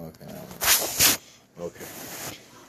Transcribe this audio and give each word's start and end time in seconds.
Okay. 0.00 0.34
Okay. 1.60 1.84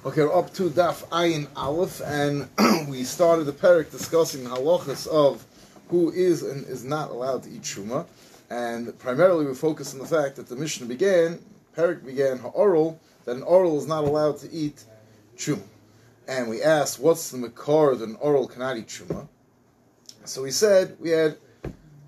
Okay, 0.03 0.21
we're 0.23 0.37
up 0.37 0.53
to 0.55 0.69
Daf 0.69 1.07
Ayin 1.09 1.47
Aleph, 1.55 2.01
and 2.01 2.49
we 2.89 3.05
started 3.05 3.45
the 3.45 3.53
parak 3.53 3.89
discussing 3.89 4.43
halachas 4.43 5.07
of 5.07 5.45
who 5.87 6.11
is 6.11 6.43
and 6.43 6.67
is 6.67 6.83
not 6.83 7.09
allowed 7.09 7.43
to 7.43 7.49
eat 7.49 7.61
truma, 7.61 8.05
and 8.49 8.97
primarily 8.99 9.45
we 9.45 9.53
focus 9.53 9.93
on 9.93 9.99
the 9.99 10.05
fact 10.05 10.35
that 10.35 10.47
the 10.47 10.57
mission 10.57 10.87
began, 10.87 11.39
parak 11.77 12.05
began 12.05 12.37
ha'oral, 12.37 12.99
that 13.23 13.37
an 13.37 13.43
oral 13.43 13.77
is 13.77 13.87
not 13.87 14.03
allowed 14.03 14.37
to 14.39 14.51
eat 14.51 14.83
truma, 15.37 15.63
and 16.27 16.49
we 16.49 16.61
asked 16.61 16.99
what's 16.99 17.31
the 17.31 17.37
makar 17.37 17.95
that 17.95 18.09
an 18.09 18.17
oral 18.19 18.45
cannot 18.45 18.75
eat 18.75 18.87
truma. 18.87 19.25
So 20.25 20.41
we 20.41 20.51
said 20.51 20.97
we 20.99 21.11
had 21.11 21.37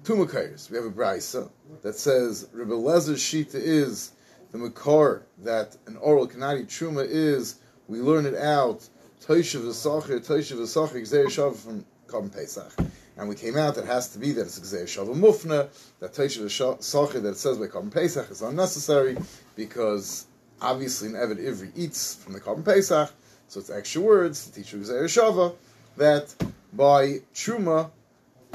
two 0.04 0.16
makars. 0.16 0.70
We 0.70 0.76
have 0.76 0.86
a 0.86 0.92
brisa 0.92 1.50
that 1.82 1.96
says 1.96 2.50
Rebbe 2.52 2.74
Lezer's 2.74 3.22
shita 3.22 3.56
is 3.56 4.13
the 4.54 4.60
makar 4.60 5.24
that 5.40 5.76
an 5.88 5.98
oral 5.98 6.26
eat 6.26 6.68
truma 6.68 7.06
is 7.06 7.56
we 7.88 8.00
learn 8.00 8.26
it 8.26 8.36
out 8.36 8.88
Toisha 9.26 9.60
v'sacher 9.60 10.26
Toisha 10.26 10.56
v'sacher 10.56 11.02
Gzeir 11.02 11.26
Shav 11.26 11.56
from 11.56 11.84
Korban 12.08 12.32
Pesach, 12.32 12.72
and 13.18 13.28
we 13.28 13.36
came 13.36 13.58
out 13.58 13.78
it 13.78 13.86
has 13.86 14.10
to 14.10 14.20
be 14.20 14.32
that 14.32 14.42
it's 14.42 14.60
Gzeir 14.60 14.84
Shav 14.84 15.14
Mufna 15.16 15.70
that 16.00 16.14
Toisha 16.14 16.44
v'sacher 16.44 17.22
that 17.22 17.30
it 17.30 17.38
says 17.38 17.58
by 17.58 17.66
Korban 17.66 17.92
Pesach 17.92 18.30
is 18.30 18.44
unnecessary 18.44 19.18
because 19.56 20.28
obviously 20.62 21.10
an 21.10 21.16
Eved 21.16 21.44
Ivri 21.44 21.72
eats 21.76 22.16
from 22.16 22.34
the 22.34 22.40
Korban 22.40 22.64
Pesach, 22.64 23.12
so 23.48 23.60
it's 23.60 23.72
extra 23.72 24.02
words 24.02 24.46
to 24.46 24.54
teach 24.54 24.72
you 24.72 24.80
Gzeir 24.80 25.06
Shava 25.06 25.56
that 25.98 26.34
by 26.74 27.22
truma 27.34 27.90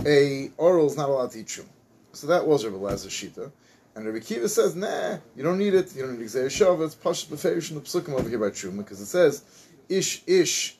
a 0.06 0.52
oral 0.58 0.86
is 0.86 0.96
not 0.96 1.08
allowed 1.08 1.32
to 1.32 1.40
eat 1.40 1.46
truma. 1.46 1.66
So 2.12 2.28
that 2.28 2.46
was 2.46 2.64
Rabbi 2.64 2.76
Lazar 2.76 3.08
Shita. 3.08 3.50
And 3.98 4.06
Rabbi 4.06 4.20
Kiva 4.20 4.48
says, 4.48 4.76
nah, 4.76 5.18
you 5.34 5.42
don't 5.42 5.58
need 5.58 5.74
it. 5.74 5.92
You 5.96 6.02
don't 6.02 6.20
need 6.20 6.24
Gzeir 6.28 6.46
Shava. 6.46 6.86
It's 6.86 6.94
Pashas 6.94 7.26
Beferish 7.26 7.70
in 7.70 7.74
the 7.74 7.80
Psukim 7.80 8.10
over 8.10 8.28
here 8.28 8.38
by 8.38 8.50
Truma, 8.50 8.78
because 8.78 9.00
it 9.00 9.06
says, 9.06 9.42
Ish 9.88 10.22
Ish 10.24 10.78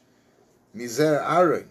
Mizer 0.77 1.21
Aron 1.29 1.69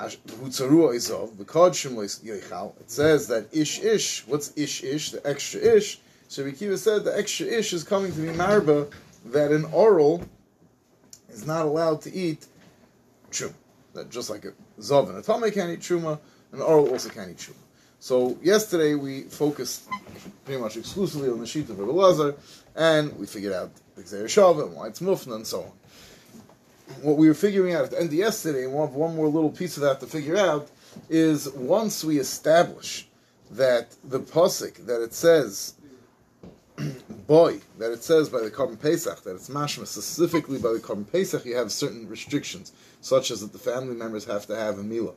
Hutzaru 0.00 0.92
Izov, 0.92 1.36
V'kod 1.36 1.72
Shum 1.72 1.94
Yoichal. 1.94 2.80
It 2.80 2.90
says 2.90 3.28
that 3.28 3.46
Ish 3.52 3.78
Ish, 3.78 4.26
what's 4.26 4.52
Ish 4.56 4.82
Ish, 4.82 5.12
the 5.12 5.24
extra 5.24 5.60
Ish? 5.60 6.00
So 6.26 6.42
Rabbi 6.42 6.56
Kiva 6.56 6.76
said 6.78 7.04
the 7.04 7.16
extra 7.16 7.46
Ish 7.46 7.72
is 7.72 7.84
coming 7.84 8.12
to 8.12 8.20
be 8.20 8.26
Marba, 8.30 8.90
that 9.26 9.52
an 9.52 9.66
oral 9.66 10.20
is 11.28 11.46
not 11.46 11.64
allowed 11.64 12.02
to 12.02 12.12
eat 12.12 12.44
Truma. 13.30 13.54
That 13.94 14.10
just 14.10 14.30
like 14.30 14.46
a 14.46 14.52
Zav 14.80 15.08
and 15.10 15.18
a 15.18 15.22
Tomei 15.22 15.54
can't 15.54 15.70
eat 15.70 15.78
Truma, 15.78 16.18
an 16.50 16.60
oral 16.60 16.90
also 16.90 17.08
can't 17.08 17.30
eat 17.30 17.36
Truma. 17.36 17.54
So 18.06 18.38
yesterday 18.40 18.94
we 18.94 19.22
focused 19.22 19.88
pretty 20.44 20.60
much 20.60 20.76
exclusively 20.76 21.28
on 21.28 21.40
the 21.40 21.46
sheet 21.46 21.68
of 21.70 21.80
Rabbi 21.80 21.90
Lazar, 21.90 22.36
and 22.76 23.12
we 23.18 23.26
figured 23.26 23.52
out 23.52 23.72
the 23.96 24.02
Gzeir 24.04 24.26
Shava 24.26 24.66
and 24.66 24.76
why 24.76 24.86
it's 24.86 25.00
Mufna 25.00 25.34
and 25.34 25.44
so 25.44 25.62
on. 25.62 25.72
What 27.02 27.16
we 27.16 27.26
were 27.26 27.34
figuring 27.34 27.74
out 27.74 27.82
at 27.86 27.90
the 27.90 27.98
end 27.98 28.10
of 28.10 28.14
yesterday, 28.14 28.62
and 28.62 28.72
we'll 28.72 28.86
have 28.86 28.94
one 28.94 29.16
more 29.16 29.26
little 29.26 29.50
piece 29.50 29.76
of 29.76 29.82
that 29.82 29.98
to 29.98 30.06
figure 30.06 30.36
out, 30.36 30.68
is 31.10 31.50
once 31.50 32.04
we 32.04 32.20
establish 32.20 33.08
that 33.50 33.96
the 34.04 34.20
pasuk 34.20 34.86
that 34.86 35.02
it 35.02 35.12
says 35.12 35.74
boy 37.26 37.58
that 37.78 37.90
it 37.90 38.04
says 38.04 38.28
by 38.28 38.40
the 38.40 38.52
Korban 38.52 38.80
Pesach 38.80 39.24
that 39.24 39.34
it's 39.34 39.48
mashma 39.48 39.84
specifically 39.84 40.58
by 40.58 40.72
the 40.72 40.78
Korban 40.78 41.10
Pesach 41.10 41.44
you 41.44 41.56
have 41.56 41.72
certain 41.72 42.08
restrictions 42.08 42.70
such 43.00 43.32
as 43.32 43.40
that 43.40 43.52
the 43.52 43.58
family 43.58 43.96
members 43.96 44.24
have 44.26 44.46
to 44.46 44.54
have 44.54 44.78
a 44.78 44.82
milah 44.84 45.14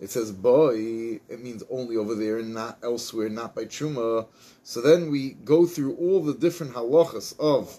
it 0.00 0.10
says 0.10 0.30
boy, 0.30 1.20
it 1.28 1.42
means 1.42 1.62
only 1.70 1.96
over 1.96 2.14
there 2.14 2.38
and 2.38 2.54
not 2.54 2.78
elsewhere, 2.82 3.28
not 3.28 3.54
by 3.54 3.64
truma. 3.64 4.26
So 4.62 4.80
then 4.80 5.10
we 5.10 5.30
go 5.30 5.66
through 5.66 5.96
all 5.96 6.22
the 6.22 6.34
different 6.34 6.74
halachas 6.74 7.38
of 7.40 7.78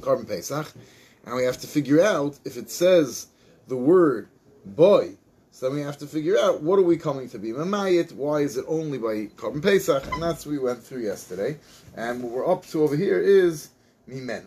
Korban 0.00 0.26
Pesach, 0.26 0.72
and 1.26 1.34
we 1.34 1.44
have 1.44 1.58
to 1.58 1.66
figure 1.66 2.02
out 2.02 2.38
if 2.44 2.56
it 2.56 2.70
says 2.70 3.28
the 3.66 3.76
word 3.76 4.28
boy. 4.64 5.16
So 5.50 5.66
then 5.66 5.76
we 5.76 5.82
have 5.82 5.98
to 5.98 6.06
figure 6.06 6.38
out 6.38 6.62
what 6.62 6.78
are 6.78 6.82
we 6.82 6.96
coming 6.96 7.28
to 7.30 7.38
be 7.38 7.50
mamayit? 7.50 8.12
Why 8.12 8.40
is 8.40 8.56
it 8.56 8.64
only 8.68 8.96
by 8.96 9.26
Korban 9.36 9.62
Pesach? 9.62 10.06
And 10.12 10.22
that's 10.22 10.46
what 10.46 10.52
we 10.52 10.58
went 10.58 10.82
through 10.82 11.02
yesterday. 11.02 11.58
And 11.96 12.22
what 12.22 12.32
we're 12.32 12.50
up 12.50 12.64
to 12.66 12.82
over 12.84 12.96
here 12.96 13.20
is 13.20 13.70
mimenu. 14.08 14.46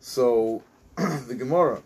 So 0.00 0.62
the 0.96 1.34
Gemara 1.34 1.82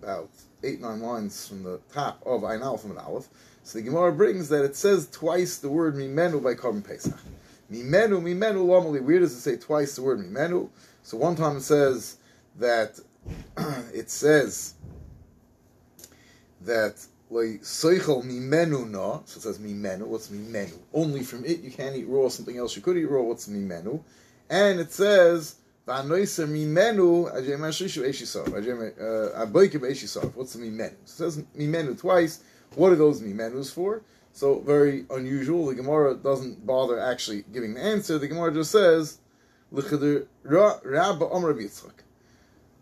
about 0.00 0.30
eight, 0.64 0.80
nine 0.80 1.00
lines 1.00 1.46
from 1.46 1.62
the 1.62 1.80
top 1.92 2.22
of 2.24 2.44
Ein 2.44 2.62
Aleph 2.62 2.82
from 2.82 2.92
an 2.92 2.98
Aleph. 2.98 3.28
So 3.64 3.78
the 3.78 3.84
Gemara 3.84 4.12
brings 4.12 4.48
that 4.48 4.64
it 4.64 4.76
says 4.76 5.08
twice 5.10 5.58
the 5.58 5.68
word 5.68 5.94
Mimenu 5.94 6.42
by 6.42 6.54
Korban 6.54 6.86
Pesach. 6.86 7.18
Mimenu, 7.70 8.20
Mimenu, 8.20 8.66
normally, 8.66 9.00
where 9.00 9.20
does 9.20 9.32
it 9.32 9.40
say 9.40 9.56
twice 9.56 9.96
the 9.96 10.02
word 10.02 10.18
Mimenu? 10.18 10.68
So 11.02 11.16
one 11.16 11.36
time 11.36 11.56
it 11.56 11.62
says 11.62 12.18
that, 12.58 12.98
it 13.94 14.10
says 14.10 14.74
that 16.62 17.06
like 17.32 17.62
Seichel 17.62 18.24
Mimenu 18.24 18.88
na, 18.90 19.20
so 19.24 19.38
it 19.38 19.42
says 19.42 19.58
Mimenu, 19.58 20.02
what's 20.02 20.28
Mimenu? 20.28 20.78
Only 20.92 21.22
from 21.22 21.44
it 21.44 21.60
you 21.60 21.70
can't 21.70 21.96
eat 21.96 22.06
raw, 22.06 22.28
something 22.28 22.56
else 22.56 22.76
you 22.76 22.82
could 22.82 22.96
eat 22.96 23.06
raw, 23.06 23.22
what's 23.22 23.48
Mimenu? 23.48 24.02
And 24.50 24.80
it 24.80 24.92
says, 24.92 25.56
Eshisav. 29.82 30.24
Uh, 30.24 30.28
What's 30.34 30.52
the 30.52 30.60
mimenu? 30.60 30.92
It 30.92 31.08
says 31.08 31.42
mimenu 31.58 31.98
twice. 31.98 32.40
What 32.76 32.92
are 32.92 32.96
those 32.96 33.20
mimenus 33.20 33.72
for? 33.72 34.02
So 34.32 34.60
very 34.60 35.04
unusual. 35.10 35.66
The 35.66 35.74
Gemara 35.74 36.14
doesn't 36.14 36.64
bother 36.64 37.00
actually 37.00 37.44
giving 37.52 37.74
the 37.74 37.82
answer. 37.82 38.18
The 38.18 38.28
Gemara 38.28 38.54
just 38.54 38.70
says, 38.70 39.18
Rabba 39.72 40.26
Omer 40.44 41.54
Yitzchak. 41.54 41.92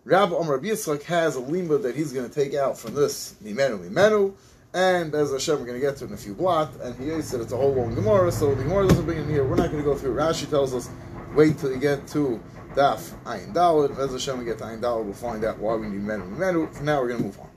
Rabba 0.05 0.37
Omer 0.37 0.59
Yitzchak 0.59 1.03
has 1.05 1.37
a 1.37 1.41
limba 1.41 1.83
that 1.83 1.97
he's 1.97 2.13
going 2.13 2.29
to 2.29 2.35
take 2.35 2.55
out 2.55 2.79
from 2.79 2.95
this 2.95 3.35
mimenu 3.43 3.89
mimenu. 3.89 4.35
And 4.73 5.13
as 5.15 5.33
Hashem, 5.33 5.59
we're 5.59 5.67
going 5.67 5.81
to 5.81 5.85
get 5.85 5.97
to 5.97 6.05
in 6.05 6.13
a 6.13 6.17
few 6.17 6.35
blot. 6.35 6.73
And 6.83 6.95
he 6.97 7.21
said 7.23 7.41
it's 7.41 7.53
a 7.53 7.57
whole 7.57 7.75
long 7.75 7.95
Gemara, 7.95 8.31
so 8.31 8.55
the 8.55 8.63
Gemara 8.63 8.87
doesn't 8.87 9.05
bring 9.05 9.19
it 9.19 9.27
here. 9.27 9.45
We're 9.45 9.57
not 9.57 9.73
going 9.73 9.83
to 9.83 9.91
go 9.91 9.97
through. 9.97 10.15
Rashi 10.15 10.49
tells 10.49 10.75
us, 10.75 10.89
wait 11.35 11.59
till 11.59 11.73
you 11.73 11.79
get 11.79 12.07
to 12.09 12.41
Daf 12.75 13.11
Ayin 13.25 13.53
Dalad. 13.53 13.99
As 13.99 14.13
Hashem, 14.13 14.39
we 14.39 14.45
get 14.45 14.59
to 14.59 14.65
Ayin 14.65 15.05
we'll 15.05 15.13
find 15.13 15.45
out 15.45 15.59
why 15.59 15.75
we 15.75 15.89
need 15.89 16.01
menu 16.01 16.25
menu. 16.27 16.69
For 16.73 16.83
now, 16.83 17.01
we're 17.01 17.09
going 17.09 17.21
to 17.21 17.27
move 17.27 17.41
on. 17.41 17.51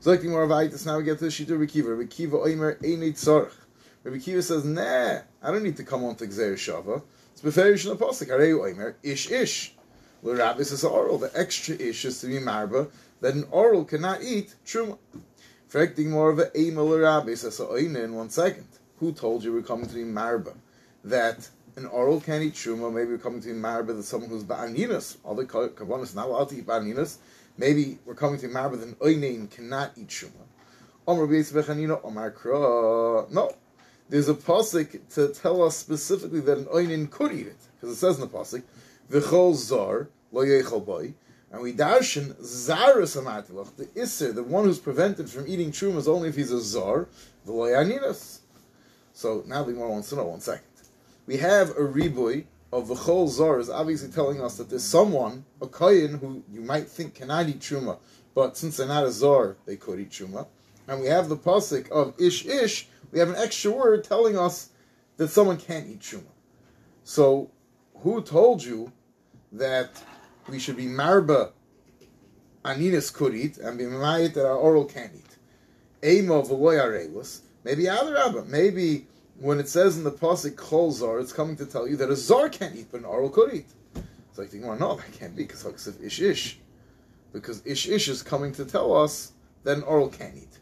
So 0.00 0.10
like 0.10 0.22
the 0.22 0.28
more 0.28 0.46
Vaitis, 0.46 0.86
now 0.86 0.98
we 0.98 1.04
get 1.04 1.18
to 1.18 1.24
the 1.24 1.30
Shita 1.30 1.50
Rekiva. 1.50 1.96
Rekiva 1.96 2.46
Oimer 2.46 2.76
Einit 2.82 3.14
Tzarech. 3.14 3.52
Rabbi 4.04 4.18
says, 4.40 4.64
nah, 4.64 5.18
I 5.42 5.50
don't 5.50 5.62
need 5.62 5.76
to 5.76 5.84
come 5.84 6.04
on 6.04 6.14
to 6.16 6.26
Gzeir 6.26 6.54
Shava. 6.54 7.02
It's 7.32 7.40
Beferish 7.40 7.84
the 7.84 7.96
Pasuk. 7.96 8.28
Areu 8.28 8.60
Oimer, 8.60 8.94
Ish 9.02 9.30
Ish. 9.30 9.74
L'Rabbis 10.22 10.72
is 10.72 10.84
oral. 10.84 11.18
The 11.18 11.30
extra 11.38 11.76
Ish 11.76 12.04
is 12.04 12.20
to 12.20 12.26
be 12.26 12.38
Marba, 12.38 12.90
that 13.20 13.34
an 13.34 13.46
oral 13.50 13.84
cannot 13.84 14.22
eat 14.22 14.54
Truma. 14.66 14.98
Frek 15.70 15.98
more 16.06 16.30
of 16.30 16.38
a 16.38 16.46
Eima 16.46 16.84
L'Rabbis 16.88 17.44
as 17.44 17.60
a 17.60 17.74
in 17.74 18.14
one 18.14 18.30
second. 18.30 18.66
Who 18.98 19.12
told 19.12 19.44
you 19.44 19.52
we're 19.52 19.62
coming 19.62 19.86
to 19.86 19.94
be 19.94 20.02
Marba? 20.02 20.56
That 21.04 21.48
an 21.78 21.86
oral 21.86 22.16
eat 22.16 22.54
Truma, 22.54 22.92
maybe 22.92 23.12
we're 23.12 23.18
coming 23.18 23.40
to 23.40 23.48
Marba 23.50 23.96
that 23.96 24.02
someone 24.02 24.30
who's 24.30 24.44
Ba'aninas. 24.44 25.16
The 25.36 25.44
Kabbalah 25.44 26.06
not 26.14 26.26
allowed 26.26 26.48
to 26.50 26.56
eat 26.58 26.66
Ba'aninas. 26.66 27.18
Maybe 27.56 27.98
we're 28.04 28.14
coming 28.14 28.38
to 28.40 28.48
Marba 28.48 28.78
that 28.78 28.88
an 28.88 28.94
Oinin 28.96 29.50
cannot 29.50 29.92
eat 29.96 30.08
Truma. 30.08 30.44
Omar 31.06 31.26
Bechanina, 31.26 32.04
Omar 32.04 32.32
Kra. 32.32 33.30
No. 33.30 33.52
There's 34.08 34.28
a 34.28 34.34
pasuk 34.34 34.98
to 35.14 35.28
tell 35.28 35.62
us 35.62 35.76
specifically 35.76 36.40
that 36.40 36.58
an 36.58 36.64
Oinin 36.66 37.10
could 37.10 37.32
eat 37.32 37.46
it. 37.46 37.56
Because 37.80 37.96
it 37.96 38.00
says 38.00 38.16
in 38.16 38.22
the 38.22 38.26
pasuk, 38.26 38.62
V'chol 39.10 39.54
Zar, 39.54 40.08
Lo 40.32 40.44
Yechol 40.44 40.84
Boy. 40.84 41.14
And 41.50 41.62
we 41.62 41.72
darshan 41.72 42.34
Zarus 42.42 43.16
Amatilach, 43.16 43.74
the 43.76 43.88
iser, 44.00 44.32
the 44.32 44.42
one 44.42 44.64
who's 44.64 44.78
prevented 44.78 45.30
from 45.30 45.46
eating 45.48 45.70
Truma 45.70 45.96
is 45.96 46.08
only 46.08 46.28
if 46.28 46.36
he's 46.36 46.52
a 46.52 46.60
Zar, 46.60 47.08
the 47.46 47.52
Loyaninas. 47.52 48.40
So 49.14 49.42
now 49.46 49.62
the 49.62 49.72
Gemara 49.72 49.90
wants 49.90 50.10
to 50.10 50.16
know, 50.16 50.24
one 50.24 50.40
second. 50.40 50.67
We 51.28 51.36
have 51.36 51.72
a 51.72 51.82
riboy 51.82 52.46
of 52.72 52.88
the 52.88 52.94
Chol 52.94 53.28
Zar 53.28 53.60
is 53.60 53.68
obviously 53.68 54.10
telling 54.10 54.40
us 54.40 54.56
that 54.56 54.70
there's 54.70 54.82
someone, 54.82 55.44
a 55.60 55.66
Kayin, 55.66 56.18
who 56.18 56.42
you 56.50 56.62
might 56.62 56.88
think 56.88 57.14
cannot 57.14 57.50
eat 57.50 57.60
Truma, 57.60 57.98
but 58.34 58.56
since 58.56 58.78
they're 58.78 58.88
not 58.88 59.04
a 59.04 59.12
Zor, 59.12 59.58
they 59.66 59.76
could 59.76 60.00
eat 60.00 60.08
Truma. 60.08 60.46
And 60.86 61.02
we 61.02 61.06
have 61.08 61.28
the 61.28 61.36
pasuk 61.36 61.90
of 61.90 62.18
Ish 62.18 62.46
Ish, 62.46 62.88
we 63.12 63.18
have 63.18 63.28
an 63.28 63.36
extra 63.36 63.70
word 63.70 64.04
telling 64.04 64.38
us 64.38 64.70
that 65.18 65.28
someone 65.28 65.58
can't 65.58 65.86
eat 65.86 66.00
Truma. 66.00 66.32
So, 67.04 67.50
who 67.96 68.22
told 68.22 68.64
you 68.64 68.90
that 69.52 70.02
we 70.48 70.58
should 70.58 70.78
be 70.78 70.86
Marba 70.86 71.50
Aninas 72.64 73.12
could 73.12 73.34
eat 73.34 73.58
and 73.58 73.76
be 73.76 73.84
Mayit 73.84 74.32
that 74.32 74.46
our 74.46 74.56
oral 74.56 74.86
can't 74.86 75.12
eat? 75.14 75.36
Ema 76.02 76.42
V'loy 76.42 77.40
Maybe 77.64 77.86
other 77.86 78.16
Abba, 78.16 78.46
maybe 78.46 79.06
when 79.40 79.60
it 79.60 79.68
says 79.68 79.96
in 79.96 80.04
the 80.04 80.10
pasuk 80.10 80.54
Chol 80.56 80.92
Zar, 80.92 81.20
it's 81.20 81.32
coming 81.32 81.56
to 81.56 81.66
tell 81.66 81.86
you 81.86 81.96
that 81.96 82.10
a 82.10 82.16
Zar 82.16 82.48
can't 82.48 82.74
eat, 82.74 82.88
but 82.90 83.00
an 83.00 83.06
oral 83.06 83.30
could 83.30 83.54
eat. 83.54 83.68
It's 84.30 84.38
like, 84.38 84.50
well, 84.62 84.78
no, 84.78 84.96
that 84.96 85.12
can't 85.18 85.36
be 85.36 85.44
because 85.44 85.86
of 85.86 86.02
Ish 86.02 86.20
Ish. 86.20 86.58
Because 87.32 87.64
Ish 87.64 87.88
Ish 87.88 88.08
is 88.08 88.22
coming 88.22 88.52
to 88.52 88.64
tell 88.64 88.96
us 88.96 89.32
that 89.64 89.76
an 89.76 89.82
oral 89.84 90.08
can't 90.08 90.36
eat. 90.36 90.58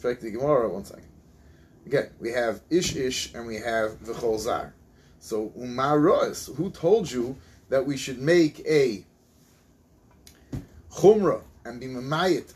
Check 0.00 0.20
the 0.20 0.30
Gemara, 0.30 0.68
one 0.68 0.84
second. 0.84 1.08
Again, 1.86 2.10
we 2.20 2.30
have 2.30 2.62
Ish 2.70 2.96
Ish 2.96 3.34
and 3.34 3.46
we 3.46 3.56
have 3.56 4.04
the 4.04 4.38
Zar. 4.38 4.74
So, 5.20 5.52
Umar 5.56 5.98
Rois, 5.98 6.50
who 6.56 6.70
told 6.70 7.10
you 7.10 7.36
that 7.68 7.86
we 7.86 7.96
should 7.96 8.18
make 8.18 8.60
a 8.66 9.04
chumrah 10.90 11.42
and 11.64 11.80
be 11.80 11.86
mamayit 11.86 12.52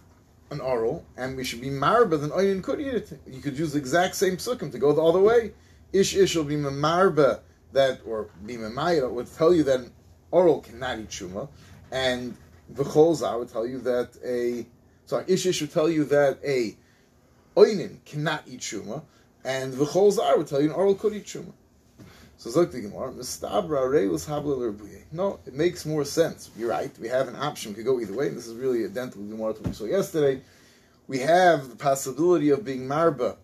an 0.51 0.61
oral, 0.61 1.05
and 1.17 1.37
we 1.37 1.45
should 1.45 1.61
be 1.61 1.69
marba, 1.69 2.21
then 2.21 2.31
oyin 2.31 2.63
could 2.63 2.81
eat 2.81 2.95
it. 2.95 3.21
You 3.27 3.41
could 3.41 3.59
use 3.59 3.73
the 3.73 3.79
exact 3.79 4.15
same 4.15 4.37
psukim 4.37 4.73
to 4.73 4.79
go 4.79 4.93
the 4.93 5.03
other 5.03 5.21
way. 5.21 5.53
Ish 5.93 6.17
ish 6.17 6.37
will 6.37 6.45
be 6.45 6.57
marba 6.57 7.41
that, 7.73 8.01
or 8.07 8.29
be 8.45 8.57
mamayit, 8.57 9.11
would 9.11 9.33
tell 9.35 9.55
you 9.55 9.63
that 9.65 9.81
an 9.81 9.93
oral 10.31 10.61
cannot 10.61 10.99
eat 10.99 11.11
shuma, 11.11 11.49
and 11.91 12.37
v'cholza 12.73 13.39
would 13.39 13.51
tell 13.51 13.67
you 13.67 13.79
that 13.81 14.17
a, 14.25 14.67
sorry, 15.07 15.25
ish 15.29 15.47
ish 15.47 15.61
would 15.61 15.73
tell 15.73 15.89
you 15.89 16.05
that 16.05 16.39
a 16.45 16.77
oinin 17.57 18.05
cannot 18.05 18.43
eat 18.47 18.61
shuma, 18.61 19.03
and 19.45 19.75
v'cholza 19.75 20.37
would 20.37 20.47
tell 20.47 20.61
you 20.61 20.69
an 20.69 20.75
oral 20.75 20.95
could 20.95 21.15
eat 21.15 21.27
shuma. 21.27 21.53
So 22.39 22.65
the 22.65 22.81
Gemara, 22.81 23.13
No, 25.11 25.41
it 25.45 25.55
makes 25.55 25.85
more 25.85 26.05
sense. 26.05 26.51
You're 26.57 26.71
right. 26.71 26.97
We 27.01 27.09
have 27.09 27.27
an 27.27 27.35
option. 27.35 27.73
We 27.73 27.77
could 27.77 27.85
go 27.85 28.01
either 28.01 28.15
way. 28.15 28.29
And 28.29 28.37
this 28.37 28.47
is 28.47 28.55
really 28.55 28.85
identical 28.85 29.23
to 29.23 29.29
Gemara 29.29 29.55
we 29.65 29.73
saw 29.73 29.87
yesterday. 29.87 30.41
We 31.09 31.19
have 31.19 31.69
the 31.69 31.75
possibility 31.75 32.51
of 32.51 32.65
being 32.65 32.87
marba, 32.87 33.37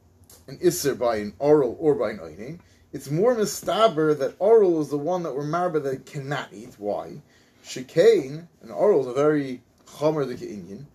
an 0.46 0.58
isser 0.58 0.96
by 0.96 1.16
an 1.16 1.32
oral 1.40 1.76
or 1.80 1.96
by 1.96 2.10
an 2.10 2.20
oining. 2.20 2.60
It's 2.92 3.10
more 3.10 3.34
mistaber 3.34 4.16
that 4.16 4.36
oral 4.38 4.80
is 4.80 4.90
the 4.90 4.98
one 4.98 5.24
that 5.24 5.34
we're 5.34 5.42
marba 5.42 5.82
that 5.82 6.06
cannot 6.06 6.52
eat. 6.52 6.76
Why? 6.78 7.20
Shekain, 7.64 8.46
an 8.62 8.70
oral 8.70 9.00
is 9.00 9.06
a 9.08 9.12
very 9.12 9.60
chomer 9.88 10.24
the 10.24 10.48
Indian. 10.48 10.86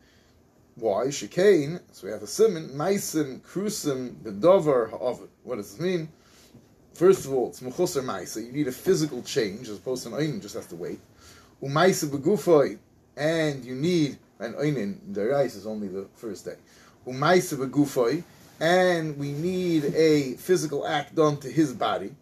Why? 0.75 1.07
Shekain, 1.07 1.81
so 1.91 2.07
we 2.07 2.13
have 2.13 2.23
a 2.23 2.27
simon, 2.27 2.69
maisim, 2.69 3.41
krusim, 3.41 4.13
bedover, 4.23 4.89
ha'ovid. 4.89 5.27
What 5.43 5.57
does 5.57 5.71
this 5.71 5.81
mean? 5.81 6.07
First 6.99 7.23
of 7.23 7.31
all, 7.31 7.47
it's 7.47 7.61
mechusar 7.61 8.03
ma'isa. 8.03 8.45
You 8.45 8.51
need 8.51 8.67
a 8.67 8.73
physical 8.73 9.21
change 9.21 9.69
as 9.69 9.77
opposed 9.77 10.03
to 10.03 10.13
an 10.13 10.21
oinin 10.21 10.41
just 10.41 10.55
has 10.55 10.65
to 10.65 10.75
wait. 10.75 10.99
U'ma'isa 11.63 12.09
begufay, 12.09 12.77
and 13.15 13.63
you 13.63 13.73
need 13.73 14.17
an 14.39 14.53
oinin. 14.55 14.97
The 15.13 15.27
rice 15.27 15.55
is 15.55 15.65
only 15.65 15.87
the 15.87 16.09
first 16.17 16.43
day. 16.43 16.57
U'ma'isa 17.07 17.55
begufay, 17.55 18.21
and 18.59 19.17
we 19.17 19.31
need 19.31 19.85
a 19.95 20.33
physical 20.33 20.85
act 20.85 21.15
done 21.15 21.37
to 21.37 21.49
his 21.49 21.71
body. 21.71 22.13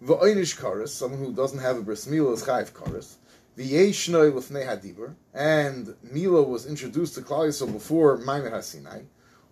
V'oinish 0.00 0.56
karas, 0.56 0.90
someone 0.90 1.18
who 1.18 1.32
doesn't 1.32 1.58
have 1.58 1.78
a 1.78 1.82
bris 1.82 2.06
milah 2.06 2.34
is 2.34 2.44
chayv 2.44 2.70
karas. 2.70 3.16
V'yeshnoi 3.58 4.32
l'fnei 4.32 4.64
hadibur, 4.64 5.12
and 5.34 5.92
Mila 6.04 6.44
was 6.44 6.66
introduced 6.66 7.16
to 7.16 7.22
Klal 7.22 7.48
Yisrael 7.48 7.72
before 7.72 8.18
Maimed 8.18 8.52
HaSinai. 8.52 9.02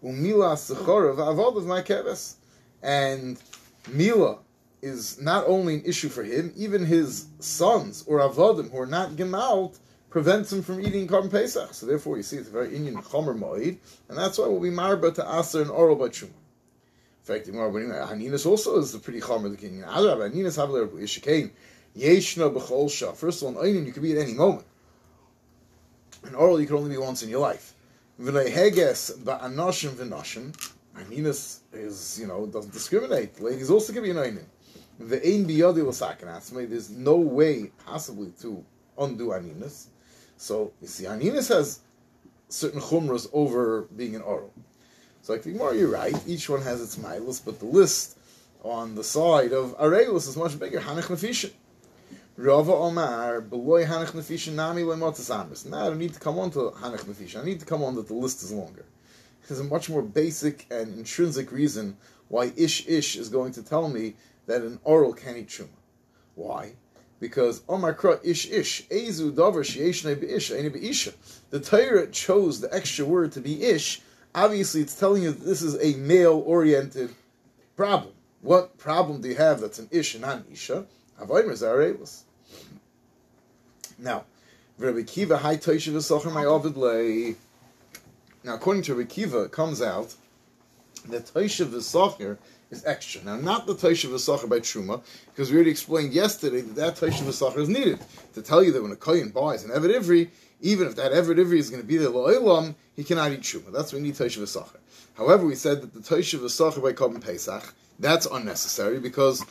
U'mila 0.04 0.54
sechorav 0.54 1.16
avodav 1.16 1.64
ma'keves, 1.64 2.34
and 2.81 3.38
Mila 3.88 4.38
is 4.82 5.20
not 5.20 5.44
only 5.46 5.76
an 5.76 5.84
issue 5.84 6.08
for 6.08 6.22
him, 6.22 6.52
even 6.56 6.84
his 6.84 7.26
sons 7.40 8.04
or 8.06 8.20
avodim 8.20 8.70
who 8.70 8.78
are 8.78 8.86
not 8.86 9.10
gemalt 9.12 9.78
prevents 10.10 10.52
him 10.52 10.62
from 10.62 10.80
eating 10.80 11.06
Korban 11.06 11.30
Pesach. 11.30 11.75
So 11.75 11.86
therefore, 11.86 12.16
you 12.16 12.22
see, 12.22 12.36
it's 12.36 12.48
a 12.48 12.52
very 12.52 12.75
Indian 12.75 12.96
chomer 12.96 13.38
moed, 13.38 13.78
and 14.08 14.19
that's 14.19 14.38
why 14.38 14.46
we'll 14.46 14.60
be 14.60 14.70
marba 14.70 15.14
to 15.14 15.38
aser 15.38 15.62
and 15.62 15.70
oral 15.70 15.96
bachum. 15.96 16.25
In 16.25 16.30
fact, 17.34 17.46
Haninas 17.48 18.46
also 18.46 18.78
is 18.78 18.94
a 18.94 18.98
pretty 18.98 19.20
chomer 19.20 19.50
the 19.50 19.56
king. 19.56 19.84
Ah, 19.86 19.98
Haninas 19.98 20.56
have 20.56 20.72
their 20.72 20.86
yishikein 20.86 21.50
yeshna 21.96 22.54
b'chol 22.54 22.90
shah. 22.90 23.12
First 23.12 23.42
of 23.42 23.54
all, 23.56 23.62
an 23.62 23.84
you 23.84 23.92
could 23.92 24.02
be 24.02 24.12
at 24.12 24.19
any 24.19 24.34
moment. 24.34 24.64
An 26.24 26.34
oral 26.34 26.60
you 26.60 26.66
could 26.66 26.76
only 26.76 26.90
be 26.90 26.96
once 26.96 27.22
in 27.22 27.28
your 27.28 27.40
life. 27.40 27.74
V'nei 28.20 28.50
heges 28.50 29.19
ba'anoshim 29.19 29.90
v'noshim. 29.90 30.72
Haninas 30.96 31.60
is, 31.72 32.19
you 32.19 32.26
know, 32.26 32.46
doesn't 32.46 32.72
discriminate. 32.72 33.40
Ladies 33.40 33.70
also 33.70 33.92
can 33.92 34.02
be 34.02 34.10
an 34.10 34.16
oinin. 34.16 34.44
The 34.98 35.16
ein 35.24 35.46
biyadi 35.46 35.86
l'sakin 35.86 36.68
There's 36.68 36.90
no 36.90 37.16
way 37.16 37.70
possibly 37.86 38.32
to 38.40 38.64
undo 38.98 39.28
aninus. 39.28 39.86
So 40.36 40.72
you 40.80 40.88
see, 40.88 41.04
aninus 41.04 41.48
has 41.48 41.80
certain 42.48 42.80
chumras 42.80 43.28
over 43.32 43.82
being 43.96 44.16
an 44.16 44.22
oral. 44.22 44.52
So 45.22 45.34
I 45.34 45.38
think 45.38 45.56
more 45.56 45.74
you're 45.74 45.90
right. 45.90 46.16
Each 46.26 46.48
one 46.48 46.62
has 46.62 46.80
its 46.80 46.96
milas, 46.96 47.44
but 47.44 47.58
the 47.58 47.66
list 47.66 48.18
on 48.64 48.94
the 48.94 49.04
side 49.04 49.52
of 49.52 49.76
areus 49.78 50.26
is 50.26 50.36
much 50.36 50.58
bigger. 50.58 50.80
Hanech 50.80 51.04
nefishin. 51.04 51.52
Rava 52.38 52.72
Omar, 52.72 53.40
beloy 53.40 53.84
Hanech 53.84 54.12
Nefishin 54.12 54.52
Nami 54.52 54.82
Lemotas. 54.82 55.66
Now 55.66 55.86
I 55.86 55.88
don't 55.88 55.98
need 55.98 56.14
to 56.14 56.20
come 56.20 56.38
on 56.38 56.52
to 56.52 56.70
Hanech 56.70 57.00
Nefishin. 57.00 57.42
I 57.42 57.44
need 57.44 57.58
to 57.58 57.66
come 57.66 57.82
on 57.82 57.96
that 57.96 58.06
the 58.06 58.14
list 58.14 58.44
is 58.44 58.52
longer. 58.52 58.84
There's 59.48 59.58
a 59.58 59.64
much 59.64 59.90
more 59.90 60.02
basic 60.02 60.64
and 60.70 60.96
intrinsic 60.96 61.50
reason 61.50 61.96
why 62.28 62.52
Ish 62.56 62.86
Ish 62.86 63.16
is 63.16 63.28
going 63.28 63.50
to 63.54 63.62
tell 63.64 63.88
me 63.88 64.14
that 64.48 64.62
an 64.62 64.80
oral 64.82 65.12
can 65.12 65.36
eat 65.36 65.46
truma. 65.48 65.68
Why? 66.34 66.72
Because 67.20 67.62
Omar 67.68 67.94
Kra 67.94 68.18
Ish 68.24 68.50
Ish 68.50 68.88
Ezu 68.88 69.34
Dover 69.34 69.62
Sheishnei 69.62 70.16
Beisha 70.16 70.58
Eine 70.58 70.70
Beisha. 70.70 71.14
The 71.50 71.60
Torah 71.60 72.08
chose 72.08 72.60
the 72.60 72.74
extra 72.74 73.04
word 73.04 73.30
to 73.32 73.40
be 73.40 73.62
Ish. 73.62 74.00
Obviously, 74.34 74.80
it's 74.80 74.98
telling 74.98 75.22
you 75.22 75.30
that 75.32 75.44
this 75.44 75.62
is 75.62 75.76
a 75.82 75.96
male-oriented 75.98 77.10
problem. 77.76 78.12
What 78.40 78.76
problem 78.78 79.20
do 79.20 79.28
you 79.28 79.36
have 79.36 79.60
that's 79.60 79.78
an 79.78 79.88
Ish 79.90 80.14
and 80.14 80.22
not 80.22 80.38
an 80.38 80.44
Isha? 80.52 80.86
Now, 83.98 84.24
Rabbi 84.78 85.02
Kiva 85.02 85.38
My. 85.42 87.34
Now, 88.44 88.54
according 88.54 88.82
to 88.84 88.94
Rabbi 88.94 89.08
Kiva, 89.08 89.42
it 89.42 89.50
comes 89.50 89.82
out 89.82 90.14
that 91.08 91.26
Toisha 91.26 91.66
V'Socher 91.66 92.38
is 92.70 92.85
extra. 92.85 93.23
Now, 93.25 93.37
not 93.37 93.67
the 93.67 93.75
Taisha 93.75 94.11
V'Sachar 94.11 94.49
by 94.49 94.61
Truma, 94.61 95.03
because 95.26 95.50
we 95.50 95.56
already 95.56 95.70
explained 95.70 96.12
yesterday 96.12 96.61
that 96.61 96.76
that 96.76 96.97
Taisha 96.97 97.23
V'Sachar 97.23 97.59
is 97.59 97.69
needed 97.69 97.99
to 98.35 98.43
tell 98.43 98.62
you 98.62 98.73
that 98.73 98.82
when 98.82 98.93
a 98.93 98.97
Kohen 98.97 99.31
buys 99.31 99.65
an 99.65 99.70
Evet 99.70 100.00
Ivri, 100.00 100.29
even 100.61 100.87
if 100.87 100.97
that 100.97 101.12
Evet 101.12 101.37
Ivri 101.37 101.59
is 101.59 101.70
going 101.70 101.82
to 101.82 101.88
be 101.88 101.97
the 101.97 102.11
Lo'ilam, 102.11 102.75
he 102.94 103.05
cannot 103.05 103.32
eat 103.32 103.41
Truma. 103.41 103.73
That's 103.73 103.93
what 103.93 104.00
we 104.03 104.09
need 104.09 104.15
Taisha 104.15 104.38
V'Sachar. 104.38 104.76
However, 105.15 105.47
we 105.47 105.55
said 105.55 105.81
that 105.82 105.94
the 105.94 106.00
Taisha 106.00 106.38
V'Sachar 106.38 106.82
by 106.82 106.93
Korban 106.93 107.25
Pesach, 107.25 107.75
that's 107.99 108.26
unnecessary 108.26 109.00
because 109.00 109.44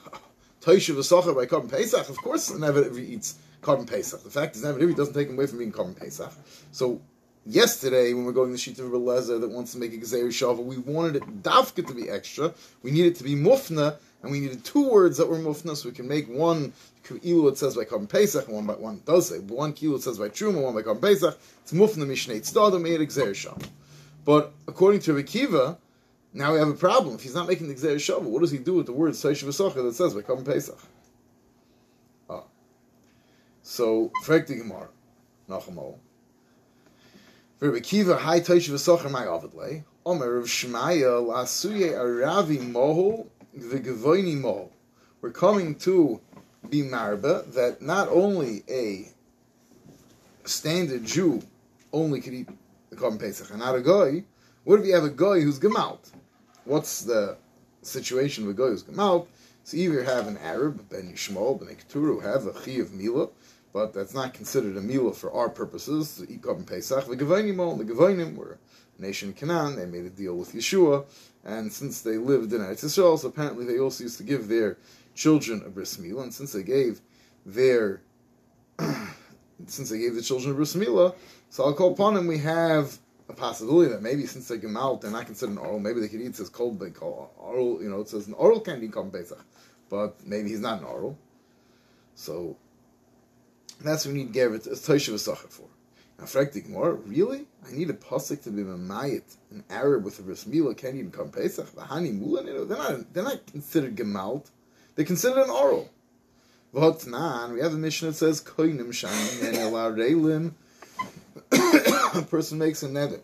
Taisha 0.62 0.94
V'Sachar 0.94 1.34
by 1.34 1.46
Korban 1.46 1.70
Pesach, 1.70 2.08
of 2.08 2.16
course, 2.16 2.50
an 2.50 2.60
Evet 2.60 2.90
Ivri 2.90 3.08
eats 3.10 3.36
Korban 3.62 3.88
Pesach. 3.88 4.22
The 4.22 4.30
fact 4.30 4.56
is, 4.56 4.64
an 4.64 4.74
Ivri 4.76 4.96
doesn't 4.96 5.14
take 5.14 5.28
him 5.28 5.34
away 5.34 5.46
from 5.46 5.58
being 5.58 5.72
Korban 5.72 5.98
Pesach. 5.98 6.32
So 6.72 7.00
yesterday 7.46 8.14
when 8.14 8.24
we're 8.24 8.32
going 8.32 8.50
to 8.52 8.58
sheet 8.58 8.78
of 8.78 8.86
Lezer 8.86 9.40
that 9.40 9.50
wants 9.50 9.72
to 9.72 9.78
make 9.78 9.92
a 9.92 9.96
Gezer 9.96 10.26
Shavu, 10.28 10.64
we 10.64 10.78
wanted 10.78 11.16
it 11.16 11.42
dafka 11.42 11.86
to 11.86 11.94
be 11.94 12.08
extra. 12.08 12.52
We 12.82 12.90
needed 12.90 13.12
it 13.12 13.16
to 13.16 13.24
be 13.24 13.34
mufna, 13.34 13.96
and 14.22 14.32
we 14.32 14.40
needed 14.40 14.64
two 14.64 14.88
words 14.88 15.18
that 15.18 15.28
were 15.28 15.38
mufna, 15.38 15.76
so 15.76 15.88
we 15.88 15.94
can 15.94 16.08
make 16.08 16.28
one 16.28 16.72
kilu 17.04 17.50
it 17.50 17.58
says 17.58 17.76
by 17.76 17.84
Korban 17.84 18.08
Pesach, 18.08 18.46
and 18.46 18.54
one 18.54 18.66
by 18.66 18.74
one 18.74 19.02
does 19.04 19.28
say, 19.28 19.38
one 19.38 19.72
kilu 19.72 19.96
it 19.96 20.02
says 20.02 20.18
by 20.18 20.28
Truma, 20.28 20.62
one 20.62 20.74
by 20.74 20.82
Korban 20.82 21.02
Pesach. 21.02 21.38
It's 21.62 21.72
mufna 21.72 22.06
mishnei 22.06 22.40
tzadam 22.40 22.82
made 22.82 23.00
a 23.00 23.06
Gezer 23.06 23.30
Shavu. 23.30 23.68
But 24.24 24.52
according 24.66 25.00
to 25.02 25.12
Rekiva, 25.12 25.76
now 26.32 26.52
we 26.52 26.58
have 26.58 26.68
a 26.68 26.74
problem. 26.74 27.14
If 27.14 27.22
he's 27.22 27.34
not 27.34 27.46
making 27.46 27.68
the 27.68 27.74
Gezer 27.74 27.96
Shavu, 27.96 28.22
what 28.22 28.40
does 28.40 28.50
he 28.50 28.58
do 28.58 28.74
with 28.74 28.86
the 28.86 28.92
word 28.92 29.12
Seishav 29.12 29.74
that 29.74 29.94
says 29.94 30.14
by 30.14 30.20
Korban 30.22 30.44
Pesach? 30.44 30.78
Ah. 32.30 32.44
So, 33.62 34.10
Frekti 34.24 34.56
Gemara, 34.58 34.88
Nachamol. 35.48 35.98
Rabbi 37.64 37.80
Kiva, 37.80 38.16
Toish 38.16 38.68
V'Socher 38.68 39.84
Omer 40.04 40.42
Lasuye 40.42 41.92
Aravi 41.94 42.58
V'Gevoini 43.58 44.38
Mohol. 44.38 44.68
We're 45.22 45.30
coming 45.30 45.74
to 45.76 46.20
be 46.68 46.82
marba 46.82 47.50
that 47.54 47.80
not 47.80 48.08
only 48.08 48.64
a 48.68 49.08
standard 50.46 51.06
Jew 51.06 51.40
only 51.90 52.20
could 52.20 52.34
eat 52.34 52.50
the 52.90 52.96
Korban 52.96 53.18
Pesach, 53.18 53.48
and 53.48 53.60
not 53.60 53.74
a 53.74 53.80
guy. 53.80 54.24
What 54.64 54.80
if 54.80 54.86
you 54.86 54.94
have 54.94 55.04
a 55.04 55.08
guy 55.08 55.40
who's 55.40 55.58
gemalt? 55.58 56.12
What's 56.66 57.00
the 57.00 57.38
situation 57.80 58.46
with 58.46 58.58
a 58.58 58.62
guy 58.62 58.68
who's 58.68 58.82
gemalt? 58.82 59.26
So 59.62 59.78
either 59.78 60.04
have 60.04 60.26
an 60.26 60.36
Arab, 60.36 60.86
Ben 60.90 61.10
Yishmael, 61.10 61.58
Ben 61.58 61.78
who 61.90 62.20
have 62.20 62.46
a 62.46 62.52
chi 62.52 62.72
of 62.72 62.88
Milah, 62.88 63.30
but 63.74 63.92
that's 63.92 64.14
not 64.14 64.32
considered 64.32 64.76
a 64.76 64.80
meal 64.80 65.10
for 65.10 65.32
our 65.32 65.50
purposes. 65.50 66.16
The 66.16 66.28
Ikab 66.28 66.64
Pesach, 66.64 67.06
the 67.06 67.16
Gavainim, 67.16 67.76
the 67.76 67.84
Gavainim 67.84 68.36
were 68.36 68.56
a 68.96 69.02
nation 69.02 69.30
in 69.30 69.34
Canaan. 69.34 69.74
They 69.74 69.84
made 69.84 70.04
a 70.04 70.10
deal 70.10 70.36
with 70.36 70.54
Yeshua, 70.54 71.04
and 71.44 71.70
since 71.70 72.00
they 72.00 72.16
lived 72.16 72.52
in 72.52 72.60
Eretz 72.60 72.84
Yisrael, 72.84 73.18
so 73.18 73.28
apparently 73.28 73.66
they 73.66 73.80
also 73.80 74.04
used 74.04 74.16
to 74.18 74.22
give 74.22 74.46
their 74.46 74.78
children 75.16 75.60
a 75.66 75.68
bris 75.68 75.96
milah. 75.96 76.22
And 76.22 76.32
since 76.32 76.52
they 76.52 76.62
gave 76.62 77.00
their 77.44 78.00
since 79.66 79.90
they 79.90 79.98
gave 79.98 80.14
the 80.14 80.22
children 80.22 80.52
a 80.52 80.54
bris 80.54 80.76
milah, 80.76 81.12
so 81.50 81.64
I'll 81.64 81.74
call 81.74 81.92
upon 81.92 82.14
them. 82.14 82.28
We 82.28 82.38
have 82.38 82.96
a 83.28 83.32
possibility 83.32 83.90
that 83.90 84.02
maybe 84.02 84.24
since 84.26 84.46
they 84.46 84.58
come 84.58 84.76
out, 84.76 85.00
they're 85.00 85.10
not 85.10 85.26
considered 85.26 85.52
an 85.52 85.58
oral. 85.58 85.80
Maybe 85.80 85.98
they 85.98 86.08
could 86.08 86.20
eat 86.20 86.34
this 86.34 86.48
cold 86.48 86.78
they 86.78 86.90
call 86.90 87.32
oral. 87.36 87.82
You 87.82 87.88
know, 87.88 88.02
it 88.02 88.08
says 88.08 88.28
an 88.28 88.34
oral 88.34 88.60
candy 88.60 88.86
come 88.86 89.10
Pesach, 89.10 89.44
but 89.90 90.24
maybe 90.24 90.50
he's 90.50 90.60
not 90.60 90.78
an 90.78 90.84
oral. 90.84 91.18
So 92.14 92.56
that's 93.82 94.06
what 94.06 94.14
we 94.14 94.24
need 94.24 94.32
Geret, 94.32 94.66
a 94.66 94.70
Toshav 94.70 95.18
Sacher 95.18 95.48
for. 95.48 95.66
Now, 96.18 96.24
Frektik 96.26 96.68
more, 96.68 96.94
really? 96.94 97.46
I 97.66 97.72
need 97.72 97.90
a 97.90 97.94
pasuk 97.94 98.42
to 98.44 98.50
be 98.50 98.62
Mamayit, 98.62 99.36
an 99.50 99.64
Arab 99.68 100.04
with 100.04 100.18
a 100.20 100.22
Bris 100.22 100.44
Milah, 100.44 100.76
can't 100.76 100.94
even 100.94 101.10
come 101.10 101.30
Pesach. 101.30 101.72
The 101.74 101.80
Hani 101.82 102.16
Mula, 102.16 102.44
they're 102.66 102.76
not, 102.76 103.12
they're 103.12 103.24
not 103.24 103.46
considered 103.46 103.96
Gemalt. 103.96 104.50
They're 104.94 105.04
considered 105.04 105.42
an 105.42 105.50
oral. 105.50 105.90
V'hotnan, 106.74 107.52
we 107.52 107.60
have 107.60 107.72
a 107.72 107.76
mission 107.76 108.08
that 108.08 108.14
says 108.14 108.40
koinim 108.42 108.88
shanim 108.88 109.44
and 109.44 109.56
elarelim. 109.56 110.52
A 112.18 112.22
person 112.22 112.58
makes 112.58 112.82
a 112.82 112.88
nether, 112.88 113.20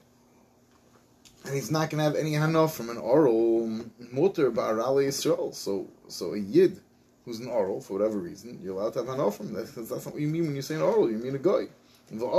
and 1.44 1.54
he's 1.54 1.70
not 1.70 1.90
going 1.90 1.98
to 1.98 2.04
have 2.04 2.16
any 2.16 2.32
hanof 2.32 2.72
from 2.72 2.90
an 2.90 2.98
oral 2.98 3.66
mutter 4.12 4.50
ba'arali 4.50 5.08
Yisrael. 5.08 5.54
So, 5.54 5.86
so 6.08 6.34
a 6.34 6.38
yid 6.38 6.80
who's 7.24 7.40
an 7.40 7.48
oral 7.48 7.80
for 7.80 7.94
whatever 7.94 8.18
reason, 8.18 8.60
you're 8.62 8.78
allowed 8.78 8.92
to 8.94 9.00
have 9.00 9.08
hanof 9.08 9.34
from 9.34 9.52
that 9.52 9.74
that's 9.74 9.90
not 9.90 10.06
what 10.06 10.20
you 10.20 10.28
mean 10.28 10.46
when 10.46 10.56
you 10.56 10.62
say 10.62 10.74
an 10.74 10.82
oral. 10.82 11.10
You 11.10 11.18
mean 11.18 11.34
a 11.34 11.38
guy. 11.38 11.66
And 12.10 12.20
you're 12.20 12.30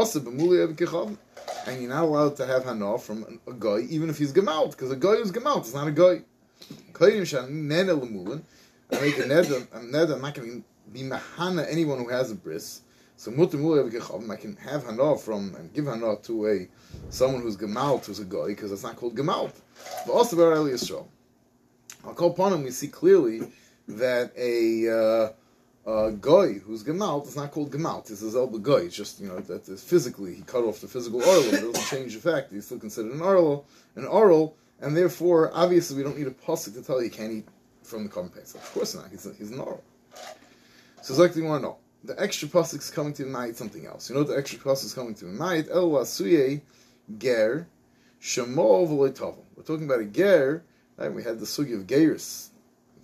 not 1.90 2.04
allowed 2.04 2.36
to 2.38 2.46
have 2.46 2.64
hanof 2.64 3.02
from 3.02 3.40
a 3.48 3.54
guy 3.54 3.80
even 3.90 4.10
if 4.10 4.18
he's 4.18 4.32
gemalt 4.34 4.72
because 4.72 4.92
a 4.92 4.96
guy 4.96 5.16
who's 5.16 5.32
gemalt 5.32 5.66
is 5.66 5.74
not 5.74 5.88
a 5.88 5.92
guy. 5.92 6.22
I'm 7.00 7.68
not 9.92 10.36
going 10.36 10.52
to 10.52 10.64
be 10.92 11.04
mahana 11.04 11.66
anyone 11.70 12.00
who 12.00 12.10
has 12.10 12.32
a 12.32 12.36
bris. 12.36 12.82
So 13.16 13.32
I 13.32 13.36
can 14.36 14.58
have 14.58 14.84
hana 14.84 15.18
from 15.18 15.56
and 15.56 15.72
give 15.74 15.86
hana 15.86 16.18
to 16.24 16.48
a 16.48 16.68
someone 17.10 17.44
who's 17.44 17.56
gemalt 17.56 18.06
who's 18.06 18.20
a 18.20 18.26
guy 18.26 18.48
because 18.48 18.72
that's 18.72 18.84
not 18.84 18.96
called 18.96 19.16
gemalt. 19.16 19.54
But 20.06 20.14
also. 20.14 21.08
I'll 22.04 22.16
call 22.16 22.32
upon 22.32 22.54
him. 22.54 22.64
We 22.64 22.72
see 22.72 22.88
clearly 22.88 23.44
that 23.98 24.32
a 24.38 24.90
uh, 24.90 25.90
uh, 25.90 26.10
guy 26.12 26.54
who's 26.54 26.84
gemalt 26.84 27.28
is 27.28 27.36
not 27.36 27.52
called 27.52 27.72
gemalt. 27.72 28.12
It's 28.12 28.22
a 28.22 28.26
zelba 28.26 28.62
guy. 28.62 28.86
It's 28.86 28.96
just 28.96 29.20
you 29.20 29.28
know 29.28 29.40
that 29.40 29.66
physically 29.80 30.36
he 30.36 30.42
cut 30.44 30.64
off 30.64 30.82
the 30.82 30.88
physical 30.88 31.22
oral. 31.24 31.44
It 31.44 31.52
doesn't 31.52 31.86
change 31.86 32.14
the 32.14 32.22
fact 32.22 32.52
he's 32.52 32.66
still 32.66 32.80
considered 32.80 33.14
an 33.14 33.22
oral, 33.22 33.66
an 33.96 34.06
oral, 34.06 34.56
and 34.80 34.96
therefore 34.96 35.52
obviously 35.54 35.98
we 35.98 36.04
don't 36.04 36.18
need 36.18 36.28
a 36.28 36.32
pasuk 36.32 36.74
to 36.76 36.84
tell 36.84 37.02
you 37.02 37.10
can't 37.10 37.32
eat 37.32 37.48
from 37.84 38.04
the 38.04 38.10
carbon 38.10 38.32
korban 38.32 38.56
Of 38.56 38.74
course 38.74 38.96
not. 38.96 39.10
He's, 39.10 39.26
a, 39.26 39.34
he's 39.34 39.52
an 39.52 39.60
oral. 39.60 39.84
So 41.02 41.16
like 41.16 41.36
you 41.36 41.44
want 41.44 41.64
to 41.64 41.70
know 41.70 41.78
the 42.04 42.20
extra 42.22 42.48
pasuk 42.48 42.80
is 42.80 42.92
coming 42.92 43.14
to 43.14 43.26
mind 43.26 43.56
something 43.56 43.86
else. 43.86 44.10
You 44.10 44.16
know 44.16 44.24
the 44.24 44.38
extra 44.38 44.60
pasuk 44.60 44.86
is 44.86 44.94
coming 44.94 45.16
to 45.16 45.26
mind. 45.26 45.68
El 45.72 45.90
wasuye 45.90 46.62
ger 47.18 47.68
shemo. 48.22 48.88
We're 48.88 49.64
talking 49.64 49.86
about 49.86 50.02
a 50.02 50.06
ger. 50.06 50.64
Right? 50.98 51.12
We 51.12 51.24
had 51.24 51.40
the 51.40 51.46
sugi 51.46 51.76
of 51.76 51.88
gerus 51.88 52.51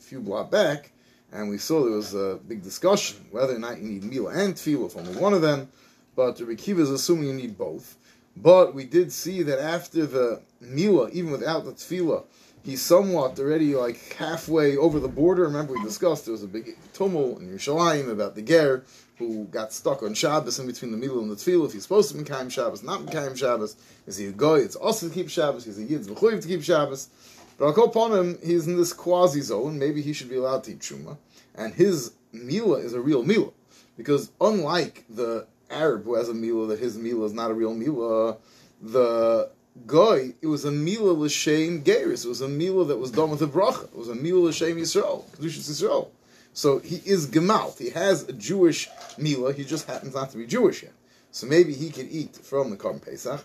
few 0.08 0.22
block 0.22 0.50
back, 0.50 0.92
and 1.32 1.50
we 1.50 1.58
saw 1.58 1.84
there 1.84 1.92
was 1.92 2.16
a 2.16 2.40
big 2.48 2.64
discussion 2.64 3.18
whether 3.32 3.56
or 3.56 3.60
not 3.60 3.78
you 3.78 3.90
need 3.90 4.04
mila 4.04 4.32
and 4.32 4.56
tefillah 4.56 4.96
only 4.98 5.20
one 5.20 5.34
of 5.34 5.42
them. 5.42 5.70
But 6.16 6.38
the 6.38 6.46
Rekiva 6.46 6.80
is 6.80 6.90
assuming 6.90 7.28
you 7.28 7.34
need 7.34 7.58
both. 7.58 7.96
But 8.36 8.74
we 8.74 8.86
did 8.86 9.12
see 9.12 9.44
that 9.44 9.60
after 9.60 10.06
the 10.06 10.42
mila, 10.62 11.10
even 11.12 11.32
without 11.32 11.66
the 11.66 11.74
tefillah, 11.74 12.24
he's 12.64 12.82
somewhat 12.82 13.38
already 13.40 13.76
like 13.76 14.14
halfway 14.14 14.78
over 14.78 15.00
the 15.00 15.08
border. 15.08 15.44
Remember, 15.44 15.74
we 15.74 15.84
discussed 15.84 16.26
there 16.26 16.32
was 16.32 16.44
a 16.44 16.48
big 16.48 16.78
tumult 16.94 17.40
in 17.40 17.50
Yerushalayim 17.50 18.10
about 18.10 18.36
the 18.36 18.42
ger 18.42 18.84
who 19.18 19.46
got 19.46 19.74
stuck 19.74 20.04
on 20.04 20.14
Shabbos 20.14 20.60
in 20.60 20.68
between 20.68 20.92
the 20.92 20.98
middle 20.98 21.20
and 21.20 21.30
the 21.30 21.36
tefillah. 21.36 21.66
If 21.66 21.74
he's 21.74 21.84
supposed 21.84 22.12
to 22.12 22.18
be 22.18 22.24
Kaim 22.24 22.50
Shabbos, 22.50 22.84
not 22.84 23.12
Kaim 23.12 23.36
Shabbos, 23.36 23.76
is 24.06 24.18
he 24.18 24.28
a 24.28 24.32
guy? 24.32 24.56
It's 24.56 24.76
also 24.76 25.10
to 25.10 25.14
keep 25.14 25.30
Shabbos. 25.30 25.66
He's 25.66 25.78
a 25.78 25.84
yid, 25.84 26.08
it's 26.08 26.08
to 26.08 26.48
keep 26.48 26.64
Shabbos. 26.64 27.10
But 27.58 27.68
I'll 27.68 27.84
upon 27.84 28.14
him. 28.14 28.38
He's 28.44 28.68
in 28.68 28.78
this 28.78 28.94
quasi 28.94 29.42
zone. 29.42 29.80
Maybe 29.80 30.02
he 30.02 30.14
should 30.14 30.30
be 30.30 30.36
allowed 30.36 30.64
to 30.66 30.72
eat 30.72 30.80
truma, 30.80 31.18
and 31.56 31.74
his 31.74 32.14
mila 32.32 32.80
is 32.80 32.94
a 32.94 33.02
real 33.02 33.24
mila, 33.24 33.52
because 33.98 34.32
unlike 34.40 35.06
the 35.10 35.48
Arab 35.70 36.04
who 36.04 36.16
has 36.16 36.30
a 36.30 36.34
mila, 36.34 36.68
that 36.68 36.80
his 36.80 36.98
mila 36.98 37.26
is 37.26 37.34
not 37.34 37.52
a 37.52 37.54
real 37.54 37.74
mila. 37.74 38.38
The 38.82 39.50
guy, 39.86 40.34
it 40.42 40.48
was 40.48 40.66
a 40.66 40.72
mila 40.72 41.12
l'shem 41.12 41.84
geiris. 41.84 42.26
It 42.26 42.30
was 42.30 42.42
a 42.42 42.48
mila 42.48 42.86
that 42.86 42.98
was 42.98 43.12
done 43.12 43.32
with 43.32 43.42
a 43.42 43.48
bracha. 43.48 43.86
It 43.86 43.96
was 43.96 44.10
a 44.10 44.16
mila 44.16 44.50
l'shem 44.50 44.78
Yisrael, 44.78 45.24
kedushas 45.32 45.70
Yisrael. 45.70 46.10
So 46.54 46.80
he 46.80 47.02
is 47.06 47.28
gemalt. 47.28 47.78
He 47.80 47.90
has 47.92 48.24
a 48.24 48.34
Jewish 48.34 48.88
mila. 49.18 49.54
He 49.54 49.64
just 49.64 49.88
happens 49.88 50.14
not 50.16 50.32
to 50.32 50.38
be 50.38 50.46
Jewish 50.46 50.84
yet. 50.84 50.94
So 51.32 51.48
maybe 51.48 51.74
he 51.74 51.90
could 51.90 52.10
eat 52.10 52.36
from 52.36 52.70
the 52.70 52.78
korban 52.78 53.04
pesach, 53.04 53.44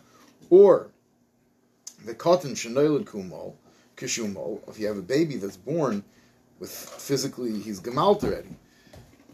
or 0.48 0.88
the 2.04 2.14
cotton 2.14 2.52
shenoiled 2.52 3.04
kumal 3.04 3.54
If 4.02 4.78
you 4.78 4.86
have 4.86 4.98
a 4.98 5.02
baby 5.02 5.36
that's 5.36 5.56
born 5.56 6.04
with 6.58 6.70
physically 6.70 7.58
he's 7.60 7.80
gemalt 7.80 8.24
already 8.24 8.56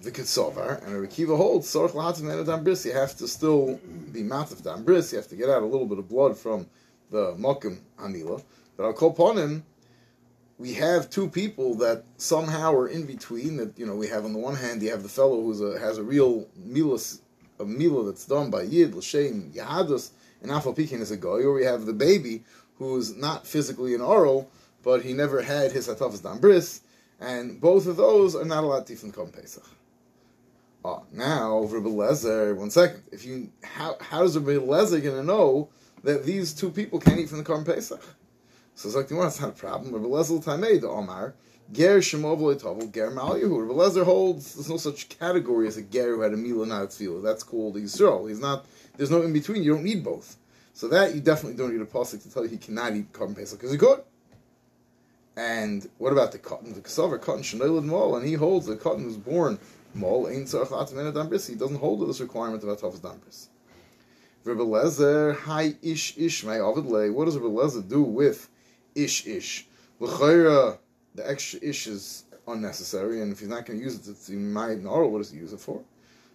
the 0.03 0.11
Kitsovar, 0.13 0.87
and 0.87 0.95
a 0.95 1.07
Rekiva 1.07 1.37
holds, 1.37 1.67
Sorach 1.73 1.91
Lahatim 1.91 2.63
Bris, 2.63 2.87
you 2.87 2.93
have 2.93 3.17
to 3.17 3.27
still 3.27 3.81
be 4.13 4.23
Matif 4.23 4.63
Dam 4.63 4.85
Bris, 4.85 5.13
you 5.13 5.19
have 5.19 5.29
to 5.29 5.37
get 5.37 5.49
out 5.49 5.63
a 5.63 5.67
little 5.67 5.87
bit 5.87 5.99
of 5.99 6.09
blood 6.09 6.37
from 6.37 6.67
the 7.11 7.35
Mokim 7.35 7.79
Anila. 7.99 8.43
But 8.77 8.85
I'll 8.85 8.93
call 8.93 9.11
upon 9.11 9.39
him, 9.39 9.65
we 10.57 10.75
have 10.75 11.11
two 11.11 11.29
people 11.29 11.75
that 11.77 12.05
somehow 12.17 12.75
are 12.75 12.89
in 12.89 13.07
between, 13.07 13.57
that, 13.57 13.77
you 13.79 13.87
know, 13.87 13.97
we 13.97 14.07
have 14.09 14.25
on 14.25 14.33
the 14.33 14.39
one 14.39 14.55
hand, 14.55 14.83
you 14.83 14.91
have 14.91 15.03
the 15.03 15.09
fellow 15.09 15.41
who 15.41 15.73
has 15.73 15.99
a 15.99 16.03
real 16.03 16.47
milas, 16.61 17.21
a 17.59 17.65
mila 17.65 18.05
that's 18.05 18.27
done 18.27 18.51
by 18.51 18.63
Yid, 18.63 18.95
L'Shem, 18.95 19.51
Yahadus, 19.53 20.11
and 20.43 20.53
Afal 20.53 20.77
Pekin 20.77 21.01
is 21.01 21.11
a 21.11 21.17
guy, 21.17 21.29
or 21.29 21.53
we 21.53 21.65
have 21.65 21.87
the 21.87 21.93
baby 21.93 22.45
who's 22.77 23.17
not 23.17 23.45
physically 23.45 23.95
an 23.95 24.01
oral, 24.01 24.49
but 24.83 25.03
he 25.03 25.13
never 25.13 25.43
had 25.43 25.73
his 25.73 25.89
Hatafas 25.89 26.23
Dam 26.23 26.39
Bris, 26.39 26.81
and 27.21 27.61
both 27.61 27.87
of 27.87 27.97
those 27.97 28.35
are 28.35 28.45
not 28.45 28.65
allowed 28.65 28.87
eat 28.93 28.99
from 28.99 29.13
Pesach. 29.33 29.65
Oh, 30.85 31.05
now 31.13 31.65
Rabbi 31.65 31.89
Lezer, 31.89 32.57
one 32.57 32.71
second. 32.71 33.03
If 33.11 33.25
you 33.25 33.51
how 33.63 33.97
how 34.01 34.23
is 34.23 34.39
Rabbi 34.39 34.65
Lezer 34.65 35.03
going 35.03 35.17
to 35.17 35.25
know 35.25 35.69
that 36.05 36.25
these 36.25 36.55
two 36.55 36.71
people 36.71 37.01
can't 37.01 37.19
eat 37.19 37.29
from 37.29 37.39
the 37.39 37.45
Korban 37.45 37.67
Pesach? 37.67 38.03
So 38.75 38.89
it's 38.89 38.97
like, 38.97 39.11
you 39.11 39.17
well, 39.17 39.27
that's 39.27 39.41
not 39.41 39.51
a 39.51 39.53
problem. 39.53 39.93
Rabbi 39.93 40.07
Lezer 40.07 40.43
Tamei 40.43 40.81
the 40.81 40.89
Omar 40.89 41.35
Ger 41.73 41.99
Shemov 41.99 42.39
Tovel 42.61 42.93
Ger 42.95 43.11
Malyahu. 43.11 43.69
Rabbi 43.69 43.75
Lezer 43.75 44.05
holds 44.05 44.55
there's 44.55 44.71
no 44.71 44.77
such 44.77 45.09
category 45.09 45.67
as 45.67 45.77
a 45.77 45.83
Ger 45.83 46.15
who 46.15 46.21
had 46.21 46.33
a 46.33 46.37
Mila 46.37 46.65
not 46.65 46.89
Tefillah. 46.89 47.23
That's 47.23 47.43
called 47.43 47.75
Yisrael. 47.75 48.29
He's 48.29 48.41
not. 48.41 48.65
There's 48.97 49.11
no 49.11 49.23
in 49.23 49.33
between. 49.33 49.63
You 49.63 49.75
don't 49.75 49.85
need 49.85 50.05
both. 50.05 50.37
So 50.73 50.87
that 50.89 51.15
you 51.15 51.21
definitely 51.21 51.59
don't 51.59 51.73
need 51.73 51.83
a 51.83 51.87
pasuk 51.87 52.23
to 52.23 52.33
tell 52.33 52.45
you 52.45 52.51
he 52.51 52.57
cannot 52.57 52.95
eat 52.95 53.13
Korban 53.13 53.35
Pesach 53.35 53.59
because 53.59 53.73
he 53.73 53.79
could. 53.79 54.01
And 55.39 55.89
what 55.99 56.13
about 56.13 56.33
the 56.33 56.39
cotton? 56.39 56.75
The 56.75 56.81
Kasavar 56.81 57.23
cotton 57.23 57.45
Shenoilad 57.45 57.85
Mol, 57.85 58.17
and 58.17 58.27
he 58.27 58.35
holds 58.35 58.67
the 58.67 58.77
cotton 58.77 59.07
was 59.07 59.17
born 59.17 59.61
Mol 59.95 60.29
ain't 60.29 60.49
tzarich 60.49 60.67
latzmin 60.67 61.13
dambris. 61.13 61.49
He 61.49 61.55
doesn't 61.55 61.77
hold 61.77 62.01
to 62.01 62.07
this 62.07 62.21
requirement 62.21 62.65
of 62.65 62.77
atavas 62.77 62.99
dambris. 62.99 63.47
Rabbi 64.43 64.63
Lezer, 64.63 65.37
hi 65.37 65.77
ish 65.81 66.19
ish 66.19 66.43
may 66.43 66.59
avid 66.59 66.87
lay. 66.87 67.11
What 67.11 67.27
does 67.27 67.37
Rabbi 67.39 67.55
Lezer 67.55 67.89
do 67.89 68.03
with 68.03 68.49
ish 68.97 69.29
ish? 69.29 69.69
L'chayra, 70.01 70.79
the 71.15 71.31
extra 71.31 71.61
ish 71.63 71.87
is 71.87 72.25
unnecessary, 72.49 73.23
and 73.23 73.33
if 73.33 73.39
he's 73.39 73.49
not 73.49 73.65
going 73.65 73.79
to 73.79 73.85
use 73.85 73.95
it, 73.95 74.11
it's 74.11 74.29
might 74.31 74.81
nor. 74.83 75.09
What 75.09 75.19
does 75.19 75.31
he 75.31 75.39
use 75.39 75.53
it 75.53 75.61
for? 75.61 75.81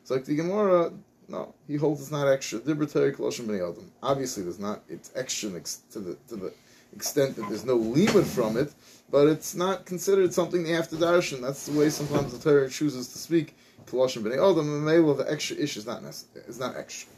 It's 0.02 0.12
like 0.12 0.24
the 0.24 0.36
Gemara. 0.36 0.94
No, 1.28 1.54
he 1.68 1.76
holds 1.76 2.02
it's 2.02 2.12
not 2.12 2.28
extra. 2.28 2.60
Obviously, 2.60 4.44
there's 4.44 4.60
not. 4.60 4.82
It's 4.88 5.12
extra 5.14 5.50
to 5.92 6.00
the 6.00 6.18
to 6.30 6.36
the 6.38 6.54
extent 6.96 7.36
that 7.36 7.48
there's 7.50 7.66
no 7.66 7.76
limit 7.76 8.26
from 8.26 8.58
it, 8.58 8.74
but 9.12 9.28
it's 9.28 9.56
not 9.56 9.86
considered 9.86 10.34
something 10.34 10.64
they 10.64 10.72
have 10.72 10.90
to 10.90 10.96
darshan. 10.96 11.42
That's 11.42 11.66
the 11.68 11.78
way 11.78 11.90
sometimes 11.90 12.38
the 12.38 12.40
Torah 12.40 12.70
chooses 12.70 13.08
to 13.10 13.18
speak. 13.18 13.56
Koloshim 13.86 14.24
b'nei 14.24 14.36
Adam, 14.36 14.88
of 15.10 15.18
the 15.18 15.32
extra 15.32 15.58
ish 15.58 15.78
is 15.78 15.86
not 15.86 16.04
necessary. 16.04 16.46
It's 16.48 16.60
not 16.60 16.76
extra. 16.76 17.10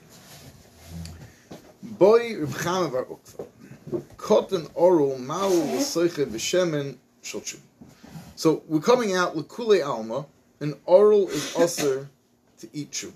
Boy 1.84 2.38
Reb 2.39 2.50
Chama 2.50 2.91
Bar 2.91 3.05
Ukva. 3.05 3.48
Kotten 4.17 4.70
oral 4.74 5.17
maul 5.20 5.51
l'soiche 5.51 6.25
b'shemen 6.25 6.98
sholchum. 7.24 7.60
So 8.36 8.63
we're 8.67 8.82
coming 8.82 9.13
out 9.13 9.38
l'kule 9.38 9.86
alma. 9.86 10.25
An 10.60 10.74
oral 10.86 11.29
is 11.29 11.55
usher 11.55 12.10
to 12.60 12.70
eat 12.74 12.91
chum. 12.91 13.13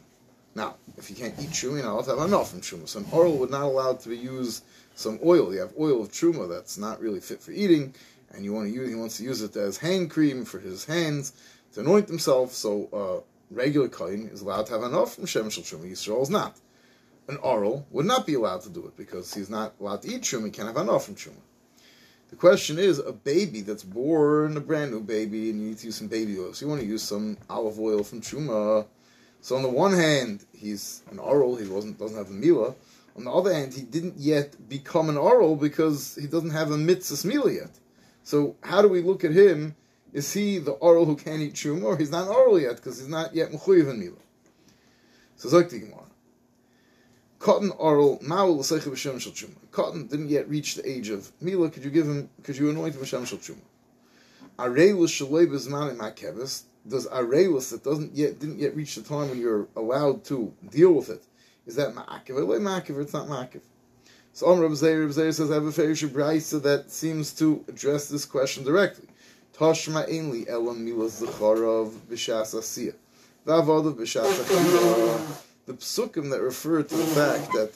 Now, 0.56 0.76
if 0.98 1.10
you 1.10 1.16
can't 1.16 1.34
eat 1.40 1.62
you're 1.64 1.76
not 1.78 1.86
allowed 1.86 2.06
to 2.06 2.18
have 2.18 2.28
enough 2.28 2.52
from 2.52 2.62
chum. 2.62 2.86
So 2.86 3.00
an 3.00 3.06
oral 3.12 3.38
would 3.38 3.50
not 3.50 3.64
allowed 3.64 4.00
to 4.02 4.10
be 4.10 4.18
used 4.18 4.64
some 5.00 5.20
oil. 5.24 5.54
You 5.54 5.62
have 5.62 5.74
oil 5.80 6.02
of 6.02 6.12
truma 6.12 6.50
that's 6.50 6.78
not 6.78 7.00
really 7.00 7.22
fit 7.22 7.42
for 7.42 7.52
eating, 7.52 7.96
and 8.32 8.44
you 8.44 8.54
want 8.54 8.68
to 8.68 8.74
use 8.74 8.90
he 8.90 8.96
wants 8.96 9.18
to 9.18 9.24
use 9.24 9.42
it 9.42 9.56
as 9.56 9.78
hand 9.78 10.12
cream 10.12 10.44
for 10.44 10.60
his 10.60 10.86
hands 10.86 11.34
to 11.74 11.80
anoint 11.80 12.10
himself. 12.10 12.52
So 12.52 12.90
uh, 12.92 13.24
regular 13.50 13.88
kohen 13.88 14.28
is 14.28 14.42
allowed 14.42 14.66
to 14.68 14.74
have 14.74 14.84
enough 14.84 15.16
from 15.16 15.26
shemesh 15.26 15.60
truma. 15.60 15.90
Yisrael 15.90 16.22
is 16.22 16.30
not. 16.30 16.58
An 17.30 17.38
oral 17.38 17.88
would 17.92 18.06
not 18.06 18.26
be 18.26 18.34
allowed 18.34 18.62
to 18.64 18.70
do 18.70 18.86
it 18.88 18.98
because 18.98 19.34
he's 19.34 19.50
not 19.50 19.74
allowed 19.80 20.02
to 20.02 20.10
eat 20.14 20.22
truma. 20.22 20.46
He 20.46 20.52
can't 20.52 20.68
have 20.68 20.78
enough 20.78 21.06
from 21.06 21.16
truma. 21.16 21.42
The 22.30 22.36
question 22.36 22.78
is, 22.78 23.00
a 23.00 23.14
baby 23.14 23.62
that's 23.62 23.84
born, 23.84 24.56
a 24.56 24.60
brand 24.60 24.92
new 24.92 25.00
baby, 25.00 25.50
and 25.50 25.62
you 25.62 25.70
need 25.70 25.78
to 25.80 25.88
use 25.88 25.96
some 25.96 26.08
baby 26.08 26.38
oil. 26.38 26.54
So 26.54 26.66
you 26.66 26.70
want 26.70 26.82
to 26.82 26.88
use 26.88 27.02
some 27.02 27.38
olive 27.50 27.80
oil 27.80 28.04
from 28.04 28.22
truma. 28.22 28.86
So 29.42 29.56
on 29.56 29.64
the 29.64 29.70
one 29.70 29.94
hand, 29.94 30.46
he's 30.54 31.02
an 31.10 31.20
oral. 31.20 31.56
He 31.56 31.68
wasn't 31.68 31.98
doesn't 31.98 32.18
have 32.18 32.28
the 32.28 32.34
mila. 32.34 32.76
On 33.20 33.26
the 33.26 33.32
other 33.32 33.54
hand, 33.54 33.74
he 33.74 33.82
didn't 33.82 34.16
yet 34.16 34.70
become 34.70 35.10
an 35.10 35.18
oral 35.18 35.58
because 35.58 36.16
he 36.16 36.26
doesn't 36.26 36.52
have 36.52 36.72
a 36.72 36.78
mitzvah 36.78 37.28
mila 37.28 37.52
yet. 37.52 37.72
So 38.24 38.56
how 38.62 38.82
do 38.82 38.88
we 38.88 39.02
look 39.02 39.26
at 39.26 39.34
him? 39.34 39.76
Is 40.14 40.32
he 40.32 40.58
the 40.58 40.72
oral 40.72 41.04
who 41.04 41.18
can't 41.18 41.42
eat 41.42 41.58
shum, 41.58 41.84
or 41.84 41.98
he's 41.98 42.12
not 42.12 42.30
oral 42.30 42.58
yet 42.58 42.78
because 42.78 42.98
he's 42.98 43.10
not 43.10 43.36
yet 43.36 43.52
mechuyev 43.52 43.90
in 43.90 44.00
mila? 44.00 44.16
So 45.36 45.50
Zok 45.50 45.70
Gemara. 45.70 46.06
Cotton 47.40 47.72
oral 47.72 48.20
ma'ul 48.20 48.58
l'seicha 48.58 48.90
b'shem 48.90 49.20
shel 49.20 49.34
truma. 49.34 49.58
Cotton 49.72 50.08
didn't 50.08 50.30
yet 50.30 50.48
reach 50.48 50.76
the 50.76 50.90
age 50.90 51.10
of 51.10 51.30
mila. 51.42 51.70
Could 51.70 51.84
you 51.84 51.92
give 51.92 52.08
him? 52.08 52.30
Could 52.44 52.56
you 52.56 52.70
anoint 52.70 52.96
him 52.96 53.02
b'shem 53.02 53.28
shel 53.28 53.38
truma? 53.38 53.60
Arei 54.58 54.98
l'shalei 54.98 55.46
b'zman 55.46 55.98
makeves. 55.98 56.64
does 56.88 57.06
areus 57.08 57.72
that 57.72 57.84
doesn't 57.84 58.16
yet 58.16 58.40
didn't 58.40 58.60
yet 58.60 58.74
reach 58.78 58.96
the 58.96 59.02
time 59.02 59.30
when 59.30 59.42
you're 59.42 59.68
allowed 59.76 60.24
to 60.24 60.54
deal 60.72 60.94
with 60.94 61.10
it, 61.10 61.24
is 61.66 61.76
that 61.76 61.94
ma'akiv 61.94 62.32
or 62.32 62.60
ma'akiv 62.60 63.02
it's 63.02 63.14
not 63.14 63.28
ma'akiv? 63.28 63.62
So 64.34 64.48
Om 64.48 64.60
Reb 64.60 64.74
Zeir, 64.74 65.02
Reb 65.02 65.12
Zeir 65.12 65.32
says 65.32 65.52
I 65.52 65.56
have 65.56 65.66
a 65.66 65.72
Ferish 65.72 66.08
Brisa 66.08 66.62
that 66.64 66.92
seems 66.92 67.34
to 67.34 67.64
address 67.68 68.08
this 68.08 68.26
question 68.26 68.64
directly. 68.64 69.08
Tashma 69.54 70.10
ainli 70.10 70.48
elam 70.48 70.86
milas 70.86 71.22
zecharov 71.22 71.92
b'shas 72.10 72.56
asiyah. 72.56 72.96
V'avodav 73.46 73.96
b'shas. 73.96 75.44
The 75.66 75.74
psukim 75.74 76.30
that 76.30 76.42
refer 76.42 76.84
to 76.84 76.96
the 76.96 77.04
fact 77.04 77.52
that 77.54 77.74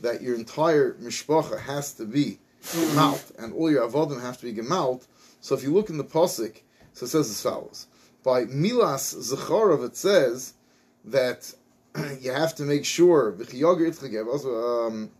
that 0.00 0.22
your 0.22 0.34
entire 0.34 0.94
mishpacha 0.94 1.60
has 1.60 1.92
to 1.94 2.04
be 2.04 2.38
gemalt, 2.64 3.36
and 3.38 3.52
all 3.52 3.70
your 3.70 3.86
avodim 3.86 4.20
have 4.22 4.38
to 4.38 4.52
be 4.52 4.60
gemalt. 4.60 5.06
So 5.40 5.54
if 5.54 5.62
you 5.62 5.72
look 5.72 5.90
in 5.90 5.98
the 5.98 6.04
pasuk, 6.04 6.60
so 6.94 7.04
it 7.04 7.08
says 7.08 7.28
as 7.28 7.42
follows: 7.42 7.86
By 8.22 8.44
milas 8.44 9.14
zecharov, 9.14 9.84
it 9.84 9.96
says 9.96 10.54
that 11.04 11.52
you 12.20 12.32
have 12.32 12.54
to 12.56 12.62
make 12.62 12.84
sure 12.84 13.30
um, 13.30 15.10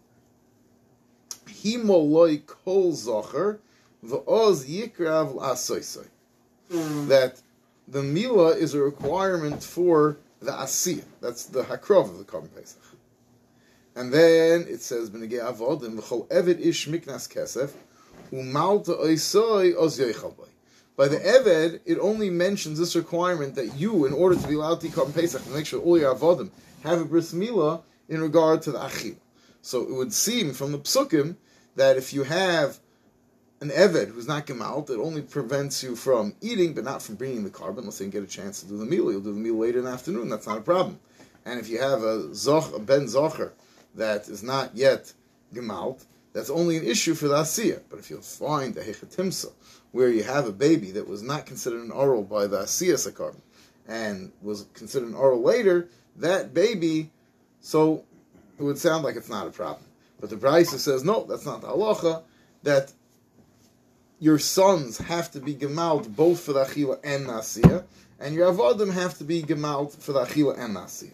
himoloi 1.47 2.47
kol 2.47 2.93
zocher 2.93 3.59
v'oz 4.05 4.65
yikrav 4.67 5.37
asoisoi. 5.37 6.07
That 7.09 7.41
the 7.87 8.03
mila 8.03 8.51
is 8.51 8.75
a 8.75 8.81
requirement 8.81 9.63
for 9.63 10.19
the 10.41 10.53
asiyah. 10.53 11.05
That's 11.21 11.47
the 11.47 11.63
hakrov 11.63 12.11
of 12.11 12.19
the 12.19 12.25
Korban 12.25 12.55
Pesach. 12.55 12.83
And 13.95 14.13
then 14.13 14.67
it 14.69 14.83
says, 14.83 15.11
"B'negei 15.11 15.41
avodim 15.41 15.99
v'chol 15.99 16.29
eved 16.29 16.61
ish 16.61 16.87
miknas 16.87 17.29
kesef 17.29 17.73
umalta 18.31 19.01
oisoi 19.01 19.75
oz 19.77 19.99
yoichalboi." 19.99 20.49
By 20.99 21.07
the 21.07 21.19
Eved, 21.19 21.79
it 21.87 21.97
only 22.01 22.29
mentions 22.29 22.77
this 22.77 22.97
requirement 22.97 23.55
that 23.55 23.77
you, 23.77 24.05
in 24.05 24.13
order 24.13 24.35
to 24.35 24.49
be 24.49 24.55
allowed 24.55 24.81
to 24.81 24.89
eat 24.89 25.15
Pesach, 25.15 25.45
to 25.45 25.51
make 25.51 25.65
sure 25.65 25.81
all 25.81 25.97
your 25.97 26.13
avodim 26.13 26.51
have 26.83 27.01
a 27.01 27.05
bris 27.05 27.33
milah 27.33 27.83
in 28.09 28.21
regard 28.21 28.63
to 28.63 28.73
the 28.73 28.79
achil. 28.79 29.17
So 29.63 29.83
it 29.83 29.93
would 29.93 30.13
seem 30.13 30.53
from 30.53 30.73
the 30.73 30.79
psukim 30.79 31.37
that 31.77 31.97
if 31.97 32.13
you 32.13 32.23
have 32.25 32.79
an 33.61 33.71
Eved 33.71 34.09
who's 34.09 34.29
not 34.29 34.47
Gemalt, 34.47 34.89
it 34.91 34.99
only 34.99 35.23
prevents 35.23 35.83
you 35.83 35.97
from 35.97 36.35
eating, 36.41 36.75
but 36.75 36.85
not 36.85 37.03
from 37.03 37.17
bringing 37.17 37.45
the. 37.45 37.73
Let's 37.83 37.97
say 37.97 38.05
you 38.05 38.11
get 38.11 38.23
a 38.23 38.27
chance 38.27 38.61
to 38.61 38.69
do 38.69 38.79
the 38.79 38.85
meal. 38.85 39.11
You'll 39.11 39.21
do 39.21 39.35
the 39.35 39.41
meal 39.41 39.57
later 39.59 39.81
in 39.81 39.85
the 39.85 39.91
afternoon. 39.91 40.29
That's 40.29 40.47
not 40.47 40.59
a 40.59 40.63
problem. 40.63 41.01
And 41.45 41.59
if 41.59 41.69
you 41.69 41.81
have 41.81 42.03
a, 42.03 42.29
zoch, 42.29 42.75
a 42.75 42.79
Ben 42.79 43.07
Zocher 43.07 43.53
that 43.95 44.29
is 44.29 44.43
not 44.43 44.77
yet 44.77 45.13
Gemalt, 45.53 46.05
that's 46.33 46.51
only 46.51 46.77
an 46.77 46.85
issue 46.85 47.15
for 47.15 47.27
the 47.27 47.37
Asiyah. 47.37 47.83
But 47.91 47.99
if 47.99 48.11
you 48.11 48.21
find 48.21 48.77
a 48.77 48.85
Hechatimsa, 48.85 49.51
where 49.93 50.11
you 50.11 50.23
have 50.23 50.47
a 50.47 50.53
baby 50.53 50.93
that 50.93 51.09
was 51.09 51.23
not 51.23 51.47
considered 51.47 51.83
an 51.83 51.91
oral 51.91 52.23
by 52.23 52.47
the 52.47 52.59
Asiyah 52.59 53.11
Sakarban, 53.11 53.41
and 53.89 54.31
was 54.43 54.67
considered 54.75 55.09
an 55.09 55.15
oral 55.15 55.43
later, 55.43 55.89
that 56.21 56.55
baby, 56.55 57.11
so 57.61 58.05
it 58.59 58.63
would 58.63 58.79
sound 58.79 59.05
like 59.05 59.17
it's 59.17 59.29
not 59.29 59.47
a 59.47 59.51
problem. 59.51 59.85
But 60.21 60.31
the 60.31 60.37
Brisa 60.37 60.79
says, 60.79 61.05
no, 61.05 61.25
that's 61.25 61.47
not 61.47 61.61
the 61.61 61.69
halacha, 61.69 62.23
that 62.63 62.93
your 64.19 64.39
sons 64.39 64.99
have 64.99 65.31
to 65.33 65.41
be 65.41 65.55
gemalt 65.55 66.15
both 66.15 66.41
for 66.41 66.53
the 66.53 66.65
achila 66.65 66.99
and 67.05 67.27
nasiya, 67.27 67.85
and 68.19 68.35
your 68.35 68.53
avodim 68.53 68.93
have 68.93 69.17
to 69.19 69.25
be 69.25 69.43
gemalt 69.43 69.97
for 70.01 70.13
the 70.13 70.25
achila 70.25 70.59
and 70.59 70.77
nasiya. 70.77 71.13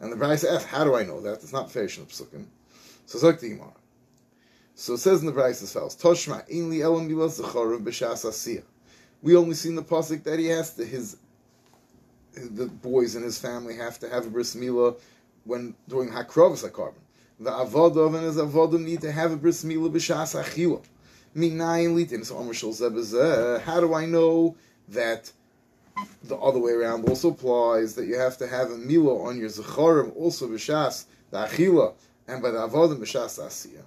And 0.00 0.12
the 0.12 0.16
Brisa 0.16 0.54
asks, 0.54 0.64
how 0.64 0.84
do 0.84 0.94
I 0.94 1.04
know 1.04 1.20
that? 1.20 1.34
It's 1.34 1.52
not 1.52 1.70
fair 1.70 1.82
in 1.82 1.88
psukim. 1.88 2.46
So 3.06 3.18
Zok. 3.18 3.72
So 4.74 4.94
it 4.94 4.98
says 4.98 5.20
in 5.20 5.26
the 5.26 5.32
Brisa 5.32 5.64
as 5.64 5.72
follows: 5.72 5.96
Toshma 5.96 6.48
inli 6.48 6.82
elam 6.82 7.08
b'shas 7.08 8.24
asiya. 8.24 8.62
We 9.22 9.34
only 9.34 9.54
seen 9.54 9.74
the 9.74 9.82
pasuk 9.82 10.22
that 10.22 10.38
he 10.38 10.46
has 10.46 10.74
to 10.74 10.84
his, 10.84 11.16
the 12.38 12.66
boys 12.66 13.16
in 13.16 13.22
his 13.22 13.38
family 13.38 13.76
have 13.76 13.98
to 14.00 14.08
have 14.08 14.26
a 14.26 14.30
bris 14.30 14.54
milah 14.54 14.96
when 15.44 15.74
during 15.88 16.10
hakrovas 16.10 16.68
korban. 16.70 16.94
The 17.40 17.50
avodim 17.50 18.16
and 18.16 18.24
his 18.24 18.36
avodim 18.36 18.84
need 18.84 19.00
to 19.02 19.12
have 19.12 19.32
a 19.32 19.36
bris 19.36 19.64
milah 19.64 19.90
b'shas 19.90 20.40
achila. 20.40 20.82
Minayin 21.36 21.94
litin. 21.94 22.24
So 22.24 22.52
Shul 22.52 22.74
eh, 23.20 23.60
How 23.60 23.80
do 23.80 23.94
I 23.94 24.06
know 24.06 24.56
that 24.88 25.30
the 26.24 26.36
other 26.36 26.58
way 26.58 26.72
around 26.72 27.08
also 27.08 27.30
applies 27.30 27.94
that 27.96 28.06
you 28.06 28.16
have 28.16 28.38
to 28.38 28.46
have 28.46 28.70
a 28.70 28.76
milah 28.76 29.26
on 29.26 29.38
your 29.38 29.48
zechorim 29.48 30.14
also 30.16 30.48
b'shas 30.48 31.04
the 31.30 31.38
achila 31.38 31.94
and 32.26 32.42
by 32.42 32.50
the 32.50 32.58
avodim 32.58 32.98
b'shas 32.98 33.38
asiya. 33.38 33.82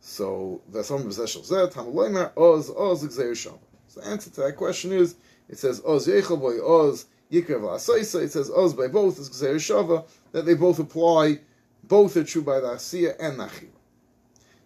So 0.00 0.60
Oz 0.74 2.70
Oz 2.70 3.14
So 3.14 4.00
the 4.00 4.06
answer 4.06 4.30
to 4.30 4.40
that 4.40 4.56
question 4.56 4.92
is 4.92 5.14
it 5.48 5.58
says 5.58 5.80
Oz 5.86 6.08
Yechel 6.08 6.40
Boy 6.40 6.58
Oz 6.60 7.06
Yikrev 7.32 7.62
Asoisa. 7.62 8.22
It 8.22 8.32
says 8.32 8.50
Oz 8.50 8.74
by 8.74 8.88
both 8.88 9.18
is 9.18 9.30
Gzeir 9.30 9.54
Shava 9.56 10.04
that 10.32 10.44
they 10.44 10.54
both 10.54 10.78
apply. 10.78 11.40
Both 11.84 12.16
are 12.16 12.24
true 12.24 12.42
by 12.42 12.60
the 12.60 12.68
asiya 12.68 13.16
and 13.18 13.40
the 13.40 13.44
achila. 13.44 13.68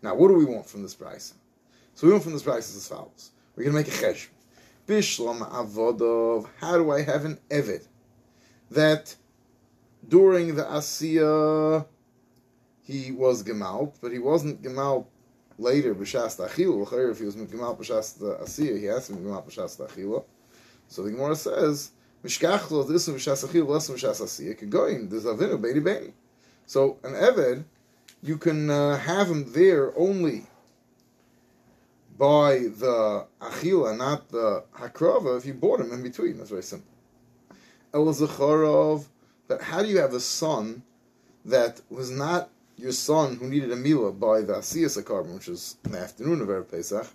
Now, 0.02 0.14
what 0.14 0.28
do 0.28 0.34
we 0.34 0.44
want 0.44 0.66
from 0.66 0.82
this 0.82 0.94
price? 0.94 1.34
So 1.94 2.06
we 2.06 2.12
want 2.12 2.24
from 2.24 2.32
this 2.32 2.42
price 2.42 2.74
as 2.76 2.88
follows. 2.88 3.30
We're 3.54 3.64
going 3.64 3.74
to 3.74 3.78
make 3.78 3.88
a 3.88 4.04
chesh. 4.04 4.28
Bishlam 4.86 5.48
avodov. 5.50 6.48
How 6.60 6.76
do 6.76 6.90
I 6.90 7.02
have 7.02 7.24
an 7.24 7.38
evid 7.48 7.86
that 8.70 9.14
during 10.08 10.54
the 10.54 10.64
asiya 10.64 11.86
he 12.82 13.12
was 13.12 13.42
gemalt, 13.42 13.94
but 14.00 14.12
he 14.12 14.18
wasn't 14.18 14.62
gemalt 14.62 15.06
later 15.58 15.94
b'shas 15.94 16.36
achila. 16.38 17.10
If 17.10 17.18
he 17.18 17.24
was 17.24 17.36
gemalt 17.36 17.78
b'shas 17.78 18.18
the 18.18 18.34
asiya, 18.44 18.78
he 18.78 18.84
has 18.86 19.06
to 19.06 19.14
be 19.14 19.22
gemalt 19.22 19.46
b'shas 19.48 19.80
achila. 19.80 20.24
So 20.88 21.02
the 21.02 21.10
Gemara 21.10 21.34
says, 21.34 21.90
There's 22.26 23.08
avinu 25.24 25.58
beini 25.58 25.82
beini. 25.82 26.12
So 26.66 26.98
an 27.04 27.12
eved, 27.12 27.64
you 28.22 28.36
can 28.36 28.68
uh, 28.68 28.96
have 28.98 29.30
him 29.30 29.52
there 29.52 29.96
only 29.96 30.46
by 32.18 32.58
the 32.58 33.26
achila, 33.40 33.96
not 33.96 34.28
the 34.30 34.64
hakrava, 34.76 35.38
if 35.38 35.46
you 35.46 35.54
bought 35.54 35.80
him 35.80 35.92
in 35.92 36.02
between. 36.02 36.38
That's 36.38 36.50
very 36.50 36.62
simple. 36.62 36.90
El 37.94 38.06
Zacharov, 38.06 39.06
that 39.48 39.62
how 39.62 39.82
do 39.82 39.88
you 39.88 39.98
have 39.98 40.14
a 40.14 40.20
son 40.20 40.82
that 41.44 41.80
was 41.88 42.10
not 42.10 42.50
your 42.76 42.92
son 42.92 43.36
who 43.36 43.48
needed 43.48 43.70
a 43.70 43.76
mila 43.76 44.12
by 44.12 44.40
the 44.40 44.54
asiyas 44.54 45.00
korban, 45.02 45.34
which 45.34 45.48
is 45.48 45.76
in 45.84 45.92
the 45.92 45.98
afternoon 45.98 46.40
of 46.40 46.48
Erev 46.48 46.70
Pesach, 46.70 47.06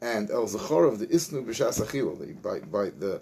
and 0.00 0.30
El 0.30 0.46
Zacharov, 0.46 0.98
the 0.98 1.06
isnu 1.08 1.44
b'shas 1.44 1.80
achila, 1.84 2.40
by, 2.40 2.60
by 2.60 2.90
the 2.90 3.20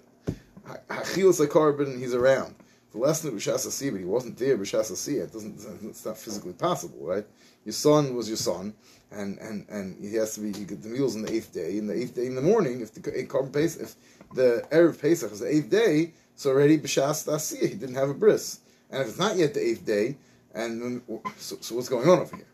achilas 0.89 1.45
korban, 1.47 1.99
he's 1.99 2.13
around. 2.13 2.55
The 2.91 2.99
lesson 2.99 3.29
of 3.29 3.35
B'shas 3.35 3.65
Asiyah, 3.65 3.91
but 3.91 3.99
he 3.99 4.05
wasn't 4.05 4.37
there 4.37 4.55
B'shas 4.57 4.91
Asiyah. 4.91 5.23
It 5.23 5.33
doesn't, 5.33 5.59
it's 5.89 6.05
not 6.05 6.17
physically 6.17 6.53
possible, 6.53 6.99
right? 7.01 7.25
Your 7.65 7.73
son 7.73 8.15
was 8.15 8.27
your 8.27 8.37
son, 8.37 8.73
and 9.11 9.39
and 9.39 9.65
and 9.67 9.97
he 9.99 10.15
has 10.15 10.35
to 10.35 10.41
be. 10.41 10.51
He 10.57 10.65
get 10.65 10.83
the 10.83 10.89
meals 10.89 11.15
on 11.15 11.23
the 11.23 11.33
eighth 11.33 11.53
day. 11.53 11.77
In 11.77 11.87
the 11.87 11.95
eighth 11.95 12.13
day 12.13 12.27
in 12.27 12.35
the 12.35 12.41
morning, 12.41 12.81
if 12.81 12.93
the 12.93 12.99
korban 12.99 13.51
Pesach, 13.51 13.81
if 13.81 13.95
the 14.35 14.63
erev 14.71 15.01
Pesach 15.01 15.31
is 15.31 15.39
the 15.39 15.47
eighth 15.47 15.69
day, 15.69 16.13
it's 16.35 16.45
already 16.45 16.77
b'shas 16.77 17.27
asiyah. 17.27 17.69
He 17.69 17.75
didn't 17.75 17.95
have 17.95 18.09
a 18.09 18.13
bris, 18.13 18.59
and 18.91 19.01
if 19.01 19.07
it's 19.07 19.17
not 19.17 19.37
yet 19.37 19.55
the 19.55 19.65
eighth 19.65 19.85
day, 19.85 20.17
and 20.53 21.01
so, 21.37 21.57
so 21.61 21.75
what's 21.75 21.89
going 21.89 22.07
on 22.07 22.19
over 22.19 22.35
here? 22.35 22.45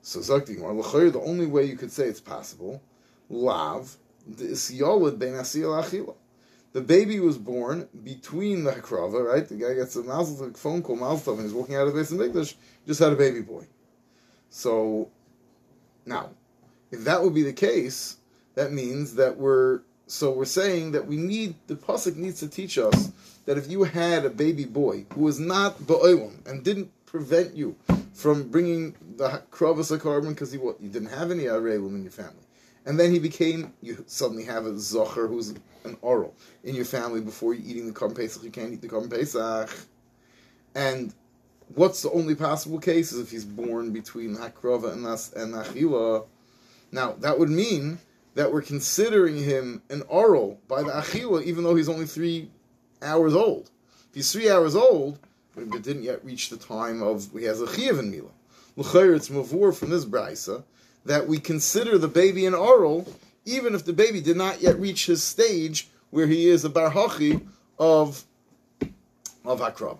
So 0.00 0.18
zakti 0.18 0.56
the 1.12 1.20
only 1.20 1.46
way 1.46 1.64
you 1.64 1.76
could 1.76 1.92
say 1.92 2.06
it's 2.06 2.20
possible, 2.20 2.82
lav 3.30 3.96
the 4.26 4.46
isyolid 4.46 5.16
ben 5.18 5.34
asiyah 5.34 5.84
achila. 5.84 6.16
The 6.72 6.80
baby 6.80 7.20
was 7.20 7.36
born 7.36 7.88
between 8.02 8.64
the 8.64 8.72
hakrava, 8.72 9.24
right? 9.24 9.46
The 9.46 9.56
guy 9.56 9.74
gets 9.74 9.94
a 9.96 10.02
mazel, 10.02 10.50
phone 10.54 10.82
call, 10.82 10.96
mazel, 10.96 11.34
and 11.34 11.42
he's 11.42 11.52
walking 11.52 11.74
out 11.74 11.86
of 11.86 11.92
the 11.92 12.00
base 12.00 12.10
of 12.12 12.20
English, 12.22 12.56
just 12.86 13.00
had 13.00 13.12
a 13.12 13.16
baby 13.16 13.42
boy. 13.42 13.66
So 14.48 15.10
now, 16.06 16.30
if 16.90 17.04
that 17.04 17.22
would 17.22 17.34
be 17.34 17.42
the 17.42 17.52
case, 17.52 18.16
that 18.54 18.72
means 18.72 19.14
that 19.16 19.36
we're 19.36 19.80
so 20.06 20.30
we're 20.30 20.44
saying 20.44 20.92
that 20.92 21.06
we 21.06 21.16
need 21.16 21.54
the 21.68 21.74
pasuk 21.74 22.16
needs 22.16 22.40
to 22.40 22.48
teach 22.48 22.76
us 22.76 23.12
that 23.46 23.56
if 23.56 23.70
you 23.70 23.84
had 23.84 24.24
a 24.24 24.30
baby 24.30 24.64
boy 24.64 25.06
who 25.14 25.22
was 25.22 25.38
not 25.38 25.78
ba'olam 25.78 26.46
and 26.46 26.62
didn't 26.62 26.90
prevent 27.06 27.56
you 27.56 27.74
from 28.12 28.48
bringing 28.48 28.94
the 29.16 29.42
kravas 29.50 29.96
korban 29.98 30.30
because 30.30 30.52
you 30.52 30.76
didn't 30.82 31.08
have 31.08 31.30
any 31.30 31.44
arelim 31.44 31.94
in 31.94 32.02
your 32.02 32.12
family, 32.12 32.44
and 32.86 32.98
then 32.98 33.12
he 33.12 33.18
became 33.18 33.72
you 33.80 34.04
suddenly 34.06 34.44
have 34.44 34.66
a 34.66 34.72
zocher 34.72 35.28
who's 35.28 35.54
an 35.84 35.96
oral 36.00 36.34
in 36.64 36.74
your 36.74 36.84
family 36.84 37.20
before 37.20 37.54
you 37.54 37.62
eating 37.64 37.86
the 37.86 37.92
korban 37.92 38.16
pesach, 38.16 38.42
you 38.42 38.50
can't 38.50 38.72
eat 38.72 38.80
the 38.80 38.88
korban 38.88 39.10
pesach, 39.10 39.70
and 40.74 41.14
what's 41.74 42.02
the 42.02 42.10
only 42.10 42.34
possible 42.34 42.78
case 42.78 43.12
is 43.12 43.20
if 43.20 43.30
he's 43.30 43.44
born 43.44 43.92
between 43.92 44.36
Hakrova 44.36 44.92
and 44.92 45.04
and 45.36 45.54
Achila. 45.54 46.26
Now 46.90 47.12
that 47.20 47.38
would 47.38 47.50
mean 47.50 47.98
that 48.34 48.52
we're 48.52 48.62
considering 48.62 49.36
him 49.36 49.82
an 49.90 50.02
oral 50.08 50.58
by 50.68 50.82
the 50.82 50.90
Achila, 50.90 51.42
even 51.44 51.64
though 51.64 51.74
he's 51.74 51.88
only 51.88 52.06
three 52.06 52.50
hours 53.02 53.34
old. 53.34 53.70
If 54.10 54.14
he's 54.14 54.32
three 54.32 54.50
hours 54.50 54.74
old, 54.74 55.18
but 55.54 55.82
didn't 55.82 56.02
yet 56.02 56.24
reach 56.24 56.48
the 56.50 56.56
time 56.56 57.02
of 57.02 57.28
he 57.32 57.44
has 57.44 57.60
a 57.60 57.66
chiyav 57.66 57.98
in 57.98 58.10
Mila. 58.10 58.30
L'chayr, 58.76 59.14
it's 59.14 59.28
mavur 59.28 59.74
from 59.74 59.90
this 59.90 60.04
brisa 60.04 60.64
that 61.04 61.26
we 61.26 61.38
consider 61.38 61.98
the 61.98 62.08
baby 62.08 62.46
an 62.46 62.54
oral, 62.54 63.12
even 63.44 63.74
if 63.74 63.84
the 63.84 63.92
baby 63.92 64.20
did 64.20 64.36
not 64.36 64.60
yet 64.60 64.78
reach 64.78 65.06
his 65.06 65.22
stage 65.22 65.88
where 66.10 66.26
he 66.26 66.48
is 66.48 66.64
a 66.64 66.70
barhachi 66.70 67.44
of 67.78 68.24
of 69.44 69.60
hakrava, 69.60 69.98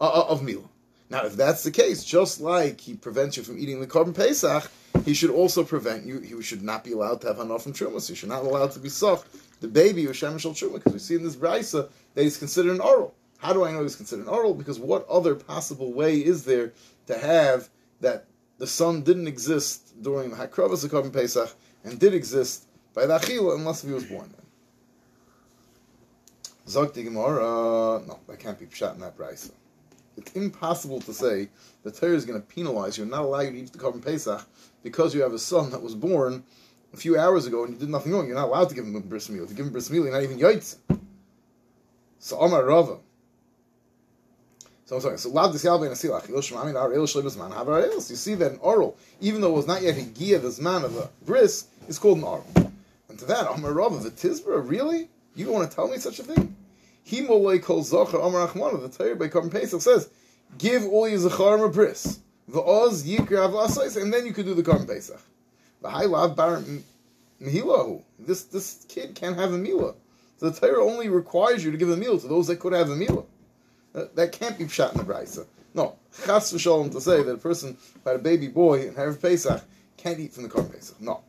uh, 0.00 0.24
of 0.28 0.42
mila. 0.42 0.62
Now, 1.10 1.24
if 1.24 1.36
that's 1.36 1.62
the 1.62 1.70
case, 1.70 2.04
just 2.04 2.40
like 2.40 2.80
he 2.80 2.94
prevents 2.94 3.36
you 3.36 3.42
from 3.42 3.58
eating 3.58 3.80
the 3.80 3.86
korban 3.86 4.14
pesach, 4.14 4.70
he 5.04 5.14
should 5.14 5.30
also 5.30 5.64
prevent 5.64 6.04
you. 6.04 6.20
He 6.20 6.40
should 6.42 6.62
not 6.62 6.84
be 6.84 6.92
allowed 6.92 7.22
to 7.22 7.28
have 7.28 7.38
hanaf 7.38 7.62
from 7.62 7.72
truma. 7.72 8.00
So 8.00 8.10
you 8.10 8.16
should 8.16 8.28
not 8.28 8.44
allowed 8.44 8.72
to 8.72 8.78
be 8.78 8.88
soft 8.88 9.26
the 9.60 9.68
baby 9.68 10.06
or 10.06 10.12
shemesh 10.12 10.44
al 10.44 10.52
truma 10.52 10.74
because 10.74 10.92
we 10.92 10.98
see 10.98 11.14
in 11.14 11.24
this 11.24 11.34
brisa 11.34 11.88
that 12.14 12.22
he's 12.22 12.36
considered 12.36 12.72
an 12.72 12.80
oral. 12.80 13.14
How 13.38 13.52
do 13.52 13.64
I 13.64 13.72
know 13.72 13.82
he's 13.82 13.96
considered 13.96 14.26
an 14.26 14.28
oral? 14.28 14.54
Because 14.54 14.78
what 14.78 15.08
other 15.08 15.34
possible 15.34 15.92
way 15.92 16.18
is 16.18 16.44
there 16.44 16.72
to 17.06 17.18
have 17.18 17.68
that 18.00 18.26
the 18.58 18.66
son 18.66 19.02
didn't 19.02 19.28
exist 19.28 20.02
during 20.02 20.30
the 20.30 20.36
Hakravas 20.36 20.84
of 20.84 20.90
Korban 20.90 21.12
Pesach 21.12 21.50
and 21.84 21.98
did 21.98 22.14
exist 22.14 22.64
by 22.94 23.06
the 23.06 23.18
Achila 23.18 23.56
unless 23.56 23.82
he 23.82 23.92
was 23.92 24.04
born 24.04 24.28
then? 24.30 24.46
Zog 26.66 26.92
Gemara, 26.92 28.02
no, 28.06 28.18
that 28.28 28.38
can't 28.38 28.58
be 28.58 28.66
shot 28.70 28.94
in 28.94 29.00
that 29.00 29.16
brisa. 29.16 29.52
It's 30.18 30.32
impossible 30.32 31.00
to 31.02 31.14
say 31.14 31.48
the 31.84 31.92
Torah 31.92 32.14
is 32.14 32.24
going 32.26 32.40
to 32.40 32.46
penalize 32.46 32.98
you 32.98 33.02
and 33.04 33.10
not 33.10 33.22
allow 33.22 33.40
you 33.40 33.52
to 33.52 33.58
eat 33.58 33.72
the 33.72 33.78
Korban 33.78 34.04
Pesach 34.04 34.44
because 34.82 35.14
you 35.14 35.22
have 35.22 35.32
a 35.32 35.38
son 35.38 35.70
that 35.70 35.80
was 35.80 35.94
born 35.94 36.42
a 36.92 36.96
few 36.96 37.16
hours 37.18 37.46
ago 37.46 37.64
and 37.64 37.72
you 37.72 37.78
did 37.78 37.88
nothing 37.88 38.12
wrong. 38.12 38.26
You're 38.26 38.36
not 38.36 38.48
allowed 38.48 38.68
to 38.70 38.74
give 38.74 38.84
him 38.84 38.96
a 38.96 39.00
bris 39.00 39.30
meal. 39.30 39.46
To 39.46 39.54
give 39.54 39.66
him 39.66 39.72
bris 39.72 39.90
meal, 39.90 40.02
you're 40.02 40.12
not 40.12 40.24
even 40.24 40.38
yaitz. 40.38 40.76
So 42.18 42.40
Amar 42.40 42.64
Rava. 42.64 42.98
So 44.88 44.96
I'm 44.96 45.02
sorry. 45.02 45.18
So 45.18 45.28
lav 45.28 45.54
disyal 45.54 45.82
ben 45.82 45.90
asilach 45.90 46.30
yil 46.30 46.38
shmami 46.38 46.72
nar 46.72 46.94
el 46.94 47.02
shlibas 47.02 47.36
man 47.36 47.50
havar 47.50 47.84
else. 47.84 48.08
You 48.08 48.16
see 48.16 48.34
that 48.36 48.52
an 48.52 48.58
oral, 48.62 48.96
even 49.20 49.42
though 49.42 49.50
it 49.50 49.56
was 49.56 49.66
not 49.66 49.82
yet 49.82 49.96
higia 49.96 50.40
this 50.40 50.58
man 50.58 50.82
of 50.82 50.94
the 50.94 51.10
bris, 51.26 51.66
is 51.88 51.98
called 51.98 52.16
an 52.16 52.24
oral. 52.24 52.46
And 53.10 53.18
to 53.18 53.26
that, 53.26 53.50
Amar 53.50 53.74
Rava, 53.74 53.98
the 53.98 54.10
Tizbra, 54.10 54.66
really? 54.66 55.10
You 55.34 55.52
want 55.52 55.68
to 55.68 55.76
tell 55.76 55.88
me 55.88 55.98
such 55.98 56.20
a 56.20 56.22
thing? 56.22 56.56
He 57.04 57.20
molei 57.20 57.62
kol 57.62 57.82
zocher 57.82 58.26
Amar 58.26 58.48
Achmana. 58.48 58.80
The 58.80 58.88
Torah 58.88 59.14
by 59.14 59.28
Korban 59.28 59.52
Pesach 59.52 59.82
says, 59.82 60.08
give 60.56 60.86
all 60.86 61.06
your 61.06 61.18
zacharim 61.18 61.66
a 61.66 61.68
bris. 61.68 62.20
The 62.48 62.62
oz 62.62 63.04
yikrav 63.04 63.52
lasais, 63.52 64.00
and 64.00 64.10
then 64.10 64.24
you 64.24 64.32
could 64.32 64.46
do 64.46 64.54
the 64.54 64.62
Korban 64.62 64.86
Pesach. 64.86 65.20
The 65.82 65.90
high 65.90 66.06
lav 66.06 66.34
bar 66.34 66.62
mihilahu. 67.42 68.02
This 68.18 68.44
this 68.44 68.86
kid 68.88 69.14
can't 69.14 69.36
have 69.36 69.52
a 69.52 69.58
milah. 69.58 69.94
So 70.38 70.48
the 70.48 70.58
Torah 70.58 70.82
only 70.82 71.10
requires 71.10 71.62
you 71.62 71.72
to 71.72 71.76
give 71.76 71.90
a 71.90 71.96
meal 71.98 72.18
to 72.18 72.26
those 72.26 72.46
that 72.46 72.58
could 72.58 72.72
have 72.72 72.88
a 72.88 72.96
meal. 72.96 73.26
That, 73.92 74.14
that 74.16 74.32
can't 74.32 74.58
be 74.58 74.68
shot 74.68 74.92
in 74.92 74.98
the 74.98 75.04
brisa. 75.04 75.46
No, 75.74 75.96
chas 76.24 76.52
v'shalom 76.52 76.92
to 76.92 77.00
say 77.00 77.22
that 77.22 77.32
a 77.32 77.38
person 77.38 77.76
had 78.04 78.16
a 78.16 78.18
baby 78.18 78.48
boy 78.48 78.88
and 78.88 78.96
have 78.96 79.20
Pesach 79.20 79.62
can't 79.96 80.18
eat 80.18 80.32
from 80.32 80.44
the 80.44 80.48
korban 80.48 80.72
Pesach. 80.72 81.00
No. 81.00 81.22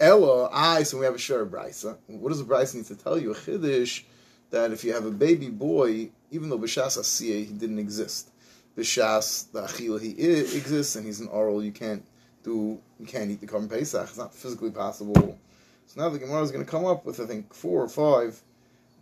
Ella, 0.00 0.50
I, 0.52 0.82
so 0.82 0.98
we 0.98 1.04
have 1.04 1.14
a 1.14 1.18
share 1.18 1.46
brisa. 1.46 1.96
What 2.06 2.30
does 2.30 2.44
the 2.44 2.52
brisa 2.52 2.76
need 2.76 2.86
to 2.86 2.96
tell 2.96 3.18
you? 3.18 3.32
A 3.32 3.34
chiddush 3.34 4.02
that 4.50 4.72
if 4.72 4.84
you 4.84 4.92
have 4.92 5.06
a 5.06 5.10
baby 5.10 5.48
boy, 5.48 6.10
even 6.30 6.48
though 6.48 6.58
b'shas 6.58 6.98
asiyah, 6.98 7.46
he 7.46 7.52
didn't 7.52 7.78
exist. 7.78 8.30
B'shas, 8.76 9.50
the 9.52 9.62
achil, 9.62 10.00
he 10.00 10.10
exists 10.10 10.96
and 10.96 11.06
he's 11.06 11.20
an 11.20 11.28
oral, 11.28 11.62
you 11.62 11.72
can't 11.72 12.04
do, 12.42 12.78
you 12.98 13.06
can't 13.06 13.30
eat 13.30 13.40
the 13.40 13.46
korban 13.46 13.68
Pesach. 13.68 14.08
It's 14.08 14.18
not 14.18 14.34
physically 14.34 14.70
possible 14.70 15.38
so 15.86 16.00
now 16.00 16.08
the 16.08 16.18
Gemara 16.18 16.42
is 16.42 16.50
going 16.50 16.64
to 16.64 16.70
come 16.70 16.84
up 16.84 17.04
with, 17.04 17.20
I 17.20 17.26
think, 17.26 17.52
four 17.52 17.82
or 17.82 17.88
five 17.88 18.40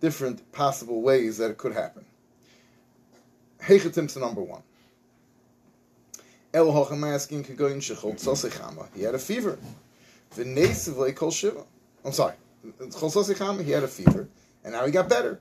different 0.01 0.51
possible 0.53 1.01
ways 1.03 1.39
that 1.39 1.51
it 1.51 1.59
could 1.59 1.73
happen. 1.73 2.05
Heichetim 3.67 4.13
to 4.13 4.19
number 4.19 4.43
one. 4.43 4.63
El 6.53 6.67
Hochamaskin 6.67 7.47
Kagoyin 7.47 7.79
Shechol 7.79 8.15
Tzosechama. 8.15 8.89
He 8.95 9.03
had 9.03 9.15
a 9.15 9.19
fever. 9.19 9.59
V'nesivle 10.35 11.15
Kol 11.15 11.31
Shiva. 11.31 11.65
I'm 12.05 12.13
sorry. 12.13 12.35
Chol 12.65 13.13
Tzosechama, 13.13 13.65
he 13.65 13.71
had 13.71 13.83
a 13.83 13.89
fever. 13.89 14.29
And 14.65 14.73
now 14.75 14.85
he 14.85 14.93
got 14.93 15.09
better. 15.09 15.41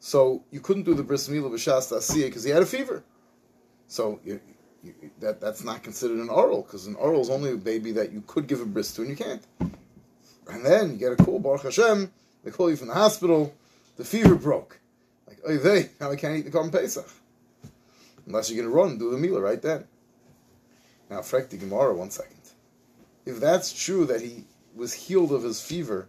So 0.00 0.44
you 0.50 0.60
couldn't 0.60 0.82
do 0.82 0.94
the 0.94 1.02
bris 1.02 1.28
milah 1.28 1.50
b'shas 1.50 1.92
asiyah 1.92 2.26
because 2.26 2.44
he 2.44 2.50
had 2.50 2.62
a 2.62 2.66
fever. 2.66 3.02
So 3.88 4.20
you, 4.24 4.40
you, 4.82 4.94
that 5.20 5.40
that's 5.40 5.64
not 5.64 5.82
considered 5.82 6.18
an 6.18 6.28
oral 6.28 6.62
because 6.62 6.86
an 6.86 6.96
oral 6.96 7.20
is 7.20 7.30
only 7.30 7.52
a 7.52 7.56
baby 7.56 7.92
that 7.92 8.12
you 8.12 8.22
could 8.26 8.46
give 8.46 8.60
a 8.60 8.66
bris 8.66 8.92
to 8.94 9.02
and 9.02 9.10
you 9.10 9.16
can't. 9.16 9.42
And 10.48 10.64
then 10.64 10.92
you 10.92 10.96
get 10.96 11.12
a 11.12 11.16
call, 11.16 11.38
Baruch 11.38 11.62
Hashem, 11.62 12.10
they 12.44 12.50
call 12.50 12.68
you 12.68 12.76
from 12.76 12.88
the 12.88 12.94
hospital, 12.94 13.54
the 13.96 14.04
fever 14.04 14.34
broke. 14.34 14.80
Like, 15.28 15.38
oh, 15.46 15.56
they, 15.56 15.90
now 16.00 16.10
I 16.10 16.16
can't 16.16 16.36
eat 16.36 16.42
the 16.42 16.50
Korban 16.50 16.72
Pesach. 16.72 17.08
Unless 18.26 18.50
you're 18.50 18.62
going 18.62 18.72
to 18.72 18.76
run, 18.76 18.98
do 18.98 19.10
the 19.10 19.18
meal 19.18 19.40
right 19.40 19.60
then. 19.60 19.84
Now, 21.10 21.20
Frek 21.20 21.50
the 21.50 21.56
Gemara, 21.56 21.94
one 21.94 22.10
second. 22.10 22.36
If 23.26 23.40
that's 23.40 23.72
true 23.72 24.04
that 24.06 24.20
he 24.20 24.44
was 24.74 24.92
healed 24.92 25.32
of 25.32 25.42
his 25.42 25.60
fever, 25.60 26.08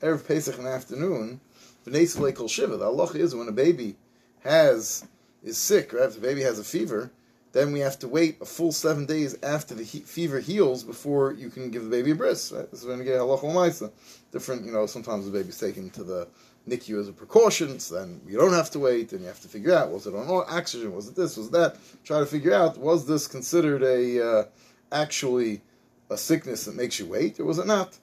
Erev 0.00 0.26
Pesach 0.26 0.58
in 0.58 0.64
the 0.64 0.70
afternoon, 0.70 1.40
Kol 1.84 2.48
Shiva, 2.48 2.76
the 2.76 2.84
Allah 2.84 3.10
is 3.14 3.34
when 3.34 3.48
a 3.48 3.52
baby 3.52 3.96
has, 4.40 5.06
is 5.42 5.58
sick, 5.58 5.92
right? 5.92 6.04
If 6.04 6.14
the 6.14 6.20
baby 6.20 6.42
has 6.42 6.58
a 6.58 6.64
fever, 6.64 7.10
then 7.52 7.72
we 7.72 7.80
have 7.80 7.98
to 7.98 8.08
wait 8.08 8.40
a 8.40 8.44
full 8.44 8.72
seven 8.72 9.06
days 9.06 9.36
after 9.42 9.74
the 9.74 9.82
he- 9.82 10.00
fever 10.00 10.38
heals 10.40 10.84
before 10.84 11.32
you 11.32 11.50
can 11.50 11.70
give 11.70 11.84
the 11.84 11.90
baby 11.90 12.12
a 12.12 12.14
bris. 12.14 12.52
Right? 12.52 12.70
This 12.70 12.80
is 12.80 12.86
when 12.86 12.98
you 12.98 13.04
get 13.04 13.18
halacha. 13.18 13.90
Different, 14.30 14.64
you 14.64 14.72
know. 14.72 14.86
Sometimes 14.86 15.24
the 15.24 15.32
baby's 15.32 15.58
taken 15.58 15.90
to 15.90 16.04
the 16.04 16.28
NICU 16.70 17.00
as 17.00 17.08
a 17.08 17.12
precaution, 17.12 17.80
so 17.80 17.96
then 17.96 18.20
you 18.26 18.38
don't 18.38 18.52
have 18.52 18.70
to 18.70 18.78
wait, 18.78 19.12
and 19.12 19.22
you 19.22 19.26
have 19.26 19.40
to 19.40 19.48
figure 19.48 19.74
out 19.74 19.90
was 19.90 20.06
it 20.06 20.14
on 20.14 20.44
oxygen, 20.48 20.94
was 20.94 21.08
it 21.08 21.16
this, 21.16 21.36
was 21.36 21.50
that. 21.50 21.76
Try 22.04 22.20
to 22.20 22.26
figure 22.26 22.54
out 22.54 22.78
was 22.78 23.06
this 23.06 23.26
considered 23.26 23.82
a 23.82 24.24
uh, 24.24 24.44
actually 24.92 25.62
a 26.08 26.16
sickness 26.16 26.64
that 26.64 26.76
makes 26.76 26.98
you 26.98 27.06
wait, 27.06 27.40
or 27.40 27.44
was 27.44 27.58
it 27.58 27.66
not? 27.66 27.98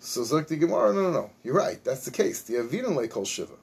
So 0.00 0.20
Zakti 0.20 0.60
Gemara, 0.60 0.92
no, 0.92 1.02
no, 1.02 1.10
no. 1.10 1.30
You're 1.42 1.54
right. 1.54 1.82
That's 1.82 2.04
the 2.04 2.10
case. 2.10 2.42
The 2.42 2.54
Avina 2.54 3.08
called 3.08 3.26
Shiva. 3.26 3.54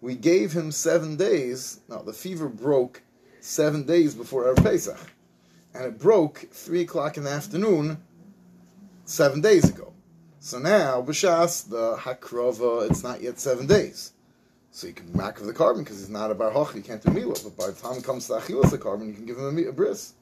We 0.00 0.16
gave 0.16 0.52
him 0.52 0.72
seven 0.72 1.16
days. 1.16 1.80
Now 1.88 1.98
the 1.98 2.12
fever 2.12 2.48
broke 2.48 3.00
seven 3.40 3.86
days 3.86 4.14
before 4.14 4.48
our 4.48 4.54
Pesach. 4.54 4.98
And 5.72 5.84
it 5.84 5.98
broke 5.98 6.48
three 6.50 6.82
o'clock 6.82 7.16
in 7.16 7.24
the 7.24 7.30
afternoon 7.30 7.98
seven 9.04 9.40
days 9.40 9.70
ago. 9.70 9.93
So 10.44 10.58
now, 10.58 11.00
B'Shas, 11.00 11.70
the 11.70 11.96
Hakrova, 11.96 12.90
it's 12.90 13.02
not 13.02 13.22
yet 13.22 13.40
seven 13.40 13.66
days. 13.66 14.12
So 14.72 14.86
you 14.86 14.92
can 14.92 15.10
mack 15.16 15.40
of 15.40 15.46
the 15.46 15.54
korban 15.54 15.78
because 15.78 16.00
he's 16.00 16.10
not 16.10 16.30
a 16.30 16.34
bar 16.34 16.50
hoch, 16.50 16.74
you 16.74 16.82
can't 16.82 17.02
do 17.02 17.08
milah. 17.08 17.42
But 17.42 17.56
by 17.56 17.66
the 17.68 17.72
time 17.72 17.96
it 17.96 18.04
comes 18.04 18.26
to 18.26 18.34
Achilas 18.34 18.70
the 18.70 18.76
korban, 18.76 19.06
you 19.06 19.14
can 19.14 19.24
give 19.24 19.38
him 19.38 19.56
a, 19.56 19.68
a 19.70 19.72
bris. 19.72 20.12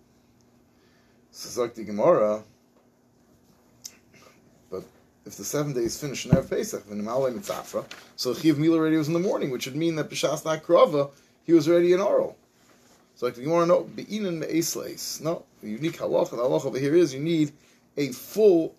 So 1.32 1.66
Zakti 1.66 1.84
Gemara, 1.84 2.44
but 4.70 4.84
if 5.26 5.34
the 5.34 5.42
seven 5.42 5.72
days 5.72 6.00
finish 6.00 6.24
in 6.24 6.30
Erev 6.30 6.48
Pesach, 6.48 6.88
Malay 6.88 7.32
Mitzafra, 7.32 7.84
so 8.14 8.32
Chiv 8.32 8.58
Milah 8.58 8.76
already 8.76 8.98
was 8.98 9.08
in 9.08 9.14
the 9.14 9.18
morning, 9.18 9.50
which 9.50 9.66
would 9.66 9.74
mean 9.74 9.96
that 9.96 10.08
B'Shas 10.08 10.44
that 10.44 10.62
Hakrova, 10.62 11.10
he 11.42 11.52
was 11.52 11.68
already 11.68 11.94
in 11.94 12.00
Oral. 12.00 12.36
So 13.16 13.26
like, 13.26 13.36
you 13.38 13.50
want 13.50 13.64
to 13.64 13.66
know, 13.66 13.82
be'inan 13.96 14.38
me'esleis. 14.38 15.20
No, 15.20 15.44
the 15.60 15.70
unique 15.70 15.98
halacha, 15.98 16.30
the 16.30 16.36
halacha 16.36 16.66
over 16.66 16.78
here 16.78 16.94
is 16.94 17.12
you 17.12 17.18
need 17.18 17.50
a 17.96 18.12
full 18.12 18.76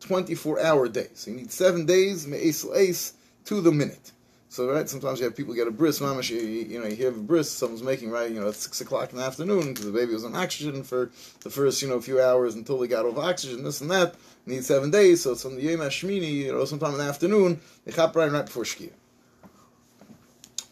24 0.00 0.60
hour 0.60 0.88
day. 0.88 1.08
So 1.14 1.30
you 1.30 1.36
need 1.36 1.50
seven 1.50 1.86
days, 1.86 2.26
me'esleis, 2.26 3.12
to 3.46 3.60
the 3.60 3.72
minute. 3.72 4.12
So 4.50 4.70
right, 4.70 4.88
sometimes 4.88 5.18
you 5.18 5.26
have 5.26 5.36
people 5.36 5.52
get 5.52 5.68
a 5.68 5.70
bris, 5.70 6.00
mamash, 6.00 6.30
you, 6.30 6.38
you 6.38 6.80
know, 6.80 6.86
you 6.86 6.96
hear 6.96 7.10
a 7.10 7.12
bris 7.12 7.50
someone's 7.50 7.82
making 7.82 8.10
right, 8.10 8.30
you 8.30 8.40
know, 8.40 8.48
at 8.48 8.54
six 8.54 8.80
o'clock 8.80 9.12
in 9.12 9.18
the 9.18 9.24
afternoon 9.24 9.68
because 9.68 9.84
the 9.84 9.92
baby 9.92 10.14
was 10.14 10.24
on 10.24 10.34
oxygen 10.34 10.82
for 10.82 11.10
the 11.40 11.50
first, 11.50 11.82
you 11.82 11.88
know, 11.88 12.00
few 12.00 12.20
hours 12.20 12.54
until 12.54 12.78
they 12.78 12.86
got 12.86 13.04
off 13.04 13.18
oxygen, 13.18 13.62
this 13.62 13.82
and 13.82 13.90
that. 13.90 14.14
Need 14.46 14.64
seven 14.64 14.90
days, 14.90 15.22
so 15.22 15.32
it's 15.32 15.44
on 15.44 15.56
the 15.56 15.62
Yom 15.62 15.80
Hashmini, 15.80 16.32
you 16.32 16.52
know, 16.52 16.64
sometime 16.64 16.92
in 16.92 16.98
the 16.98 17.04
afternoon. 17.04 17.60
They 17.84 17.92
chop 17.92 18.16
right 18.16 18.32
right 18.32 18.46
before 18.46 18.64
Shkia. 18.64 18.90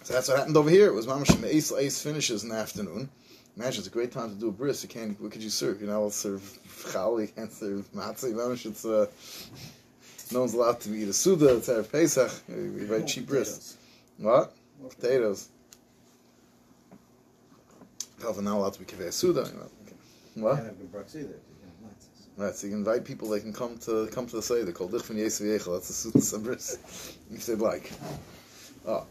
So 0.04 0.14
that's 0.14 0.28
what 0.28 0.38
happened 0.38 0.56
over 0.56 0.70
here. 0.70 0.86
It 0.86 0.94
was 0.94 1.06
mamash 1.06 1.44
ace 1.44 1.72
ace 1.72 2.02
finishes 2.02 2.44
in 2.44 2.48
the 2.48 2.56
afternoon. 2.56 3.10
Imagine 3.56 3.78
it's 3.78 3.88
a 3.88 3.90
great 3.90 4.12
time 4.12 4.34
to 4.34 4.36
do 4.36 4.48
a 4.48 4.52
bris. 4.52 4.82
You 4.82 4.88
can't. 4.88 5.18
What 5.20 5.32
could 5.32 5.42
you 5.42 5.48
serve? 5.48 5.80
You 5.80 5.86
know, 5.86 6.02
I'll 6.02 6.10
serve 6.10 6.42
chal. 6.92 7.20
You 7.20 7.28
can't 7.28 7.50
serve 7.50 7.90
matzah. 7.92 8.66
It's 8.66 8.84
uh, 8.84 9.06
no 10.32 10.40
one's 10.40 10.54
allowed 10.54 10.80
to 10.80 10.94
eat 10.94 11.08
a 11.08 11.12
suda. 11.12 11.56
It's 11.56 11.68
Erev 11.68 11.90
Pesach. 11.90 12.30
We 12.48 12.84
buy 12.84 13.02
cheap 13.02 13.26
bris. 13.26 13.78
What? 14.18 14.52
More 14.80 14.90
potatoes. 14.90 15.48
Kalfa 18.20 18.42
not 18.42 18.56
allowed 18.56 18.74
to 18.74 18.80
be 18.80 18.84
kivei 18.84 19.12
suda. 19.12 19.48
You 19.50 19.58
know. 19.58 20.48
What? 20.48 20.64
Right, 22.36 22.54
so 22.54 22.66
you 22.66 22.74
invite 22.74 23.06
people. 23.06 23.28
They 23.30 23.40
can 23.40 23.54
come 23.54 23.78
to 23.78 24.06
come 24.08 24.26
to 24.26 24.36
the 24.36 24.42
seder 24.42 24.72
called 24.72 24.92
Dichvin 24.92 25.16
Yesu 25.16 25.44
Yechel. 25.44 25.72
That's 25.74 26.04
the 26.04 26.20
suda 26.20 26.42
bris, 26.44 27.16
if 27.32 27.46
they'd 27.46 27.58
like. 27.58 27.90
Oh. 28.86 29.06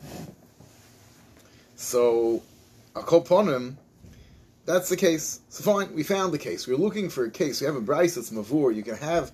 So, 1.75 2.43
akoponim, 2.93 3.75
that's 4.65 4.89
the 4.89 4.97
case. 4.97 5.41
So 5.49 5.63
fine, 5.63 5.93
we 5.93 6.03
found 6.03 6.33
the 6.33 6.39
case. 6.39 6.67
We're 6.67 6.77
looking 6.77 7.09
for 7.09 7.25
a 7.25 7.31
case. 7.31 7.61
We 7.61 7.67
have 7.67 7.75
a 7.75 7.81
bryce 7.81 8.15
that's 8.15 8.31
mavur. 8.31 8.75
You 8.75 8.83
can 8.83 8.95
have 8.97 9.31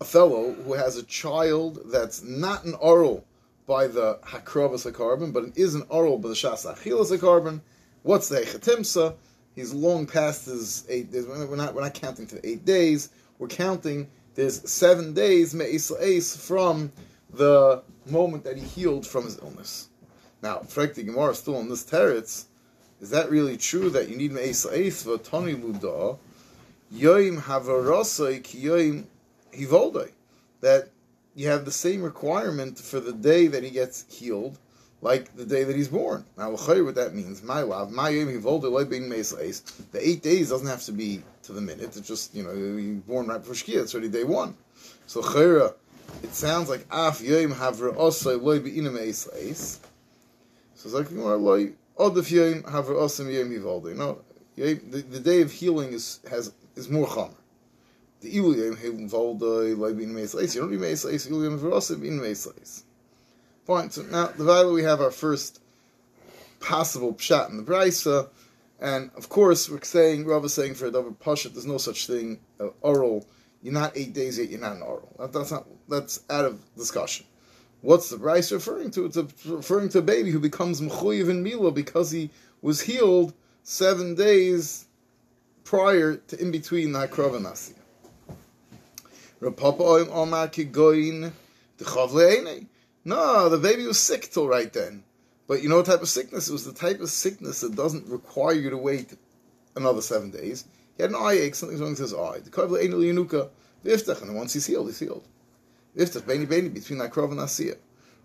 a 0.00 0.04
fellow 0.04 0.52
who 0.52 0.74
has 0.74 0.96
a 0.96 1.02
child 1.02 1.80
that's 1.86 2.22
not 2.22 2.64
an 2.64 2.74
oral 2.74 3.24
by 3.66 3.86
the 3.86 4.18
hakravas 4.24 4.90
korban, 4.92 5.32
but 5.32 5.44
it 5.44 5.56
is 5.56 5.74
an 5.74 5.84
oral 5.90 6.18
by 6.18 6.30
the 6.30 6.34
shas 6.34 6.66
achilas 6.66 7.16
korban. 7.18 7.60
What's 8.02 8.28
the 8.28 8.40
hechatimsa? 8.40 9.14
He's 9.54 9.74
long 9.74 10.06
past 10.06 10.46
his 10.46 10.86
eight 10.88 11.10
days. 11.10 11.26
We're 11.26 11.56
not, 11.56 11.74
we're 11.74 11.82
not 11.82 11.94
counting 11.94 12.26
to 12.28 12.48
eight 12.48 12.64
days. 12.64 13.10
We're 13.38 13.48
counting, 13.48 14.08
there's 14.34 14.68
seven 14.70 15.12
days, 15.14 15.54
me'is 15.54 16.36
from 16.36 16.92
the 17.34 17.82
moment 18.06 18.44
that 18.44 18.56
he 18.56 18.64
healed 18.64 19.06
from 19.06 19.24
his 19.24 19.38
illness. 19.38 19.88
Now, 20.42 20.58
Frek 20.58 20.94
the 20.94 21.02
Gemara 21.02 21.32
is 21.32 21.38
still 21.38 21.56
on 21.56 21.68
this 21.68 21.84
teretz. 21.84 22.44
Is 23.00 23.10
that 23.10 23.30
really 23.30 23.56
true 23.56 23.90
that 23.90 24.08
you 24.08 24.16
need 24.16 24.32
me'es 24.32 24.66
eis 24.66 25.04
v'toni 25.04 25.54
luda 25.60 26.18
yoim 26.92 27.40
havarosai 27.40 28.42
ki 28.42 28.64
yoim 28.64 29.04
hivoldai? 29.52 30.10
That 30.60 30.88
you 31.36 31.46
have 31.48 31.64
the 31.64 31.70
same 31.70 32.02
requirement 32.02 32.76
for 32.78 32.98
the 32.98 33.12
day 33.12 33.46
that 33.46 33.62
he 33.62 33.70
gets 33.70 34.04
healed, 34.08 34.58
like 35.00 35.36
the 35.36 35.46
day 35.46 35.62
that 35.62 35.76
he's 35.76 35.86
born. 35.86 36.24
Now, 36.36 36.50
what 36.50 36.94
that 36.96 37.14
means, 37.14 37.40
my 37.40 37.62
love, 37.62 37.92
my 37.92 38.10
yoim 38.10 38.36
hivoldai 38.36 38.70
like 38.70 38.90
being 38.90 39.08
me'es 39.08 39.32
eis. 39.32 39.60
The 39.92 40.06
eight 40.06 40.22
days 40.22 40.50
doesn't 40.50 40.66
have 40.66 40.82
to 40.84 40.92
be 40.92 41.22
to 41.44 41.52
the 41.52 41.60
minute. 41.60 41.96
It's 41.96 42.08
just 42.08 42.34
you 42.34 42.42
know 42.42 42.52
you're 42.52 42.96
born 42.96 43.28
right 43.28 43.38
before 43.38 43.54
Shkia. 43.54 43.82
It's 43.82 43.94
already 43.94 44.08
day 44.08 44.24
one. 44.24 44.56
So 45.06 45.22
chayra, 45.22 45.74
it 46.24 46.34
sounds 46.34 46.68
like 46.68 46.84
af 46.90 47.20
yoim 47.20 47.52
havarosai 47.54 48.42
loy 48.42 48.58
be'ina 48.58 48.90
me'es 48.90 49.28
eis. 49.36 49.78
So 50.74 50.86
it's 50.86 50.94
like 50.94 51.12
more 51.12 51.36
like 51.36 51.76
Odif 51.98 52.30
Yom 52.30 52.64
Haver 52.70 52.94
Osam 52.94 53.32
Yom 53.32 53.50
Yivaldi. 53.50 53.96
No, 53.96 54.20
the, 54.56 54.74
the 54.74 55.20
day 55.20 55.40
of 55.40 55.50
healing 55.50 55.92
is 55.92 56.20
has 56.30 56.52
is 56.76 56.88
more 56.88 57.06
chomer. 57.06 57.34
The 58.20 58.36
Ilu 58.36 58.54
Yom 58.54 58.76
Yivaldi 58.76 59.76
like 59.76 59.96
being 59.96 60.14
meisleis. 60.14 60.54
You 60.54 60.62
don't 60.62 60.70
need 60.70 60.80
Meis 60.80 61.04
Leis. 61.04 61.28
Ilu 61.28 61.44
Yom 61.44 61.58
Haver 61.58 61.70
Osam 61.70 62.00
being 62.00 62.34
Fine. 63.64 63.90
So 63.90 64.02
now 64.02 64.26
the 64.28 64.44
value 64.44 64.72
we 64.72 64.82
have 64.84 65.00
our 65.00 65.10
first 65.10 65.60
possible 66.60 67.14
pshat 67.14 67.50
in 67.50 67.56
the 67.56 67.62
brisa, 67.62 68.28
and 68.80 69.10
of 69.16 69.28
course 69.28 69.68
we're 69.68 69.82
saying 69.82 70.24
Rav 70.24 70.44
is 70.44 70.54
saying 70.54 70.74
for 70.74 70.86
a 70.86 70.90
double 70.90 71.12
pashat, 71.12 71.52
there's 71.52 71.66
no 71.66 71.78
such 71.78 72.06
thing 72.06 72.40
uh, 72.60 72.68
oral. 72.80 73.26
You're 73.62 73.74
not 73.74 73.96
eight 73.96 74.14
days 74.14 74.38
yet. 74.38 74.50
You're 74.50 74.60
not 74.60 74.76
an 74.76 74.82
oral. 74.82 75.14
That, 75.18 75.32
that's 75.32 75.50
not. 75.50 75.66
That's 75.88 76.20
out 76.30 76.44
of 76.44 76.60
discussion. 76.76 77.26
What's 77.80 78.10
the 78.10 78.16
Bryce 78.16 78.50
referring 78.50 78.90
to? 78.92 79.06
It's 79.06 79.16
referring 79.46 79.88
to 79.90 79.98
a 79.98 80.02
baby 80.02 80.30
who 80.30 80.40
becomes 80.40 80.80
Mechuyev 80.80 81.30
in 81.30 81.42
Mila 81.42 81.70
because 81.70 82.10
he 82.10 82.30
was 82.60 82.80
healed 82.80 83.32
seven 83.62 84.14
days 84.14 84.86
prior 85.62 86.16
to 86.16 86.40
in 86.40 86.50
between 86.50 86.92
the 86.92 87.06
Hakrov 87.06 87.36
and 87.36 87.46
Omar 90.10 90.48
No, 93.04 93.48
the 93.48 93.58
baby 93.58 93.86
was 93.86 93.98
sick 93.98 94.30
till 94.30 94.48
right 94.48 94.72
then. 94.72 95.04
But 95.46 95.62
you 95.62 95.68
know 95.68 95.76
what 95.76 95.86
type 95.86 96.02
of 96.02 96.08
sickness? 96.08 96.48
It 96.48 96.52
was 96.52 96.64
the 96.64 96.72
type 96.72 97.00
of 97.00 97.08
sickness 97.08 97.60
that 97.60 97.76
doesn't 97.76 98.08
require 98.08 98.54
you 98.54 98.70
to 98.70 98.76
wait 98.76 99.16
another 99.76 100.02
seven 100.02 100.30
days. 100.30 100.64
He 100.96 101.02
had 101.02 101.10
an 101.10 101.16
eye 101.16 101.38
ache, 101.40 101.54
something's 101.54 101.80
wrong 101.80 101.90
with 101.90 102.00
his 102.00 102.12
eye. 102.12 102.40
The 102.40 102.50
and 104.28 104.36
once 104.36 104.52
he's 104.52 104.66
healed, 104.66 104.88
he's 104.88 104.98
healed. 104.98 105.26
Iftach 105.98 106.24
Beni 106.26 106.46
Beni 106.46 106.68
between 106.68 107.00
Akrov 107.00 107.32
and 107.32 107.40
Asiya. 107.40 107.76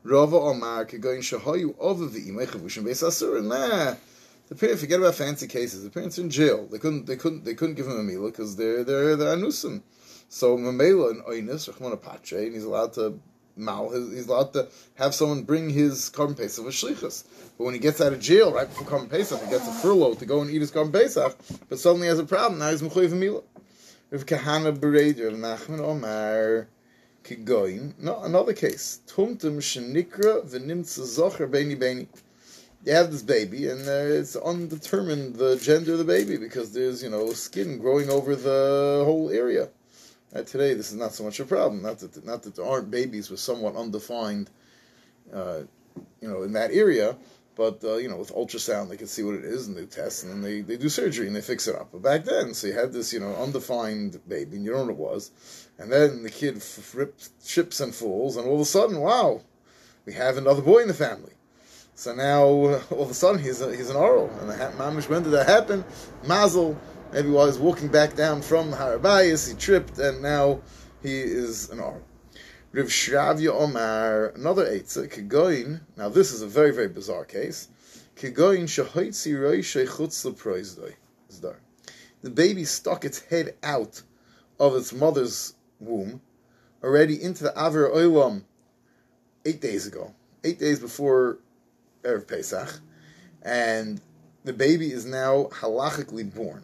Rava 0.04 0.36
Omar 0.36 0.86
Kegoin 0.86 1.20
Shahayu 1.20 1.74
over 1.80 2.06
the 2.06 2.20
Imay 2.30 2.46
Chavushim 2.46 2.84
Beis 2.84 3.02
Asur. 3.02 3.44
Nah, 3.44 3.96
the 4.48 4.56
parents 4.56 4.82
forget 4.82 5.00
about 5.00 5.16
fancy 5.16 5.48
cases. 5.48 5.84
The 5.84 5.90
parents 5.90 6.20
are 6.20 6.22
in 6.22 6.30
jail. 6.30 6.68
They 6.70 6.78
couldn't. 6.78 7.08
They 7.08 7.16
couldn't. 7.16 7.46
They 7.46 7.56
couldn't 7.56 7.74
give 7.74 7.88
him 7.88 7.98
a 7.98 8.04
mila 8.04 8.30
because 8.30 8.56
they're 8.56 8.84
they're 8.84 9.16
they're 9.16 9.36
anusim. 9.36 9.82
So 10.30 10.56
Mamela 10.56 11.12
and 11.12 11.24
Oinus 11.24 11.68
Rachmana 11.68 12.00
Patre, 12.00 12.38
and 12.46 12.54
he's 12.54 12.64
allowed 12.64 12.94
to 12.94 13.20
mal. 13.56 13.90
He's 13.90 14.28
allowed 14.28 14.54
to 14.54 14.68
have 14.94 15.16
someone 15.16 15.42
bring 15.42 15.72
his 15.72 16.12
korban 16.12 16.38
pesach 16.38 16.64
with 16.64 16.76
shlichus. 16.76 17.24
But 17.58 17.64
when 17.64 17.74
he 17.74 17.80
gets 17.80 18.02
out 18.02 18.14
of 18.14 18.20
jail 18.20 18.54
right 18.54 18.68
before 18.68 18.86
korban 18.86 19.10
pesach, 19.10 19.42
he 19.44 19.50
gets 19.50 19.68
a 19.68 19.72
furlough 19.72 20.14
to 20.14 20.26
go 20.28 20.42
and 20.42 20.52
eat 20.52 20.62
his 20.62 20.72
korban 20.72 20.94
pesach. 20.94 21.36
But 21.70 21.80
suddenly 21.80 22.06
he 22.06 22.10
has 22.10 22.20
a 22.20 22.26
problem. 22.26 22.60
Now 22.60 22.70
he's 22.70 22.84
mechuyev 22.84 23.14
mila. 23.14 23.42
Rav 24.12 24.28
Kahana 24.28 24.78
Bereder 24.78 25.32
Nachman 25.36 25.80
Omar. 25.80 26.68
Kigoin. 27.24 27.94
No, 28.00 28.22
another 28.24 28.54
case. 28.54 29.00
Tumtum 29.08 29.60
shenikra 29.60 30.46
v'nimtza 30.46 31.04
zocher 31.04 31.50
beni 31.50 31.76
beni. 31.76 32.08
You 32.86 32.92
have 32.92 33.12
this 33.12 33.22
baby, 33.22 33.70
and 33.70 33.88
uh, 33.88 34.20
it's 34.20 34.36
undetermined 34.36 35.36
the 35.36 35.56
gender 35.56 35.94
of 35.94 36.00
the 36.00 36.04
baby 36.04 36.36
because 36.36 36.74
there's 36.74 37.02
you 37.02 37.10
know 37.10 37.32
skin 37.32 37.78
growing 37.78 38.10
over 38.10 38.36
the 38.36 39.04
whole 39.06 39.30
area. 39.30 39.70
Uh, 40.36 40.42
today, 40.42 40.74
this 40.74 40.92
is 40.92 40.98
not 40.98 41.14
so 41.14 41.24
much 41.24 41.40
a 41.40 41.46
problem. 41.46 41.82
Not 41.82 42.00
that 42.00 42.26
not 42.26 42.44
that 42.44 42.56
there 42.56 42.66
aren't 42.66 42.92
babies 42.92 43.30
with 43.30 43.40
somewhat 43.40 43.78
undefined, 43.78 44.50
uh, 45.34 45.62
you 46.22 46.28
know, 46.28 46.44
in 46.44 46.52
that 46.54 46.72
area. 46.72 47.16
But 47.56 47.84
uh, 47.84 47.98
you 47.98 48.10
know, 48.10 48.18
with 48.18 48.34
ultrasound, 48.34 48.90
they 48.90 48.98
can 48.98 49.08
see 49.08 49.24
what 49.24 49.36
it 49.36 49.46
is, 49.46 49.68
and 49.68 49.78
they 49.78 49.86
test, 49.86 50.24
and 50.24 50.34
then 50.34 50.42
they, 50.42 50.62
they 50.62 50.76
do 50.76 50.90
surgery 50.90 51.28
and 51.28 51.36
they 51.36 51.42
fix 51.42 51.68
it 51.68 51.76
up. 51.76 51.90
But 51.92 52.02
back 52.02 52.26
then, 52.26 52.54
so 52.54 52.68
you 52.68 52.74
had 52.74 52.92
this 52.92 53.14
you 53.14 53.20
know 53.20 53.36
undefined 53.36 54.20
baby, 54.28 54.58
and 54.58 54.66
you 54.66 54.72
don't 54.72 54.88
know 54.88 54.94
what 54.94 55.12
it 55.12 55.14
was, 55.14 55.32
and 55.78 55.92
then 55.92 56.24
the 56.24 56.30
kid 56.30 56.64
rips, 56.94 57.32
ships 57.44 57.80
and 57.80 57.94
falls, 57.94 58.38
and 58.38 58.48
all 58.48 58.56
of 58.56 58.62
a 58.62 58.66
sudden, 58.66 59.00
wow, 59.00 59.42
we 60.06 60.14
have 60.14 60.38
another 60.38 60.62
boy 60.62 60.80
in 60.80 60.88
the 60.88 60.94
family. 60.94 61.34
So 61.96 62.14
now 62.14 62.44
all 62.92 63.04
of 63.04 63.10
a 63.10 63.14
sudden 63.14 63.42
he's 63.42 63.62
a, 63.62 63.76
he's 63.76 63.90
an 63.90 63.96
oral, 63.96 64.30
and 64.40 64.50
the 64.50 64.54
mamish 64.54 65.10
when 65.10 65.24
did 65.24 65.32
that 65.32 65.48
happen? 65.48 65.84
Mazel, 66.26 66.78
maybe 67.12 67.30
while 67.30 67.48
he's 67.48 67.58
walking 67.58 67.88
back 67.88 68.16
down 68.16 68.42
from 68.42 68.72
Harabayas, 68.72 69.50
he 69.50 69.56
tripped, 69.56 69.98
and 70.00 70.22
now 70.22 70.62
he 71.02 71.20
is 71.22 71.70
an 71.70 71.80
oral. 71.80 72.02
Rav 72.72 72.88
Shravya 72.88 73.50
Omar, 73.50 74.28
another 74.36 74.66
Eitzah, 74.66 75.08
Kegoin, 75.08 75.82
now 75.96 76.10
this 76.10 76.32
is 76.32 76.42
a 76.42 76.48
very, 76.48 76.72
very 76.72 76.88
bizarre 76.88 77.26
case. 77.26 77.68
Kegoin 78.16 78.64
Shahoitzi 78.64 79.34
Roishe 79.34 79.88
Chutz 79.88 80.26
Leproizdoi. 80.26 80.94
The 82.22 82.30
baby 82.30 82.64
stuck 82.64 83.06
its 83.06 83.20
head 83.20 83.56
out 83.64 84.02
of 84.60 84.76
its 84.76 84.94
mother's 84.94 85.56
womb 85.86 86.22
already 86.84 87.22
into 87.22 87.44
the 87.44 87.54
Aver 87.58 87.90
Oilam 87.90 88.44
eight 89.46 89.62
days 89.62 89.88
ago, 89.88 90.14
eight 90.44 90.60
days 90.60 90.80
before 90.80 91.40
Erev 92.04 92.28
Pesach, 92.28 92.80
and 93.42 94.02
the 94.44 94.54
baby 94.54 94.92
is 94.92 95.06
now 95.06 95.46
halachically 95.52 96.34
born 96.34 96.64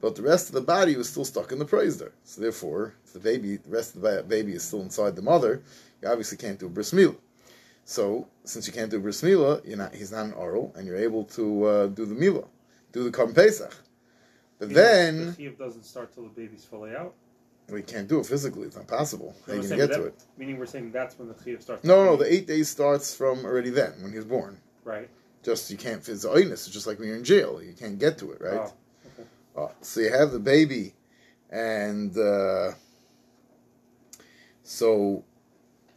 but 0.00 0.14
the 0.14 0.22
rest 0.22 0.48
of 0.48 0.54
the 0.54 0.60
body 0.60 0.96
was 0.96 1.08
still 1.08 1.24
stuck 1.24 1.52
in 1.52 1.58
the 1.58 1.64
praisder. 1.64 2.12
So 2.24 2.40
therefore, 2.40 2.94
if 3.04 3.12
the 3.12 3.18
baby, 3.18 3.56
the 3.56 3.70
rest 3.70 3.96
of 3.96 4.02
the 4.02 4.24
baby 4.26 4.52
is 4.52 4.62
still 4.62 4.82
inside 4.82 5.16
the 5.16 5.22
mother, 5.22 5.62
you 6.00 6.08
obviously 6.08 6.38
can't 6.38 6.58
do 6.58 6.66
a 6.66 6.70
bris 6.70 6.92
milah. 6.92 7.16
So 7.84 8.28
since 8.44 8.66
you 8.66 8.72
can't 8.72 8.90
do 8.90 8.98
a 8.98 9.00
bris 9.00 9.22
milah, 9.22 9.66
you're 9.66 9.78
not, 9.78 9.94
he's 9.94 10.12
not 10.12 10.26
an 10.26 10.32
oral, 10.34 10.72
and 10.76 10.86
you're 10.86 10.96
able 10.96 11.24
to 11.24 11.64
uh, 11.64 11.86
do 11.88 12.06
the 12.06 12.14
milah, 12.14 12.46
do 12.92 13.02
the 13.02 13.10
korban 13.10 13.34
pesach. 13.34 13.74
But 14.58 14.70
then 14.70 15.34
the 15.34 15.48
doesn't 15.50 15.84
start 15.84 16.12
till 16.12 16.24
the 16.24 16.30
baby's 16.30 16.64
fully 16.64 16.94
out. 16.94 17.14
We 17.70 17.82
can't 17.82 18.08
do 18.08 18.18
it 18.20 18.26
physically; 18.26 18.66
it's 18.66 18.76
not 18.76 18.86
possible. 18.86 19.34
So 19.46 19.52
are 19.52 19.56
you 19.56 19.62
going 19.62 19.76
get 19.76 19.88
that- 19.90 19.96
to 19.96 20.04
it? 20.06 20.14
Meaning 20.38 20.58
we're 20.58 20.66
saying 20.66 20.90
that's 20.92 21.18
when 21.18 21.28
the 21.28 21.34
chiyuv 21.34 21.60
starts. 21.62 21.84
No, 21.84 22.04
no, 22.04 22.16
the 22.16 22.32
eight 22.32 22.46
days 22.46 22.68
starts 22.68 23.14
from 23.14 23.44
already 23.44 23.70
then 23.70 23.92
when 24.02 24.10
he 24.12 24.16
was 24.16 24.24
born. 24.26 24.58
right. 24.84 25.08
Just 25.42 25.70
you 25.70 25.76
can't. 25.76 26.06
It's 26.08 26.24
oinus. 26.24 26.52
It's 26.52 26.68
just 26.70 26.86
like 26.86 26.98
when 26.98 27.08
you're 27.08 27.16
in 27.16 27.24
jail; 27.24 27.62
you 27.62 27.72
can't 27.72 27.98
get 27.98 28.18
to 28.18 28.32
it, 28.32 28.40
right? 28.40 28.54
Oh, 28.54 28.72
okay. 29.06 29.28
Oh, 29.56 29.70
so 29.82 30.00
you 30.00 30.10
have 30.10 30.32
the 30.32 30.38
baby, 30.40 30.94
and 31.50 32.16
uh, 32.18 32.72
so 34.64 35.24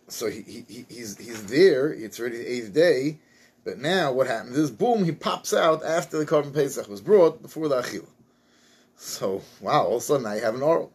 so 0.08 0.30
he, 0.30 0.42
he 0.42 0.66
he- 0.68 0.86
he's 0.90 1.18
he's 1.18 1.46
there. 1.48 1.92
It's 1.94 2.20
already 2.20 2.38
the 2.38 2.52
eighth 2.52 2.74
day, 2.74 3.20
but 3.64 3.80
now 3.80 4.12
what 4.12 4.28
happens 4.28 4.58
is 4.58 4.70
boom, 4.72 5.04
he 5.06 5.12
pops 5.12 5.54
out 5.54 5.84
after 5.84 6.18
the 6.20 6.26
korban 6.26 6.54
pesach 6.54 6.88
was 6.88 7.02
brought 7.02 7.42
before 7.42 7.68
the 7.68 7.82
achila. 7.82 8.08
So 8.96 9.42
wow, 9.60 9.86
all 9.86 9.96
of 9.98 10.02
a 10.02 10.06
sudden 10.06 10.24
now 10.24 10.34
you 10.34 10.42
have 10.42 10.56
an 10.56 10.62
oral. 10.62 10.92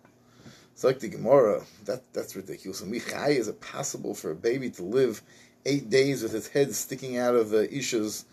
It's 0.77 0.85
like 0.85 0.99
the 0.99 1.09
Gemara. 1.09 1.63
That 1.87 2.03
that's 2.13 2.37
ridiculous. 2.37 2.83
And 2.83 2.93
Michai, 2.93 3.31
is 3.31 3.49
it 3.49 3.63
possible 3.63 4.13
for 4.15 4.31
a 4.31 4.35
baby 4.35 4.69
to 4.73 4.83
live 4.83 5.23
eight 5.65 5.89
days 5.89 6.23
with 6.23 6.35
its 6.35 6.49
head 6.49 6.75
sticking 6.75 7.17
out 7.17 7.35
of 7.35 7.49
the 7.49 7.67
isha's 7.75 8.27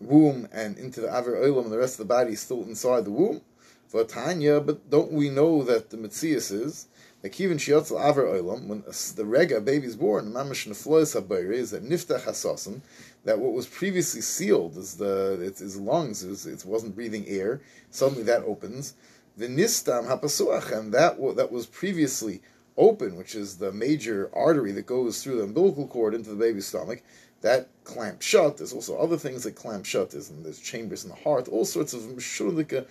womb 0.00 0.48
and 0.52 0.76
into 0.76 1.00
the 1.00 1.06
aver 1.06 1.36
oilam, 1.36 1.62
and 1.62 1.72
the 1.72 1.78
rest 1.78 1.94
of 1.94 2.08
the 2.08 2.12
body 2.12 2.32
is 2.32 2.40
still 2.40 2.64
inside 2.64 3.04
the 3.04 3.12
womb? 3.12 3.42
For 3.86 4.02
Tanya, 4.02 4.60
but 4.60 4.90
don't 4.90 5.12
we 5.12 5.30
know 5.30 5.62
that 5.62 5.90
the 5.90 5.96
Metzias 5.96 6.50
is 6.50 6.88
that 7.22 7.32
Kivin 7.32 7.58
Shiotzel 7.58 8.04
Aver 8.04 8.24
Oilam, 8.24 8.66
when 8.66 8.82
the 9.14 9.24
Rega 9.24 9.60
baby 9.60 9.86
is 9.86 9.96
born, 9.96 10.32
Mamash 10.32 10.66
Neflois 10.66 11.20
Habayre, 11.20 11.52
is 11.52 11.70
that 11.70 11.84
Niftach 11.84 12.22
Hasasim, 12.22 12.80
that 13.24 13.38
what 13.38 13.52
was 13.52 13.66
previously 13.66 14.20
sealed 14.20 14.76
is 14.76 14.96
the 14.96 15.38
it's 15.40 15.76
lungs, 15.76 16.24
it 16.24 16.64
wasn't 16.64 16.94
breathing 16.94 17.26
air, 17.28 17.60
suddenly 17.90 18.24
that 18.24 18.42
opens. 18.42 18.94
The 19.38 19.46
Nistam 19.46 20.08
Hapasuach, 20.08 20.76
and 20.76 20.92
that 20.94 21.16
that 21.36 21.52
was 21.52 21.64
previously 21.64 22.42
open, 22.76 23.14
which 23.14 23.36
is 23.36 23.56
the 23.56 23.70
major 23.70 24.28
artery 24.34 24.72
that 24.72 24.86
goes 24.86 25.22
through 25.22 25.36
the 25.36 25.44
umbilical 25.44 25.86
cord 25.86 26.12
into 26.12 26.30
the 26.30 26.34
baby's 26.34 26.66
stomach, 26.66 27.02
that 27.42 27.68
clamp 27.84 28.20
shut. 28.20 28.56
There's 28.56 28.72
also 28.72 28.98
other 28.98 29.16
things 29.16 29.44
that 29.44 29.54
clamp 29.54 29.86
shut. 29.86 30.10
There's, 30.10 30.28
there's 30.28 30.58
chambers 30.58 31.04
in 31.04 31.10
the 31.10 31.14
heart, 31.14 31.46
all 31.46 31.64
sorts 31.64 31.92
of 31.92 32.00
shulika 32.00 32.88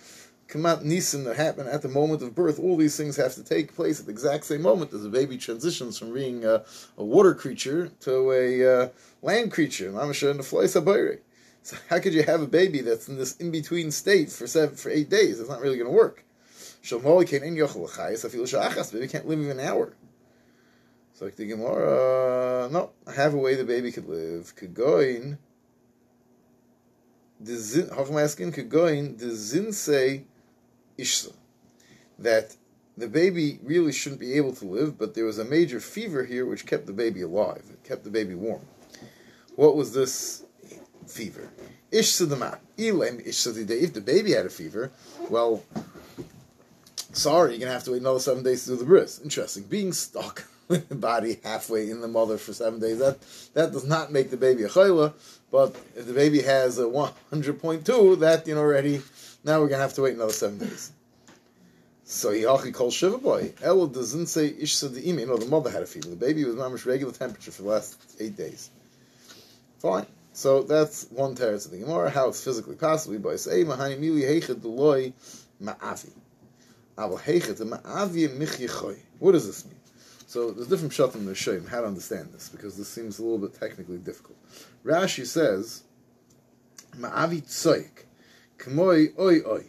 kamat 0.48 0.84
nisim 0.84 1.24
that 1.24 1.36
happen 1.36 1.66
at 1.66 1.82
the 1.82 1.88
moment 1.88 2.22
of 2.22 2.34
birth. 2.34 2.58
All 2.58 2.78
these 2.78 2.96
things 2.96 3.16
have 3.16 3.34
to 3.34 3.44
take 3.44 3.74
place 3.74 4.00
at 4.00 4.06
the 4.06 4.12
exact 4.12 4.46
same 4.46 4.62
moment 4.62 4.94
as 4.94 5.02
the 5.02 5.10
baby 5.10 5.36
transitions 5.36 5.98
from 5.98 6.14
being 6.14 6.46
a, 6.46 6.64
a 6.96 7.04
water 7.04 7.34
creature 7.34 7.92
to 8.00 8.32
a 8.32 8.84
uh, 8.84 8.88
land 9.20 9.52
creature. 9.52 9.92
So 9.92 11.76
how 11.90 11.98
could 11.98 12.14
you 12.14 12.22
have 12.22 12.40
a 12.40 12.46
baby 12.46 12.80
that's 12.80 13.06
in 13.06 13.18
this 13.18 13.36
in 13.36 13.50
between 13.50 13.90
state 13.90 14.32
for 14.32 14.46
seven 14.46 14.76
for 14.76 14.88
eight 14.88 15.10
days? 15.10 15.40
It's 15.40 15.50
not 15.50 15.60
really 15.60 15.76
going 15.76 15.90
to 15.90 15.94
work. 15.94 16.24
Shalmoli 16.82 17.28
can't 17.28 17.44
in 17.44 17.54
yochel 17.54 17.84
l'chayis. 17.84 18.24
I 18.24 18.28
feel 18.28 18.44
shachas. 18.44 18.92
Baby 18.92 19.08
can't 19.08 19.26
live 19.26 19.40
even 19.40 19.58
an 19.58 19.66
hour. 19.66 19.94
So 21.14 21.24
like 21.24 21.36
the 21.36 21.46
Gemara, 21.46 22.66
uh, 22.66 22.68
no, 22.68 22.90
I 23.06 23.12
have 23.12 23.34
a 23.34 23.38
way 23.38 23.56
the 23.56 23.64
baby 23.64 23.90
could 23.90 24.08
live. 24.08 24.54
Could 24.54 24.74
go 24.74 25.00
in. 25.00 25.38
the 27.40 27.56
zin 27.56 27.86
Hachmaskin 27.88 28.52
Kagoin 28.52 29.18
the 29.18 29.30
zin 29.30 29.72
say 29.72 30.24
ishsa 30.98 31.32
that 32.18 32.56
the 32.96 33.08
baby 33.08 33.60
really 33.62 33.92
shouldn't 33.92 34.20
be 34.20 34.34
able 34.34 34.52
to 34.52 34.64
live, 34.64 34.98
but 34.98 35.14
there 35.14 35.24
was 35.24 35.38
a 35.38 35.44
major 35.44 35.78
fever 35.78 36.24
here 36.24 36.44
which 36.44 36.66
kept 36.66 36.86
the 36.86 36.92
baby 36.92 37.22
alive. 37.22 37.62
It 37.70 37.84
kept 37.84 38.02
the 38.02 38.10
baby 38.10 38.34
warm. 38.34 38.62
What 39.54 39.76
was 39.76 39.92
this 39.92 40.42
fever? 41.06 41.48
Ishsa 41.92 42.28
the 42.28 42.36
map. 42.36 42.60
If 42.76 43.94
the 43.94 44.00
baby 44.00 44.32
had 44.32 44.46
a 44.46 44.50
fever, 44.50 44.90
well, 45.30 45.62
sorry, 47.12 47.52
you're 47.52 47.60
gonna 47.60 47.72
have 47.72 47.84
to 47.84 47.92
wait 47.92 48.00
another 48.00 48.20
seven 48.20 48.42
days 48.42 48.64
to 48.64 48.70
do 48.70 48.76
the 48.76 48.84
bris. 48.84 49.20
Interesting. 49.22 49.64
Being 49.64 49.92
stuck 49.92 50.44
with 50.68 50.88
the 50.88 50.94
body 50.94 51.40
halfway 51.44 51.90
in 51.90 52.00
the 52.00 52.08
mother 52.08 52.38
for 52.38 52.52
seven 52.52 52.80
days, 52.80 52.98
that 52.98 53.18
that 53.54 53.72
does 53.72 53.84
not 53.84 54.12
make 54.12 54.30
the 54.30 54.36
baby 54.36 54.64
a 54.64 54.68
chayla, 54.68 55.12
but 55.50 55.74
if 55.96 56.06
the 56.06 56.12
baby 56.12 56.42
has 56.42 56.78
a 56.78 56.88
one 56.88 57.12
hundred 57.30 57.60
point 57.60 57.86
two, 57.86 58.16
that 58.16 58.46
you 58.46 58.54
know 58.54 58.60
already 58.60 59.02
now 59.44 59.60
we're 59.60 59.68
gonna 59.68 59.82
have 59.82 59.94
to 59.94 60.02
wait 60.02 60.14
another 60.14 60.32
seven 60.32 60.58
days. 60.58 60.92
So 62.04 62.30
actually 62.30 62.72
called 62.72 62.94
Shiva 62.94 63.18
boy. 63.18 63.52
El 63.62 63.86
doesn't 63.86 64.28
say 64.28 64.50
Ishsa 64.50 64.94
the 64.94 65.00
You 65.02 65.26
know, 65.26 65.36
the 65.36 65.44
mother 65.44 65.70
had 65.70 65.82
a 65.82 65.86
fever. 65.86 66.08
The 66.08 66.16
baby 66.16 66.42
was 66.42 66.56
mamish 66.56 66.86
regular 66.86 67.12
temperature 67.12 67.50
for 67.50 67.62
the 67.62 67.68
last 67.68 67.98
eight 68.18 68.34
days. 68.34 68.70
Fine. 69.80 70.06
So 70.32 70.62
that's 70.62 71.04
one 71.10 71.34
teretz 71.34 71.66
of 71.66 71.72
the 71.72 71.78
Gemara, 71.78 72.08
how 72.08 72.28
it's 72.28 72.42
physically 72.42 72.76
possible. 72.76 73.18
By 73.18 73.36
say 73.36 73.62
Mahani 73.62 73.98
Mili 73.98 74.22
Heichet 74.22 74.54
Deloy 74.54 75.12
Ma'avi. 75.62 76.12
What 76.98 77.24
does 79.32 79.46
this 79.46 79.64
mean? 79.64 79.74
So 80.26 80.50
there's 80.50 80.68
different 80.68 80.92
pshat 80.92 81.14
in 81.14 81.26
the 81.26 81.34
Shem 81.34 81.66
how 81.66 81.80
to 81.80 81.86
understand 81.86 82.32
this 82.32 82.48
because 82.48 82.76
this 82.76 82.88
seems 82.88 83.18
a 83.18 83.22
little 83.22 83.38
bit 83.38 83.58
technically 83.58 83.98
difficult. 83.98 84.36
Rashi 84.84 85.24
says 85.24 85.84
Ma'avi 86.96 87.42
Tzoik 87.42 88.04
K'moy 88.58 89.18
Oy 89.18 89.40
Oy 89.46 89.64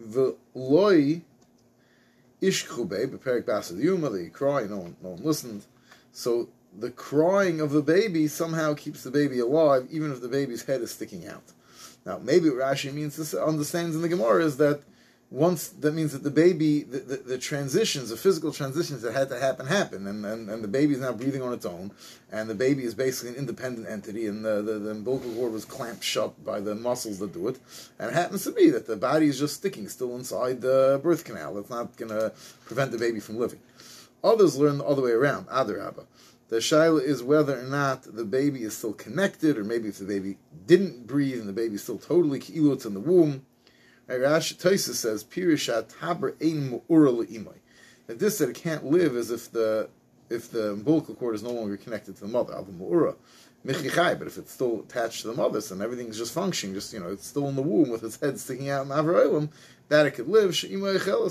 V'loy 0.00 1.22
Ishchube, 2.42 3.08
Beperik 3.08 3.44
Basad 3.44 3.82
Yuma, 3.82 4.10
they 4.10 4.26
cry, 4.26 4.64
no 4.64 4.78
one, 4.78 4.96
no 5.02 5.10
one 5.10 5.22
listened. 5.22 5.64
So 6.12 6.48
the 6.76 6.90
crying 6.90 7.60
of 7.60 7.70
the 7.70 7.82
baby 7.82 8.28
somehow 8.28 8.74
keeps 8.74 9.04
the 9.04 9.10
baby 9.10 9.38
alive, 9.38 9.86
even 9.90 10.12
if 10.12 10.20
the 10.20 10.28
baby's 10.28 10.64
head 10.64 10.82
is 10.82 10.90
sticking 10.90 11.26
out. 11.26 11.44
Now, 12.04 12.18
maybe 12.18 12.50
what 12.50 12.58
Rashi 12.58 12.92
means 12.92 13.16
this 13.16 13.34
understands 13.34 13.96
in 13.96 14.02
the 14.02 14.08
Gemara 14.08 14.44
is 14.44 14.58
that 14.58 14.82
once 15.30 15.68
that 15.68 15.92
means 15.92 16.12
that 16.12 16.22
the 16.22 16.30
baby, 16.30 16.82
the, 16.84 17.00
the, 17.00 17.16
the, 17.16 17.38
transitions, 17.38 18.08
the 18.08 18.16
physical 18.16 18.50
transitions 18.50 19.02
that 19.02 19.12
had 19.12 19.28
to 19.28 19.38
happen, 19.38 19.66
happen, 19.66 20.06
and, 20.06 20.24
and, 20.24 20.48
and 20.48 20.64
the 20.64 20.68
baby 20.68 20.94
is 20.94 21.00
now 21.00 21.12
breathing 21.12 21.42
on 21.42 21.52
its 21.52 21.66
own, 21.66 21.90
and 22.32 22.48
the 22.48 22.54
baby 22.54 22.84
is 22.84 22.94
basically 22.94 23.30
an 23.30 23.36
independent 23.36 23.86
entity, 23.86 24.26
and 24.26 24.42
the, 24.42 24.62
the, 24.62 24.78
the 24.78 24.90
umbilical 24.90 25.30
cord 25.34 25.52
was 25.52 25.66
clamped 25.66 26.02
shut 26.02 26.42
by 26.46 26.60
the 26.60 26.74
muscles 26.74 27.18
that 27.18 27.34
do 27.34 27.46
it, 27.48 27.58
and 27.98 28.10
it 28.10 28.14
happens 28.14 28.44
to 28.44 28.52
be 28.52 28.70
that 28.70 28.86
the 28.86 28.96
body 28.96 29.26
is 29.26 29.38
just 29.38 29.56
sticking 29.56 29.86
still 29.88 30.16
inside 30.16 30.62
the 30.62 30.98
birth 31.02 31.24
canal. 31.24 31.54
That's 31.54 31.68
not 31.68 31.94
going 31.98 32.10
to 32.10 32.32
prevent 32.64 32.90
the 32.90 32.98
baby 32.98 33.20
from 33.20 33.36
living. 33.36 33.60
Others 34.24 34.56
learn 34.56 34.78
the 34.78 34.84
other 34.84 35.02
way 35.02 35.12
around, 35.12 35.46
Adarabba. 35.48 36.06
The 36.48 36.56
shaila 36.56 37.02
is 37.02 37.22
whether 37.22 37.60
or 37.60 37.64
not 37.64 38.04
the 38.04 38.24
baby 38.24 38.62
is 38.62 38.74
still 38.74 38.94
connected, 38.94 39.58
or 39.58 39.64
maybe 39.64 39.88
if 39.88 39.98
the 39.98 40.06
baby 40.06 40.38
didn't 40.66 41.06
breathe 41.06 41.38
and 41.38 41.48
the 41.48 41.52
baby 41.52 41.74
is 41.74 41.82
still 41.82 41.98
totally 41.98 42.40
ki'ilutz 42.40 42.86
in 42.86 42.94
the 42.94 43.00
womb, 43.00 43.44
Rashi 44.16 44.54
Taisa 44.54 44.94
says 44.94 45.24
Pirishat 45.24 45.98
Haber 46.00 46.34
Ein 46.40 46.70
Mu'ura 46.70 47.12
Le'imai. 47.12 47.56
That 48.06 48.18
this 48.18 48.38
that 48.38 48.48
it 48.48 48.56
can't 48.56 48.84
live 48.84 49.16
as 49.16 49.30
if 49.30 49.52
the 49.52 49.90
if 50.30 50.50
the 50.50 50.72
umbilical 50.72 51.14
cord 51.14 51.34
is 51.34 51.42
no 51.42 51.50
longer 51.50 51.76
connected 51.76 52.16
to 52.16 52.22
the 52.22 52.28
mother, 52.28 52.54
Al 52.54 52.64
Mu'ura. 52.64 53.16
But 53.64 53.76
if 53.76 54.38
it's 54.38 54.52
still 54.52 54.80
attached 54.80 55.22
to 55.22 55.28
the 55.28 55.34
mother, 55.34 55.60
so 55.60 55.78
everything's 55.80 56.16
just 56.16 56.32
functioning, 56.32 56.74
just 56.74 56.92
you 56.92 57.00
know, 57.00 57.08
it's 57.08 57.26
still 57.26 57.48
in 57.48 57.56
the 57.56 57.62
womb 57.62 57.90
with 57.90 58.04
its 58.04 58.18
head 58.18 58.38
sticking 58.38 58.70
out 58.70 58.86
in 58.86 58.92
Avroilim, 58.92 59.50
that 59.88 60.06
it 60.06 60.12
could 60.12 60.28
live 60.28 60.50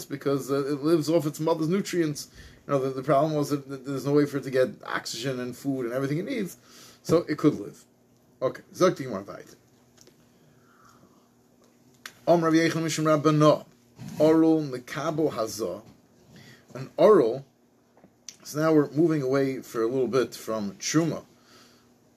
because 0.10 0.52
uh, 0.52 0.66
it 0.66 0.84
lives 0.84 1.10
off 1.10 1.26
its 1.26 1.40
mother's 1.40 1.70
nutrients. 1.70 2.30
You 2.68 2.74
know, 2.74 2.80
the, 2.80 2.90
the 2.90 3.04
problem 3.04 3.34
was 3.34 3.50
that 3.50 3.86
there's 3.86 4.06
no 4.06 4.13
way 4.13 4.26
for 4.26 4.38
it 4.38 4.44
to 4.44 4.52
get 4.52 4.70
oxygen 4.86 5.40
and 5.40 5.56
food 5.56 5.86
and 5.86 5.94
everything 5.94 6.18
it 6.18 6.26
needs, 6.26 6.58
so 7.02 7.26
it 7.30 7.38
could 7.38 7.60
live. 7.60 7.86
Okay, 8.42 8.62
Zakti 8.74 9.08
Marvait. 9.08 9.56
Om 12.28 12.44
Rav 12.44 12.52
Yechon 12.52 12.84
Mishim 12.84 13.06
Rabbano, 13.06 13.66
Oral 14.20 14.62
Mekabo 14.62 15.32
Hazah, 15.32 15.82
an 16.74 16.90
oral. 16.98 17.46
So 18.44 18.60
now 18.60 18.74
we're 18.74 18.92
moving 18.92 19.22
away 19.22 19.62
for 19.62 19.82
a 19.82 19.88
little 19.88 20.10
bit 20.10 20.36
from 20.36 20.74
Truma, 20.74 21.24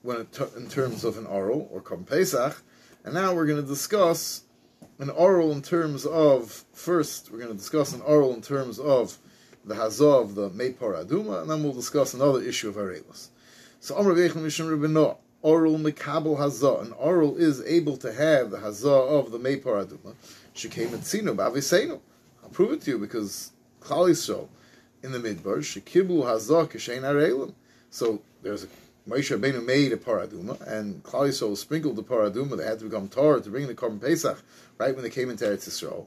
when 0.01 0.25
t- 0.25 0.43
in 0.57 0.67
terms 0.67 1.05
of 1.05 1.17
an 1.17 1.25
oral 1.27 1.69
or 1.71 1.79
Kom 1.79 2.03
Pesach, 2.03 2.61
and 3.05 3.13
now 3.13 3.33
we're 3.33 3.45
going 3.45 3.61
to 3.61 3.65
discuss 3.65 4.43
an 4.99 5.09
oral 5.11 5.53
in 5.53 5.61
terms 5.61 6.05
of 6.05 6.65
first 6.73 7.31
we're 7.31 7.39
going 7.39 7.53
to 7.53 7.57
discuss 7.57 7.93
an 7.93 8.01
oral 8.01 8.33
in 8.33 8.41
terms 8.41 8.79
of 8.79 9.17
the 9.63 9.75
hazah 9.75 10.23
of 10.23 10.35
the 10.35 10.49
Meipar 10.49 11.05
Aduma, 11.05 11.39
and 11.39 11.49
then 11.49 11.63
we'll 11.63 11.71
discuss 11.71 12.13
another 12.13 12.41
issue 12.41 12.67
of 12.67 12.75
Arelis. 12.75 13.29
So 13.79 13.95
Om 13.95 14.07
Rav 14.07 14.17
Yechon 14.17 14.43
Mishim 14.43 14.77
Rabbano, 14.77 15.19
oral 15.41 15.77
mikabel 15.77 16.37
hazah. 16.37 16.81
An 16.81 16.91
oral 16.93 17.37
is 17.37 17.61
able 17.61 17.97
to 17.97 18.11
have 18.13 18.51
the 18.51 18.57
hazah 18.57 19.19
of 19.19 19.31
the 19.31 19.39
meipar 19.39 19.85
aduma. 19.85 20.13
She 20.53 20.69
came 20.69 20.93
at 20.93 21.01
sinu 21.01 21.35
b'aviseinu. 21.35 21.99
I'll 22.43 22.49
prove 22.49 22.73
it 22.73 22.81
to 22.81 22.91
you 22.91 22.97
because 22.97 23.51
Klal 23.81 24.09
Yisrael 24.09 24.47
in 25.03 25.11
the 25.11 25.19
midbar 25.19 25.63
she 25.63 25.81
kiblu 25.81 26.23
hazah 26.23 26.69
kishein 26.69 27.01
arelim. 27.01 27.53
So 27.89 28.21
there's 28.41 28.63
a 28.63 28.67
Moshe 29.09 29.35
Rabbeinu 29.35 29.65
made 29.65 29.91
a 29.91 29.97
paraduma, 29.97 30.61
and 30.67 31.01
Klal 31.03 31.27
Yisrael 31.27 31.57
sprinkled 31.57 31.95
the 31.95 32.03
paraduma. 32.03 32.55
They 32.55 32.65
had 32.65 32.79
to 32.79 32.85
become 32.85 33.09
Torah 33.09 33.41
to 33.41 33.49
bring 33.49 33.65
the 33.65 33.73
korban 33.73 33.99
pesach 33.99 34.37
right 34.77 34.93
when 34.93 35.03
they 35.03 35.09
came 35.09 35.29
into 35.29 35.45
Eretz 35.45 35.67
Yisrael 35.67 36.05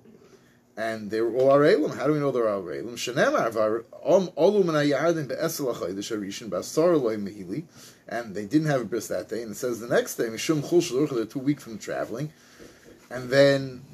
and 0.77 1.11
they 1.11 1.21
were 1.21 1.35
all 1.37 1.51
Arelim. 1.51 1.97
How 1.97 2.07
do 2.07 2.13
we 2.13 2.19
know 2.19 2.31
they're 2.31 2.45
Arelim? 2.45 2.95
Shenemar 2.95 3.85
Olu 4.05 4.65
Min 4.65 4.75
Hayardim 4.75 5.29
Be'esel 5.29 5.75
HaChodesh 5.75 6.17
Harishin 6.17 6.49
B'Asar 6.49 7.01
Loi 7.01 7.17
Mehili, 7.17 7.65
and 8.09 8.35
they 8.35 8.45
didn't 8.45 8.67
have 8.69 8.81
a 8.81 8.85
bris 8.85 9.09
that 9.09 9.29
day. 9.29 9.43
And 9.43 9.53
it 9.53 9.57
says 9.57 9.81
the 9.81 9.89
next 9.89 10.17
day 10.17 10.25
Mishum 10.25 10.63
Chul 10.63 11.11
they're 11.11 11.25
two 11.25 11.39
weeks 11.39 11.65
from 11.65 11.79
traveling, 11.79 12.33
and 13.11 13.31
then. 13.31 13.83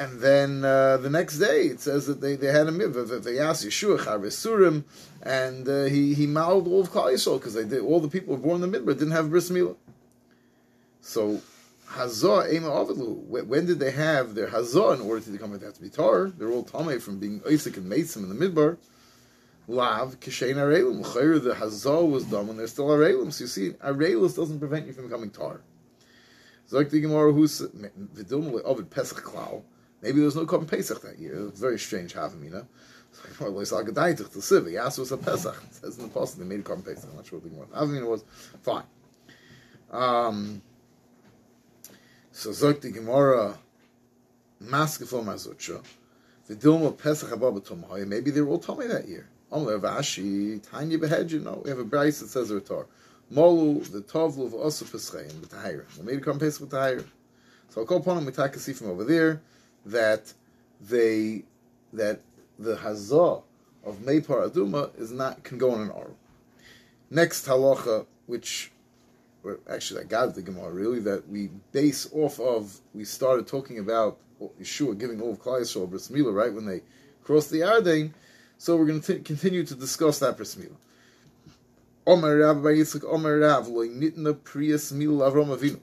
And 0.00 0.18
then 0.20 0.64
uh, 0.64 0.96
the 0.96 1.10
next 1.10 1.38
day 1.38 1.66
it 1.66 1.80
says 1.80 2.06
that 2.06 2.20
they, 2.20 2.34
they 2.34 2.48
had 2.48 2.66
a 2.66 2.72
mitzvah. 2.72 3.40
Asked 3.40 3.64
Yeshua 3.64 4.00
Charvesurim, 4.00 4.82
and 5.22 5.68
uh, 5.68 5.84
he 5.84 6.12
he 6.14 6.26
mouthed 6.26 6.66
all 6.66 6.80
of 6.80 6.90
Klal 6.90 7.38
because 7.38 7.54
they 7.54 7.64
did 7.64 7.80
all 7.80 8.00
the 8.00 8.08
people 8.08 8.34
who 8.34 8.40
were 8.40 8.48
born 8.48 8.64
in 8.64 8.68
the 8.68 8.78
midbar 8.78 8.98
didn't 8.98 9.12
have 9.12 9.30
bris 9.30 9.48
milah. 9.48 9.76
So 11.02 11.40
Hazah 11.92 12.52
Ema. 12.52 12.84
When 13.44 13.66
did 13.66 13.78
they 13.80 13.90
have 13.90 14.34
their 14.34 14.48
Hazah 14.48 14.94
in 14.94 15.00
order 15.02 15.20
to 15.24 15.30
become 15.30 15.54
a 15.54 15.58
be 15.58 15.88
tar? 15.88 16.30
They're 16.30 16.50
all 16.50 16.64
Tameh 16.64 17.00
from 17.00 17.18
being 17.18 17.42
Isaac 17.48 17.76
and 17.76 17.88
Mason 17.88 18.24
in 18.24 18.36
the 18.36 18.48
Midbar. 18.48 18.78
Lav 19.66 20.18
Kishain 20.20 20.56
Arelim. 20.56 21.02
The 21.42 21.54
Hazah 21.54 22.08
was 22.08 22.24
done 22.24 22.48
when 22.48 22.56
they're 22.56 22.66
still 22.66 22.88
Arelim. 22.88 23.32
So 23.32 23.44
you 23.44 23.48
see, 23.48 23.70
Arelis 23.84 24.36
doesn't 24.36 24.58
prevent 24.58 24.86
you 24.86 24.92
from 24.92 25.06
becoming 25.06 25.30
tar. 25.30 25.60
Zok 26.70 26.90
the 26.90 27.00
Gemara 27.00 27.32
who's 27.32 27.60
Vidum 27.60 28.62
Ovid 28.64 28.90
Pesach 28.90 29.18
Klau. 29.24 29.62
Maybe 30.02 30.18
there 30.18 30.26
was 30.26 30.36
no 30.36 30.46
Korban 30.46 30.68
Pesach 30.68 31.02
that 31.02 31.18
year. 31.18 31.48
It's 31.48 31.60
very 31.60 31.78
strange 31.78 32.14
Havamina. 32.14 32.66
So 33.38 33.58
it's 33.58 33.72
like 33.72 33.88
a 33.88 33.92
daitich 33.92 34.32
to 34.32 35.14
a 35.14 35.18
Pesach. 35.18 35.62
It 35.64 35.74
says 35.74 35.98
in 35.98 36.04
the 36.04 36.10
post 36.10 36.38
they 36.38 36.44
made 36.44 36.60
a 36.60 36.62
Korban 36.62 36.84
Pesach. 36.84 37.10
I'm 37.10 37.16
not 37.16 37.26
sure 37.26 37.40
what 37.40 37.44
the 37.44 37.50
Gemara. 37.50 37.66
Havamina 37.66 38.08
was 38.08 38.24
fine. 38.62 38.84
Um, 39.90 40.62
so 42.40 42.52
sagt 42.52 42.84
die 42.84 42.90
Gemara, 42.90 43.58
Maske 44.62 45.04
Mazucha, 45.04 45.82
the 46.46 46.54
Dilma 46.54 46.96
Pesach 46.96 47.30
Abba 47.30 47.60
Tumhoy, 47.60 48.06
maybe 48.06 48.30
they 48.30 48.40
were 48.40 48.52
all 48.52 48.58
Tomei 48.58 48.88
that 48.88 49.06
year. 49.06 49.28
Omler 49.52 49.78
Vashi, 49.78 50.62
Tanya 50.62 50.98
Behed, 50.98 51.30
you 51.30 51.40
know, 51.40 51.60
we 51.62 51.68
have 51.68 51.78
a 51.78 51.84
Braisa 51.84 52.20
that 52.20 52.28
says 52.30 52.48
the 52.48 52.60
Torah. 52.60 52.86
Molu, 53.30 53.84
the 53.92 54.00
Tovlu 54.00 54.46
of 54.46 54.52
Osu 54.52 54.84
Peschein, 54.84 55.38
the 55.42 55.48
Tahir. 55.48 55.84
A 56.00 56.20
come 56.20 56.38
Pesach 56.38 56.62
with 56.62 56.70
Tahir. 56.70 57.04
So 57.68 57.82
I'll 57.82 57.86
call 57.86 57.98
upon 57.98 58.16
them, 58.16 58.24
we 58.24 58.32
take 58.32 58.56
a 58.56 58.58
see 58.58 58.72
from 58.72 58.88
over 58.88 59.04
there, 59.04 59.42
that 59.84 60.32
they, 60.80 61.42
that 61.92 62.20
the 62.58 62.76
Hazah 62.76 63.42
of 63.84 63.96
Meipar 63.96 64.48
Aduma 64.48 64.98
is 64.98 65.12
not, 65.12 65.44
can 65.44 65.58
go 65.58 65.72
on 65.72 65.82
an 65.82 65.90
oral. 65.90 66.16
Next 67.10 67.46
halacha, 67.46 68.06
which 68.26 68.72
actually 69.68 70.00
that 70.00 70.08
got 70.08 70.34
the 70.34 70.42
Gemara 70.42 70.70
really, 70.70 71.00
that 71.00 71.28
we 71.28 71.50
base 71.72 72.08
off 72.12 72.38
of, 72.40 72.80
we 72.94 73.04
started 73.04 73.46
talking 73.46 73.78
about 73.78 74.18
Yeshua 74.60 74.98
giving 74.98 75.20
all 75.20 75.32
of 75.32 75.42
Klal 75.42 75.90
bris 75.90 76.10
right, 76.10 76.52
when 76.52 76.66
they 76.66 76.82
crossed 77.22 77.50
the 77.50 77.60
Ardain, 77.60 78.12
so 78.58 78.76
we're 78.76 78.86
going 78.86 79.00
to 79.00 79.14
t- 79.14 79.22
continue 79.22 79.64
to 79.64 79.74
discuss 79.74 80.18
that 80.18 80.36
bris 80.36 80.54
milah. 80.54 80.76
Omer 82.06 82.38
Rav 82.38 82.62
Bar 82.62 82.72
Yitzchak 82.72 83.04
Omer 83.04 83.38
Rav 83.38 83.66
Nitna 83.66 84.42
Prius 84.42 84.90
Milah 84.92 85.30
Avram 85.30 85.56
Avinu. 85.56 85.78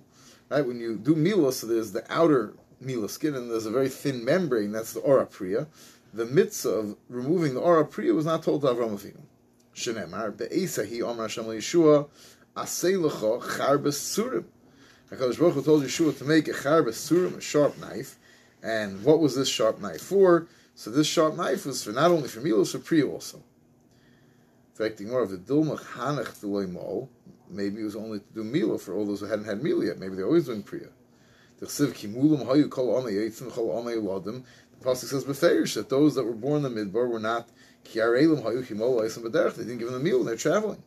Right, 0.50 0.66
when 0.66 0.80
you 0.80 0.98
do 0.98 1.16
milah, 1.16 1.54
so 1.54 1.68
there's 1.68 1.92
the 1.92 2.04
outer 2.12 2.54
milah 2.84 3.10
skin, 3.10 3.36
and 3.36 3.52
there's 3.52 3.66
a 3.66 3.72
very 3.72 3.90
thin 3.90 4.26
membrane. 4.26 4.72
That's 4.72 4.94
the 4.94 5.00
ora 5.02 5.26
priya. 5.26 5.68
The 6.14 6.26
mitzvah 6.26 6.70
of 6.70 6.98
removing 7.10 7.54
the 7.54 7.60
ora 7.60 7.86
priya 7.86 8.14
was 8.14 8.26
not 8.26 8.44
told 8.44 8.62
to 8.62 8.68
Avram 8.68 8.98
Avinu. 8.98 9.22
Shenemar 9.76 10.36
be'esahi 10.36 11.02
Omer 11.04 11.24
Hashem 11.24 11.46
Yeshua 11.46 12.08
aseilecha 12.58 13.42
charbes 13.42 13.98
surim. 13.98 14.46
HaKadosh 15.12 15.40
Baruch 15.40 15.54
Hu 15.54 15.62
told 15.62 15.84
Yeshua 15.84 16.18
to 16.18 16.24
make 16.26 16.48
a 16.48 16.52
charbas 16.52 16.96
surim, 16.96 17.38
a 17.38 17.42
sharp 17.42 17.78
knife. 17.80 18.18
And 18.64 19.04
what 19.04 19.20
was 19.20 19.36
this 19.36 19.48
sharp 19.48 19.80
knife 19.80 20.02
for? 20.02 20.48
So 20.76 20.90
this 20.92 21.08
sharp 21.08 21.36
knife 21.38 21.66
was 21.66 21.84
for 21.84 21.92
not 21.92 22.12
only 22.12 22.28
for 22.28 22.42
meal, 22.42 22.58
it 22.58 22.60
was 22.60 22.72
for 22.72 22.80
priya 22.80 23.08
also. 23.08 23.38
In 23.38 23.44
fact, 24.76 25.02
more 25.02 25.22
of 25.22 25.32
the 25.32 25.38
Dilmach 25.38 25.84
Hanach 25.94 26.44
Mol, 26.72 27.10
maybe 27.50 27.82
it 27.82 27.86
was 27.86 27.96
only 27.96 28.20
to 28.20 28.26
do 28.34 28.44
Mila 28.44 28.78
for 28.78 28.94
all 28.94 29.06
those 29.06 29.22
who 29.22 29.26
hadn't 29.26 29.46
had 29.46 29.64
Mila 29.64 29.86
yet. 29.86 29.98
Maybe 29.98 30.16
they're 30.16 30.26
always 30.26 30.46
doing 30.46 30.62
Priya. 30.62 30.90
The 31.60 31.66
Pasuk 34.86 35.06
says 35.06 35.24
Beferish 35.24 35.74
that 35.74 35.90
those 35.90 36.14
that 36.16 36.24
were 36.24 36.34
born 36.34 36.64
in 36.64 36.74
the 36.76 36.86
Midbar 36.86 37.10
were 37.10 37.20
not 37.20 37.50
Kiarelim 37.86 38.44
Hayu 38.44 38.64
Eitzim 38.64 39.24
B'derech. 39.24 39.56
They 39.56 39.64
didn't 39.64 39.80
give 39.80 39.90
them 39.90 39.98
the 39.98 40.04
meal 40.04 40.18
when 40.18 40.28
they're 40.28 40.36
traveling. 40.36 40.84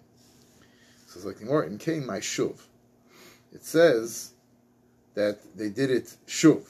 It's 1.16 1.24
like 1.24 1.40
more 1.42 1.64
in 1.64 1.78
Kain 1.78 2.06
My 2.06 2.18
Shuv. 2.18 2.56
It 3.52 3.64
says 3.64 4.32
that 5.14 5.38
they 5.56 5.68
did 5.68 5.90
it 5.90 6.16
Shuv. 6.26 6.62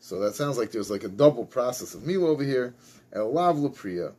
So 0.00 0.20
that 0.20 0.34
sounds 0.34 0.58
like 0.58 0.70
there's 0.70 0.90
like 0.90 1.04
a 1.04 1.08
double 1.08 1.44
process 1.44 1.94
of 1.94 2.06
meal 2.06 2.26
over 2.26 2.44
here. 2.44 2.74
El 3.12 3.32
Lav 3.32 3.74
Priya. 3.74 4.12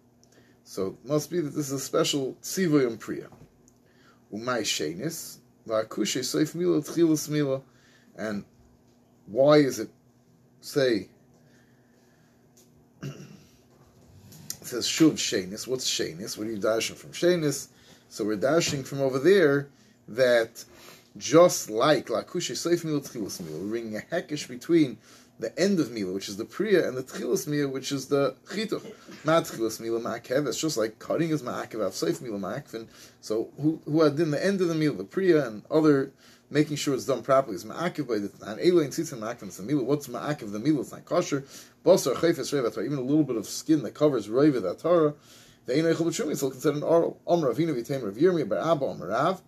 So 0.63 0.87
it 0.87 1.07
must 1.07 1.29
be 1.29 1.39
that 1.41 1.49
this 1.49 1.67
is 1.67 1.73
a 1.73 1.79
special 1.79 2.35
Tzivoyum 2.41 2.99
Priya. 2.99 3.27
Umay 4.33 4.61
Shenis, 4.61 5.37
Va'akushe 5.67 6.21
Seif 6.21 6.55
Mila 6.55 6.81
Tchilas 6.81 7.29
Mila. 7.29 7.61
And 8.15 8.45
why 9.25 9.57
is 9.57 9.79
it, 9.79 9.89
say, 10.61 11.07
it 13.03 13.13
says 14.61 14.87
Shuv 14.87 15.13
Shenis. 15.13 15.67
What's 15.67 15.89
Shenis? 15.89 16.37
What 16.37 16.47
are 16.47 16.51
you 16.51 16.57
dashing 16.57 16.95
from? 16.95 17.11
Shenis. 17.11 17.67
So 18.11 18.25
we're 18.25 18.35
dashing 18.35 18.83
from 18.83 18.99
over 18.99 19.19
there 19.19 19.69
that 20.09 20.65
just 21.15 21.69
like 21.69 22.07
Lakushe 22.07 22.51
Seif 22.51 22.83
Mila 22.83 22.99
Tchilas 22.99 23.39
Mila, 23.39 23.57
we're 23.57 23.69
bringing 23.69 23.95
a 23.95 24.01
heckish 24.01 24.49
between 24.49 24.97
the 25.39 25.57
end 25.57 25.79
of 25.79 25.93
Mila, 25.93 26.11
which 26.11 26.27
is 26.27 26.35
the 26.35 26.43
Priya, 26.43 26.89
and 26.89 26.97
the 26.97 27.03
Tchilas 27.03 27.47
Mila, 27.47 27.69
which 27.69 27.93
is 27.93 28.07
the 28.07 28.35
Chituch. 28.47 28.83
Ma 29.23 29.39
Tchilas 29.39 29.79
Mila 29.79 30.01
Ma'akev, 30.01 30.45
it's 30.45 30.59
just 30.59 30.75
like 30.75 30.99
cutting 30.99 31.29
is 31.29 31.41
Ma'akev, 31.41 31.81
Av 31.85 31.93
Seif 31.93 32.19
Mila 32.19 32.37
Ma'akvin. 32.37 32.85
So 33.21 33.47
who, 33.55 33.79
who 33.85 34.01
had 34.01 34.19
in 34.19 34.31
the 34.31 34.45
end 34.45 34.59
of 34.59 34.67
the 34.67 34.75
Mila, 34.75 34.97
the 34.97 35.05
Priya, 35.05 35.47
and 35.47 35.63
other, 35.71 36.11
making 36.49 36.75
sure 36.75 36.93
it's 36.93 37.05
done 37.05 37.23
properly, 37.23 37.55
is 37.55 37.63
Ma'akev 37.63 38.09
by 38.09 38.17
the 38.17 38.27
Tan. 38.27 38.59
Elo 38.59 38.81
and 38.81 38.91
Tzitzin 38.91 39.19
Ma'akvin, 39.19 39.43
it's 39.43 39.55
the. 39.55 39.73
What's 39.73 40.09
Ma'akev? 40.09 40.51
The 40.51 40.59
Mila, 40.59 40.81
it's 40.81 40.91
not 40.91 41.05
kosher. 41.05 41.45
Basar 41.85 42.15
Chayfes 42.15 42.51
Rev 42.51 42.85
even 42.85 42.97
a 42.97 43.01
little 43.01 43.23
bit 43.23 43.37
of 43.37 43.47
skin 43.47 43.83
that 43.83 43.93
covers 43.93 44.27
Rev 44.27 44.55
Atara. 44.55 45.13
The 45.65 45.77
Ein 45.77 45.83
Eichel 45.85 46.07
B'Shumi, 46.07 46.35
still 46.35 46.51
considered 46.51 46.77
an 46.77 46.83
oral. 46.83 47.19
Omer 47.27 47.53
Avinu 47.53 47.75
V'Tem 47.75 48.03
Rav 48.03 48.15
Yirmi, 48.15 48.47
Bar 48.47 48.59
Abba 48.59 48.85
Omer 48.85 49.07
Rav. 49.07 49.41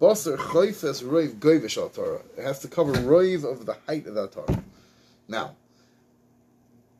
Basar 0.00 0.36
Chayfes 0.36 1.02
Rev 1.10 1.32
Goyvish 1.40 1.78
Atara. 1.78 2.22
It 2.36 2.44
has 2.44 2.60
to 2.60 2.68
cover 2.68 2.92
Rev 2.92 3.44
of 3.44 3.66
the 3.66 3.76
height 3.86 4.06
of 4.06 4.14
the 4.14 4.28
Atara. 4.28 4.62
Now, 5.28 5.56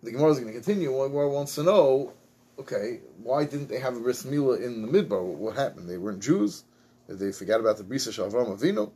the 0.02 0.12
Gemara 0.12 0.30
is 0.30 0.38
going 0.38 0.52
to 0.52 0.60
continue. 0.60 0.92
One 0.92 1.12
wants 1.12 1.54
to 1.56 1.62
know, 1.62 2.12
okay, 2.58 3.00
why 3.22 3.44
didn't 3.44 3.68
they 3.68 3.78
have 3.80 3.96
a 3.96 4.00
bris 4.00 4.24
milah 4.24 4.62
in 4.62 4.82
the 4.82 4.88
midbar? 4.88 5.22
What 5.22 5.56
happened? 5.56 5.88
They 5.88 5.98
weren't 5.98 6.22
Jews. 6.22 6.64
Did 7.08 7.18
they 7.18 7.32
forget 7.32 7.60
about 7.60 7.76
the 7.76 7.84
brisa 7.84 8.08
shalvam 8.08 8.58
avinu? 8.58 8.90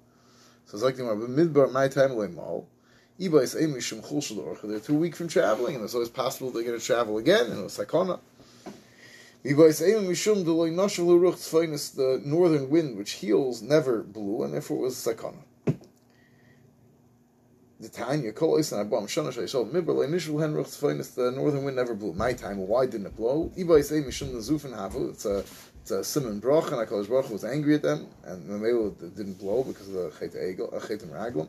So 0.67 0.75
it's 0.77 0.83
like 0.83 0.97
the 0.97 1.03
midbar 1.03 1.73
my 1.73 1.89
time 1.89 2.11
emishum 2.11 4.03
chul 4.03 4.61
They're 4.63 4.81
too 4.81 4.95
weak 4.95 5.17
from 5.17 5.29
traveling, 5.29 5.75
and 5.75 5.85
it's 5.85 5.95
always 5.95 6.09
possible 6.09 6.51
they're 6.51 6.63
going 6.63 6.79
to 6.79 6.85
travel 6.85 7.19
again. 7.19 7.47
And 7.47 7.65
it's 7.65 7.77
sakona. 7.79 8.19
Iba 8.67 8.69
is 8.69 8.69
emishum 8.69 8.69
deloy 8.69 8.69
nashalu 8.69 8.79
ruch 8.81 9.30
The 9.43 9.55
northern 12.25 12.71
wind, 12.71 12.99
which 12.99 13.13
heals, 13.13 13.63
never 13.63 14.03
blew, 14.03 14.43
and 14.43 14.53
therefore 14.55 14.79
it 14.79 14.83
was 14.83 14.97
sakona 14.97 15.45
the 17.81 17.89
Tanya 17.89 18.31
Kol 18.33 18.59
Oisan 18.59 18.87
Abam 18.87 19.05
Shana 19.05 19.33
Shay 19.33 19.43
Shol 19.43 19.71
Mibber 19.71 19.95
Le 19.97 20.07
Nishul 20.07 20.35
Henruch 20.35 20.67
Tzfoinis 20.67 21.15
the 21.15 21.31
northern 21.31 21.65
wind 21.65 21.77
never 21.77 21.95
blew. 21.95 22.13
My 22.13 22.35
time, 22.35 22.59
why 22.59 22.85
didn't 22.85 23.07
it 23.07 23.17
blow? 23.17 23.51
Iba 23.57 23.83
say 23.83 24.03
Mishum 24.03 24.35
Zufen 24.37 24.77
Havu. 24.77 25.11
It's 25.11 25.25
a 25.25 25.43
it's 25.81 25.91
a 25.91 26.05
Simon 26.05 26.41
Broch 26.41 26.71
and 26.73 26.87
Hakadosh 26.87 27.09
Baruch 27.09 27.31
was 27.31 27.43
angry 27.43 27.77
at 27.77 27.83
them 27.83 28.07
and 28.25 28.47
the 28.47 28.59
Melo 28.59 28.91
didn't 28.91 29.39
blow 29.39 29.65
because 29.65 29.89
of 29.89 29.95
the 29.95 30.13
Chet 30.19 30.35
Egel, 30.35 30.75
uh, 30.75 30.87
Chet 30.87 31.01
Raglam. 31.11 31.49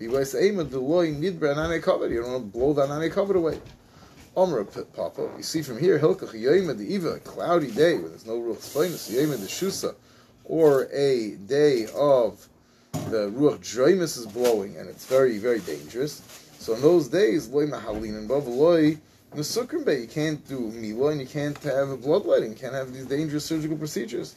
Iba 0.00 0.24
say 0.24 0.46
Ema 0.46 0.64
Deloy 0.64 1.12
Nidber 1.12 1.56
Anane 1.56 1.82
Covered. 1.82 2.12
You 2.12 2.22
don't 2.22 2.32
want 2.32 2.52
to 2.52 2.58
blow 2.58 2.72
that 2.74 2.88
Anane 2.88 3.10
Covered 3.10 3.36
away. 3.36 3.60
Omer 4.36 4.64
Papa, 4.64 5.30
you 5.36 5.44
see 5.44 5.62
from 5.62 5.78
here 5.78 5.96
Hilkach 5.96 6.32
Yoyma 6.32 6.76
the 6.76 6.92
Eva, 6.92 7.10
a 7.10 7.20
cloudy 7.20 7.70
day 7.70 7.94
when 7.94 8.08
there's 8.08 8.26
no 8.26 8.38
real 8.38 8.56
Tzfoinis, 8.56 9.08
Yoyma 9.08 9.38
the 9.38 9.46
Shusa, 9.46 9.94
or 10.44 10.88
a 10.92 11.36
day 11.46 11.86
of 11.94 12.48
the 13.10 13.30
ruach 13.30 13.60
dreimus 13.60 14.18
is 14.18 14.26
blowing 14.26 14.76
and 14.76 14.88
it's 14.88 15.06
very 15.06 15.38
very 15.38 15.60
dangerous. 15.60 16.20
So 16.58 16.74
in 16.74 16.82
those 16.82 17.06
days, 17.06 17.48
loy 17.48 17.66
mahalin 17.66 18.18
and 18.18 18.28
bavaloy 18.28 18.98
mesukrim 19.36 19.84
bay, 19.84 20.00
you 20.00 20.08
can't 20.08 20.44
do 20.48 20.58
mila 20.58 21.12
and 21.12 21.20
you 21.20 21.28
can't 21.28 21.56
have 21.62 21.90
a 21.90 21.96
bloodletting, 21.96 22.50
you 22.50 22.56
can't 22.56 22.74
have 22.74 22.92
these 22.92 23.06
dangerous 23.06 23.44
surgical 23.44 23.76
procedures. 23.76 24.34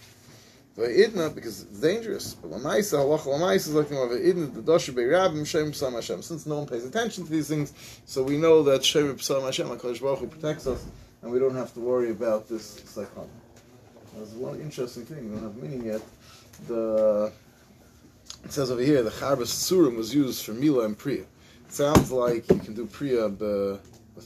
Idna 0.86 1.30
because 1.32 1.63
it's 1.63 1.80
dangerous. 1.80 2.36
But 2.36 2.51
lamaisa 2.51 2.99
halacha 2.99 3.25
lamaisa 3.25 3.55
is 3.55 3.73
like 3.73 3.89
the 3.89 3.95
idna 3.95 4.53
the 4.53 4.61
dasher 4.61 4.91
bay 4.91 5.03
rabbim 5.03 5.45
shem 5.45 5.71
psam 5.71 5.93
Hashem. 5.93 6.21
Since 6.21 6.45
no 6.45 6.59
one 6.59 6.67
pays 6.67 6.86
attention 6.86 7.25
to 7.25 7.32
these 7.32 7.47
things, 7.47 7.73
so 8.05 8.21
we 8.21 8.38
know 8.38 8.61
that 8.63 8.86
shem 8.86 9.15
psam 9.17 9.43
Hashem, 9.43 9.67
Hakadosh 9.67 10.01
Baruch 10.01 10.19
Hu 10.19 10.28
protects 10.28 10.67
us, 10.67 10.86
and 11.21 11.32
we 11.32 11.39
don't 11.39 11.55
have 11.55 11.73
to 11.73 11.80
worry 11.80 12.11
about 12.11 12.47
this 12.47 12.80
psychon. 12.82 13.28
There's 14.15 14.34
one 14.34 14.59
interesting 14.59 15.05
thing. 15.05 15.30
We 15.30 15.36
don't 15.36 15.43
have 15.43 15.55
meaning 15.57 15.86
yet. 15.86 16.01
The 16.67 17.32
it 18.43 18.51
says 18.51 18.71
over 18.71 18.82
here 18.82 19.03
the 19.03 19.09
charbas 19.09 19.51
surim 19.51 19.97
was 19.97 20.13
used 20.13 20.45
for 20.45 20.53
mila 20.53 20.86
and 20.86 20.97
priya. 20.97 21.21
It 21.21 21.73
sounds 21.73 22.11
like 22.11 22.49
you 22.51 22.59
can 22.59 22.73
do 22.73 22.86
priya 22.86 23.30
with 23.30 23.39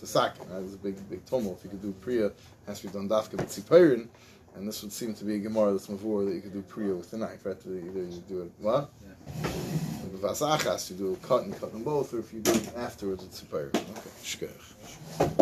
the 0.02 0.08
sakin. 0.08 0.48
Right? 0.50 0.60
There's 0.60 0.74
a 0.74 0.78
big 0.78 1.10
big 1.10 1.26
tumult. 1.26 1.60
If 1.60 1.64
you 1.66 1.70
could 1.72 1.82
do 1.82 1.94
priya, 2.02 2.28
it 2.28 2.36
has 2.68 2.82
to 2.82 2.88
be 2.88 2.94
done 2.94 3.10
dafka 3.10 3.32
with 3.32 3.48
tzipirin, 3.48 4.08
and 4.56 4.68
this 4.68 4.82
would 4.82 4.92
seem 4.92 5.14
to 5.14 5.26
be 5.26 5.36
a 5.36 5.40
gemara 5.40 5.72
that's 5.72 5.88
mavur 5.88 6.26
that 6.26 6.34
you 6.34 6.42
could 6.42 6.54
do 6.54 6.62
priya 6.62 6.94
with 6.96 7.12
the 7.12 7.18
knife. 7.18 7.46
Right? 7.46 7.58
Either 7.66 7.74
you 7.74 8.24
do 8.28 8.42
it 8.42 8.52
what? 8.60 8.90
Yeah. 9.04 9.50
Vasachas, 10.22 10.92
you 10.92 10.96
do 10.98 11.14
a 11.14 11.16
cut 11.28 11.44
and 11.44 11.60
cut 11.60 11.72
them 11.74 11.84
both, 11.84 12.14
or 12.14 12.20
if 12.20 12.32
you 12.32 12.42
do 12.42 12.52
it 12.52 12.72
afterwards, 12.78 13.24
it's 13.24 13.42
a 13.42 13.46
tzipirin. 13.46 13.76
Okay, 13.76 14.10
shkach. 14.24 14.74